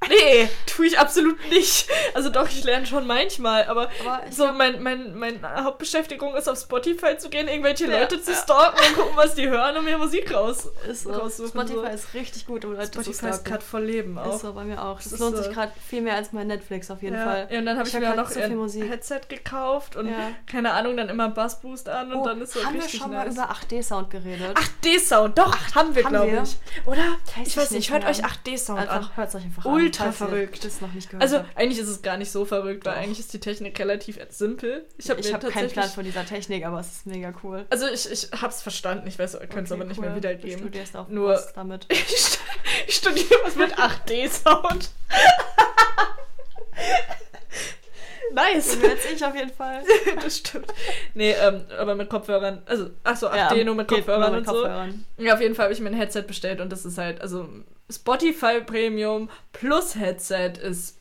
Nee, 0.07 0.47
tue 0.67 0.85
ich 0.85 0.99
absolut 0.99 1.37
nicht. 1.49 1.87
Also 2.13 2.29
doch, 2.29 2.47
ich 2.47 2.63
lerne 2.63 2.85
schon 2.85 3.07
manchmal, 3.07 3.63
aber, 3.65 3.89
Aber 4.05 4.21
ich 4.29 4.35
so 4.35 4.51
mein, 4.51 4.83
mein, 4.83 5.15
meine 5.17 5.63
Hauptbeschäftigung 5.63 6.35
ist 6.35 6.47
auf 6.47 6.59
Spotify 6.59 7.17
zu 7.17 7.29
gehen, 7.29 7.47
irgendwelche 7.47 7.89
Ja, 7.89 7.99
Leute 8.01 8.21
zu 8.21 8.31
ja. 8.31 8.37
stalken 8.37 8.77
und 8.87 8.95
gucken, 8.95 9.17
was 9.17 9.33
die 9.33 9.49
hören 9.49 9.77
und 9.77 9.85
mir 9.85 9.97
Musik 9.97 10.31
raus. 10.31 10.69
Ist 10.87 11.03
so. 11.03 11.11
raussuchen, 11.11 11.49
Spotify 11.49 11.73
so. 11.79 11.85
ist 11.85 12.13
richtig 12.13 12.45
gut, 12.45 12.65
um 12.65 12.73
Leute 12.73 12.87
Spotify 12.87 13.03
zu 13.05 13.11
ist 13.11 13.17
stalken. 13.17 13.43
gerade 13.45 13.63
voll 13.63 13.83
Leben 13.85 14.17
auch. 14.19 14.35
Ist 14.35 14.41
so, 14.41 14.53
bei 14.53 14.63
mir 14.63 14.83
auch. 14.83 14.95
Das, 14.97 15.05
Das 15.05 15.13
ist 15.13 15.19
lohnt 15.21 15.37
so. 15.37 15.43
sich 15.43 15.51
gerade 15.51 15.71
viel 15.87 16.01
mehr 16.01 16.15
als 16.15 16.31
mein 16.33 16.47
Netflix 16.47 16.91
auf 16.91 17.01
jeden 17.01 17.15
ja. 17.15 17.23
Fall. 17.23 17.47
Ja, 17.49 17.59
und 17.59 17.65
dann 17.65 17.77
habe 17.79 17.87
ich, 17.87 17.93
hör 17.93 18.01
mir 18.01 18.11
auch 18.11 18.15
noch 18.15 18.27
so 18.27 18.35
viel 18.35 18.43
ein 18.43 18.55
Musik. 18.57 18.87
Headset 18.89 19.21
gekauft 19.27 19.95
und 19.95 20.11
keine 20.45 20.73
Ahnung, 20.73 20.97
dann 20.97 21.09
immer 21.09 21.29
Bassboost 21.29 21.89
an 21.89 22.11
und 22.13 22.19
Oh, 22.19 22.25
dann 22.25 22.41
ist 22.41 22.53
so 22.53 22.63
haben 22.63 22.75
wir 22.75 22.83
richtig 22.83 22.99
schon 22.99 23.11
nice. 23.11 23.35
mal 23.35 23.45
über 23.45 23.55
8D-Sound 23.55 24.09
geredet? 24.11 24.55
8D-Sound, 24.83 25.37
doch, 25.37 25.55
haben 25.73 25.95
wir, 25.95 26.03
haben 26.03 26.11
glaube 26.13 26.31
wir? 26.31 26.43
ich. 26.43 26.57
Oder? 26.85 26.97
Weiß 27.37 27.47
ich 27.47 27.57
weiß 27.57 27.65
ich 27.65 27.71
nicht, 27.71 27.91
hört 27.91 28.05
euch 28.05 28.23
8D-Sound 28.23 28.79
an. 28.81 28.87
einfach, 28.89 29.17
hört 29.17 29.29
es 29.29 29.35
euch 29.35 29.43
einfach 29.45 29.65
an. 29.65 29.71
Ihr 29.99 30.11
verrückt. 30.11 30.63
Das 30.65 30.81
noch 30.81 30.91
nicht 30.93 31.09
gehört 31.09 31.21
Also 31.23 31.37
habt. 31.39 31.57
eigentlich 31.57 31.79
ist 31.79 31.87
es 31.87 32.01
gar 32.01 32.17
nicht 32.17 32.31
so 32.31 32.45
verrückt, 32.45 32.85
weil 32.85 32.93
Doch. 32.95 33.01
eigentlich 33.01 33.19
ist 33.19 33.33
die 33.33 33.39
Technik 33.39 33.77
relativ 33.79 34.19
simpel. 34.29 34.85
Ich 34.97 35.09
habe 35.09 35.21
habe 35.21 35.47
keinen. 35.49 35.69
Plan 35.69 35.89
von 35.89 36.03
dieser 36.03 36.25
Technik, 36.25 36.65
aber 36.65 36.79
es 36.79 36.87
ist 36.91 37.05
mega 37.07 37.33
cool. 37.43 37.65
Also 37.69 37.87
ich, 37.87 38.09
ich 38.11 38.29
hab's 38.41 38.61
verstanden, 38.61 39.07
ich 39.07 39.17
weiß, 39.19 39.33
ihr 39.35 39.47
könnt 39.47 39.67
es 39.67 39.71
Okay, 39.71 39.81
aber 39.81 39.89
nicht 39.89 39.97
cool. 39.97 40.01
mehr 40.05 40.11
Du 40.11 40.17
wiedergeben. 40.17 40.59
studierst 40.59 40.95
auch 40.95 41.07
Nur- 41.09 41.29
was 41.29 41.53
damit. 41.53 41.85
Ich, 41.91 42.37
ich 42.87 42.95
studiere 42.95 43.39
was 43.43 43.55
mit 43.55 43.73
8D-Sound. 43.77 44.89
nice. 48.33 48.77
Jetzt 48.81 49.11
ich 49.13 49.23
auf 49.25 49.35
jeden 49.35 49.51
Fall. 49.51 49.83
das 50.23 50.37
stimmt. 50.37 50.73
Nee, 51.13 51.31
ähm, 51.33 51.65
aber 51.77 51.95
mit 51.95 52.09
Kopfhörern, 52.09 52.61
also, 52.65 52.89
achso, 53.03 53.27
8D 53.27 53.55
Ja, 53.55 53.63
nur 53.63 53.75
mit 53.75 53.87
Kopfhörern 53.87 54.21
nur 54.21 54.29
mit 54.31 54.39
und 54.47 54.53
Kopfhörern. 54.53 55.05
so. 55.17 55.23
Ja, 55.23 55.33
auf 55.33 55.41
jeden 55.41 55.55
Fall 55.55 55.65
habe 55.65 55.73
ich 55.73 55.79
mir 55.81 55.89
ein 55.89 55.93
Headset 55.95 56.23
bestellt 56.23 56.61
und 56.61 56.71
das 56.71 56.85
ist 56.85 56.97
halt, 56.97 57.21
also 57.21 57.47
Spotify 57.91 58.61
Premium 58.61 59.29
plus 59.53 59.95
Headset 59.95 60.53
ist. 60.61 60.99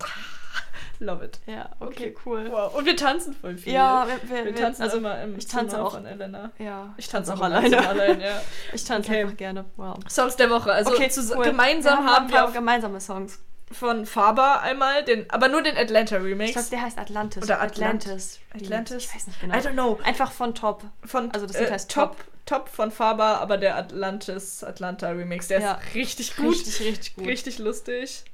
Love 1.02 1.24
it. 1.24 1.40
Ja, 1.46 1.70
okay, 1.80 2.10
Okay. 2.12 2.16
cool. 2.26 2.50
Wow. 2.50 2.74
Und 2.74 2.84
wir 2.84 2.94
tanzen 2.94 3.32
voll 3.32 3.56
viel. 3.56 3.72
Ja, 3.72 4.06
wir, 4.06 4.20
wir, 4.28 4.44
wir 4.44 4.54
tanzen 4.54 4.82
also 4.82 4.98
immer 4.98 5.22
im 5.22 5.38
ich 5.38 5.46
tanze 5.46 5.76
Zimmer 5.76 5.86
auch. 5.86 5.92
von 5.94 6.04
Elena. 6.04 6.50
Ja, 6.58 6.92
Ich 6.98 7.08
tanze 7.08 7.32
auch 7.32 7.38
auch 7.38 7.44
alleine. 7.44 7.78
alleine. 7.78 8.02
allein, 8.02 8.20
ja. 8.20 8.42
Ich 8.74 8.84
tanze 8.84 9.10
Okay. 9.10 9.22
einfach 9.22 9.36
gerne. 9.38 9.64
Wow. 9.76 9.96
Songs 10.10 10.36
der 10.36 10.50
Woche. 10.50 10.70
Also 10.70 10.90
okay, 10.92 11.10
cool. 11.34 11.42
gemeinsam 11.44 12.04
wir 12.04 12.12
haben 12.14 12.26
ein 12.26 12.32
wir 12.32 12.44
auf, 12.44 12.52
gemeinsame 12.52 13.00
Songs. 13.00 13.38
Von 13.72 14.04
Faber 14.06 14.60
einmal 14.62 15.04
den, 15.04 15.30
aber 15.30 15.48
nur 15.48 15.62
den 15.62 15.76
Atlanta 15.76 16.16
Remix. 16.16 16.50
Ich 16.50 16.54
glaube, 16.54 16.70
der 16.70 16.82
heißt 16.82 16.98
Atlantis. 16.98 17.42
Oder 17.44 17.60
Atlant- 17.62 18.04
Atlantis. 18.06 18.40
Atlantis? 18.54 19.04
Ich 19.04 19.14
weiß 19.14 19.26
nicht 19.28 19.40
genau. 19.40 19.54
I 19.54 19.58
don't 19.58 19.72
know. 19.72 19.98
Einfach 20.04 20.32
von 20.32 20.54
Top. 20.54 20.82
Von, 21.04 21.30
Also 21.32 21.46
das 21.46 21.56
äh, 21.56 21.70
heißt 21.70 21.90
Top, 21.90 22.16
Top 22.46 22.68
von 22.68 22.90
Faber, 22.90 23.40
aber 23.40 23.58
der 23.58 23.76
Atlantis 23.76 24.64
Atlanta 24.64 25.10
Remix, 25.10 25.48
der 25.48 25.60
Ja. 25.60 25.72
ist 25.74 25.94
richtig 25.94 26.36
gut, 26.36 26.48
richtig, 26.56 26.80
Richtig, 26.80 27.16
richtig 27.26 27.56
gut. 27.58 27.66
lustig. 27.66 28.24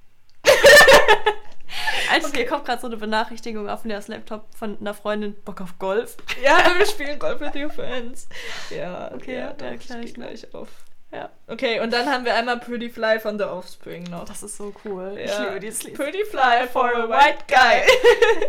Einfach, 2.10 2.28
okay. 2.32 2.46
kommt 2.46 2.64
gerade 2.64 2.80
so 2.80 2.86
eine 2.86 2.96
Benachrichtigung 2.96 3.68
auf 3.68 3.80
das 3.84 4.08
Laptop 4.08 4.46
von 4.56 4.78
einer 4.80 4.94
Freundin, 4.94 5.34
Bock 5.44 5.60
auf 5.60 5.78
Golf. 5.78 6.16
Ja, 6.42 6.58
wir 6.78 6.86
spielen 6.86 7.18
Golf 7.18 7.40
with 7.40 7.54
your 7.54 7.70
friends. 7.70 8.28
Ja, 8.70 9.12
okay, 9.12 9.34
ja, 9.34 9.54
ja, 9.60 9.76
klar, 9.76 10.00
ich 10.00 10.14
gleich 10.14 10.54
auf. 10.54 10.68
Ja. 11.12 11.30
Okay, 11.46 11.80
und 11.80 11.92
dann 11.92 12.06
haben 12.10 12.24
wir 12.24 12.34
einmal 12.34 12.58
Pretty 12.58 12.90
Fly 12.90 13.20
von 13.20 13.38
The 13.38 13.44
Offspring 13.44 14.04
noch. 14.04 14.24
Das 14.24 14.42
ist 14.42 14.56
so 14.56 14.72
cool. 14.84 15.16
Ja. 15.18 15.24
Ich 15.24 15.38
liebe 15.38 15.60
dieses 15.60 15.82
Lied. 15.84 15.94
Pretty 15.94 16.24
Fly 16.24 16.66
for 16.72 16.86
a 16.94 17.08
White 17.08 17.44
Guy. 17.48 17.82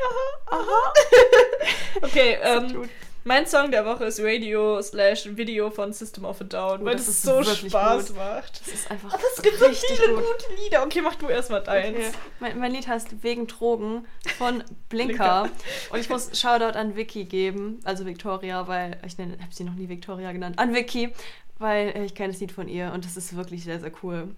aha, 0.00 0.56
aha. 0.56 0.92
okay, 2.02 2.38
ähm, 2.42 2.88
mein 3.24 3.46
Song 3.46 3.70
der 3.70 3.84
Woche 3.84 4.04
ist 4.04 4.18
Radio 4.22 4.80
slash 4.80 5.28
Video 5.36 5.70
von 5.70 5.92
System 5.92 6.24
of 6.24 6.40
a 6.40 6.44
Down, 6.44 6.80
Oh, 6.80 6.84
weil 6.86 6.94
ist 6.94 7.22
so 7.22 7.42
Spaß 7.42 8.06
gut. 8.08 8.16
macht. 8.16 8.60
Das 8.60 8.68
ist 8.72 8.90
einfach 8.90 9.12
Aber 9.12 9.22
es 9.36 9.42
gibt 9.42 9.58
so 9.58 9.66
richtig 9.66 9.90
viele 10.00 10.14
gut. 10.14 10.24
gute 10.24 10.62
Lieder. 10.62 10.82
Okay, 10.84 11.02
mach 11.02 11.16
du 11.16 11.28
erstmal 11.28 11.62
deins. 11.62 11.98
Okay. 11.98 12.10
Mein, 12.38 12.58
mein 12.58 12.72
Lied 12.72 12.88
heißt 12.88 13.22
Wegen 13.22 13.46
Drogen 13.46 14.06
von 14.38 14.64
Blinker. 14.88 15.42
Blinker. 15.42 15.50
Und 15.90 15.98
ich 15.98 16.08
muss 16.08 16.40
Shoutout 16.40 16.78
an 16.78 16.96
Vicky 16.96 17.24
geben, 17.24 17.80
also 17.84 18.06
Victoria, 18.06 18.66
weil 18.68 18.96
ich 19.06 19.18
habe 19.18 19.36
sie 19.50 19.64
noch 19.64 19.74
nie 19.74 19.88
Victoria 19.90 20.32
genannt, 20.32 20.58
an 20.58 20.72
Vicky, 20.72 21.12
weil 21.60 21.90
äh, 21.90 22.04
ich 22.04 22.16
kenne 22.16 22.32
das 22.32 22.40
Lied 22.40 22.50
von 22.50 22.66
ihr 22.68 22.90
und 22.92 23.04
das 23.04 23.16
ist 23.16 23.36
wirklich 23.36 23.62
sehr, 23.62 23.78
sehr 23.78 23.92
cool. 24.02 24.34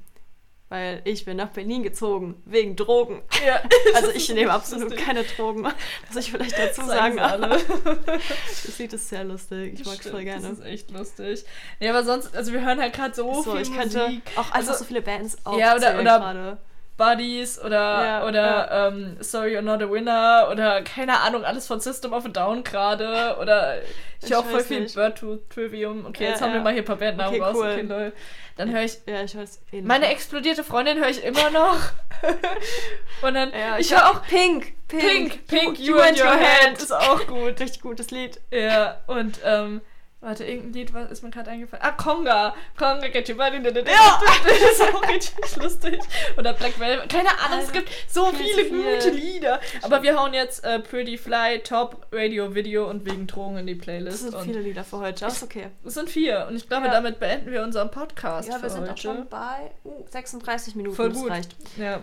Weil 0.68 1.02
ich 1.04 1.26
bin 1.26 1.36
nach 1.36 1.50
Berlin 1.50 1.82
gezogen, 1.82 2.40
wegen 2.46 2.76
Drogen. 2.76 3.20
Ja. 3.46 3.60
Also 3.94 4.10
ich 4.10 4.26
nehme 4.30 4.50
absolut 4.52 4.96
keine 4.96 5.22
Drogen, 5.22 5.60
muss 5.62 5.72
ich 6.18 6.30
vielleicht 6.32 6.58
dazu 6.58 6.82
Sagen 6.86 7.18
alle. 7.20 7.48
das 8.06 8.78
Lied 8.78 8.92
ist 8.94 9.08
sehr 9.10 9.24
lustig, 9.24 9.74
ich 9.80 9.84
mag 9.86 9.98
es 10.00 10.08
voll 10.10 10.24
gerne. 10.24 10.48
Das 10.48 10.58
ist 10.58 10.64
echt 10.64 10.90
lustig. 10.90 11.44
Ja, 11.78 11.90
aber 11.90 12.04
sonst, 12.04 12.34
also 12.34 12.52
wir 12.54 12.64
hören 12.64 12.80
halt 12.80 12.94
gerade 12.94 13.14
so, 13.14 13.42
so, 13.42 13.52
viel 13.52 13.60
ich 13.62 13.72
könnte 13.74 13.98
Musik. 14.06 14.22
auch 14.36 14.38
einfach 14.38 14.54
Also- 14.54 14.74
so 14.74 14.84
viele 14.84 15.02
Bands 15.02 15.36
Ja, 15.58 15.76
oder- 15.76 15.94
oder- 16.00 16.02
gerade. 16.18 16.58
Buddies 17.03 17.59
oder, 17.61 18.05
Ja, 18.05 18.26
oder 18.26 18.88
Ähm, 18.88 19.16
Sorry 19.20 19.57
You're 19.57 19.62
Not 19.62 19.82
a 19.82 19.90
Winner 19.90 20.48
oder 20.50 20.82
keine 20.82 21.20
Ahnung, 21.20 21.44
alles 21.44 21.66
von 21.66 21.80
System 21.80 22.12
of 22.12 22.24
a 22.24 22.28
Down 22.28 22.62
gerade 22.64 23.36
oder 23.40 23.78
ich 23.82 23.88
Ich 24.24 24.30
höre 24.30 24.38
auch 24.40 24.44
voll 24.44 24.61
viel. 24.62 24.86
Bird 24.88 25.18
to 25.18 25.36
Trivium. 25.53 26.07
Okay, 26.07 26.24
Ja, 26.24 26.30
jetzt 26.30 26.40
haben 26.42 26.50
ja. 26.50 26.55
wir 26.57 26.61
mal 26.62 26.72
hier 26.72 26.82
ein 26.82 26.84
paar 26.86 26.96
Bandnamen 26.96 27.34
Okay, 27.34 27.42
raus. 27.42 27.57
cool. 27.57 27.70
Okay, 27.72 27.80
lol. 27.82 28.12
Dann 28.57 28.70
höre 28.72 28.82
ich 28.84 28.98
Ja, 29.07 29.22
ich 29.22 29.36
weiß 29.36 29.61
eh 29.72 29.80
meine 29.82 30.07
explodierte 30.09 30.62
Freundin 30.62 30.98
höre 30.98 31.09
ich 31.09 31.24
immer 31.24 31.50
noch. 31.50 31.78
Und 33.22 33.34
dann 33.34 33.50
ja, 33.53 33.78
ich 33.78 33.92
höre 33.92 34.11
auch 34.11 34.22
Pink, 34.22 34.74
Pink, 34.88 35.46
Pink, 35.46 35.78
You, 35.78 35.96
and 35.98 36.18
Your 36.18 36.30
Hand 36.30 36.78
ist 36.78 36.92
auch 36.92 37.26
gut. 37.26 37.59
Richtig 37.61 37.80
gutes 37.80 38.11
Lied. 38.11 38.40
Ja, 38.50 39.00
und 39.07 39.40
ähm, 39.44 39.80
warte, 40.22 40.44
irgendein 40.44 40.72
Lied 40.72 40.94
was 40.94 41.10
ist 41.10 41.22
mir 41.22 41.30
gerade 41.30 41.50
eingefallen. 41.50 41.84
Ah, 41.84 41.90
Conga. 41.92 42.54
Conga, 42.78 43.08
get 43.08 43.28
your 43.28 43.36
body. 43.36 43.56
Ja. 43.58 44.20
Das 44.44 44.72
ist 44.72 44.80
auch 44.94 45.08
richtig 45.08 45.56
lustig. 45.56 46.00
Oder 46.38 46.52
Black 46.54 46.78
Velvet. 46.80 47.08
Keine 47.10 47.28
Ahnung, 47.40 47.60
es 47.62 47.72
gibt 47.72 47.90
so 48.08 48.26
viel 48.32 48.46
viele 48.46 48.64
viel. 48.68 48.94
gute 48.94 49.10
Lieder. 49.10 49.60
Aber 49.82 50.02
wir 50.02 50.18
hauen 50.18 50.32
jetzt 50.32 50.64
äh, 50.64 50.78
Pretty 50.78 51.18
Fly, 51.18 51.60
Top, 51.64 52.06
Radio, 52.12 52.54
Video 52.54 52.88
und 52.88 53.04
wegen 53.04 53.26
Drogen 53.26 53.58
in 53.58 53.66
die 53.66 53.76
Das 53.76 53.84
Playlist. 53.84 54.18
sind 54.20 54.34
und 54.34 54.44
viele 54.44 54.60
Lieder 54.60 54.84
für 54.84 54.98
heute. 54.98 55.20
Das 55.24 55.36
ist 55.36 55.42
okay. 55.42 55.66
es 55.84 55.94
sind 55.94 56.08
vier. 56.08 56.46
Und 56.48 56.56
ich 56.56 56.68
glaube, 56.68 56.86
Ja. 56.86 56.92
damit 56.92 57.18
beenden 57.20 57.50
wir 57.50 57.62
unseren 57.62 57.90
Podcast. 57.90 58.48
Ja, 58.48 58.62
wir 58.62 58.70
sind 58.70 58.82
heute. 58.82 58.92
auch 58.92 58.98
schon 58.98 59.28
bei 59.28 59.70
uh, 59.84 60.04
36 60.10 60.74
Minuten. 60.76 60.96
Voll 60.96 61.08
das 61.10 61.18
gut. 61.18 61.30
reicht. 61.30 61.56
Ja. 61.76 62.00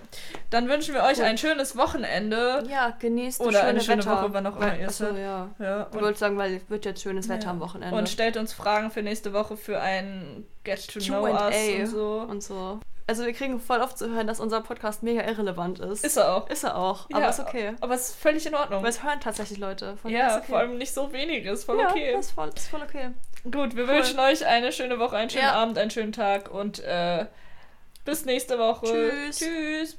Dann 0.50 0.68
wünschen 0.68 0.94
wir 0.94 1.04
euch 1.04 1.18
Cool. 1.20 1.26
ein 1.26 1.38
schönes 1.38 1.78
Wochenende. 1.78 2.64
Ja, 2.70 2.92
genießt 3.00 3.40
das 3.40 3.48
Oder 3.48 3.58
schöne 3.60 3.70
eine 3.70 3.82
schöne 3.82 3.98
Wetter. 4.06 4.12
Woche, 4.24 4.34
wann 4.34 4.48
auch 4.48 4.56
immer 4.58 4.78
ihr 4.78 4.90
seid. 4.90 5.18
ja. 5.18 5.50
Ja, 5.60 5.88
Ich 5.94 6.02
wollte 6.02 6.20
sagen, 6.20 6.38
weil 6.38 6.56
es 6.56 6.70
wird 6.70 6.86
jetzt 6.86 7.02
schönes 7.02 7.30
Wetter 7.30 7.46
Ja. 7.46 7.50
am 7.52 7.60
Wochenende. 7.60 7.96
Und 7.96 8.09
stellt 8.10 8.38
uns 8.38 8.54
Fragen 8.54 8.92
für 8.92 9.02
nächste 9.02 9.34
Woche 9.34 9.56
für 9.58 9.80
ein 9.80 10.46
Get 10.64 10.88
to 10.92 11.00
Know 11.00 11.24
Us 11.28 11.56
und 11.80 11.88
so. 11.88 12.26
und 12.28 12.44
so. 12.44 12.80
Also 13.08 13.26
wir 13.26 13.34
kriegen 13.34 13.60
voll 13.60 13.80
oft 13.80 13.98
zu 13.98 14.08
hören, 14.12 14.28
dass 14.28 14.40
unser 14.40 14.62
Podcast 14.62 15.02
mega 15.02 15.24
irrelevant 15.24 15.80
ist. 15.80 16.06
Ist 16.06 16.18
er 16.18 16.32
auch. 16.36 16.48
Ist 16.48 16.64
er 16.64 16.78
auch, 16.78 17.08
aber 17.12 17.22
Ja, 17.22 17.30
ist 17.30 17.40
okay. 17.40 17.74
Aber 17.82 17.96
es 17.96 18.10
ist 18.10 18.16
völlig 18.20 18.46
in 18.46 18.54
Ordnung. 18.54 18.80
Aber 18.80 18.88
es 18.88 19.04
hören 19.04 19.20
tatsächlich 19.20 19.58
Leute. 19.58 19.98
Von 19.98 20.12
ja, 20.12 20.38
okay. 20.38 20.46
vor 20.48 20.60
allem 20.60 20.78
nicht 20.78 20.94
so 20.94 21.12
wenig 21.12 21.44
ist 21.46 21.64
voll 21.64 21.80
ja, 21.80 21.90
okay. 21.90 22.14
ist 22.20 22.32
voll, 22.32 22.50
ist 22.56 22.68
voll 22.68 22.82
okay. 22.84 23.10
Gut, 23.46 23.76
wir 23.76 23.86
Cool. 23.86 23.96
wünschen 23.96 24.20
euch 24.20 24.46
eine 24.46 24.72
schöne 24.72 25.00
Woche, 25.00 25.16
einen 25.16 25.30
schönen 25.32 25.44
Ja. 25.44 25.54
Abend, 25.54 25.80
einen 25.80 25.90
schönen 25.90 26.12
Tag 26.12 26.52
und 26.52 26.80
äh, 26.84 27.26
bis 28.06 28.26
nächste 28.26 28.60
Woche. 28.60 28.86
Tschüss. 28.86 29.40
Tschüss. 29.40 29.98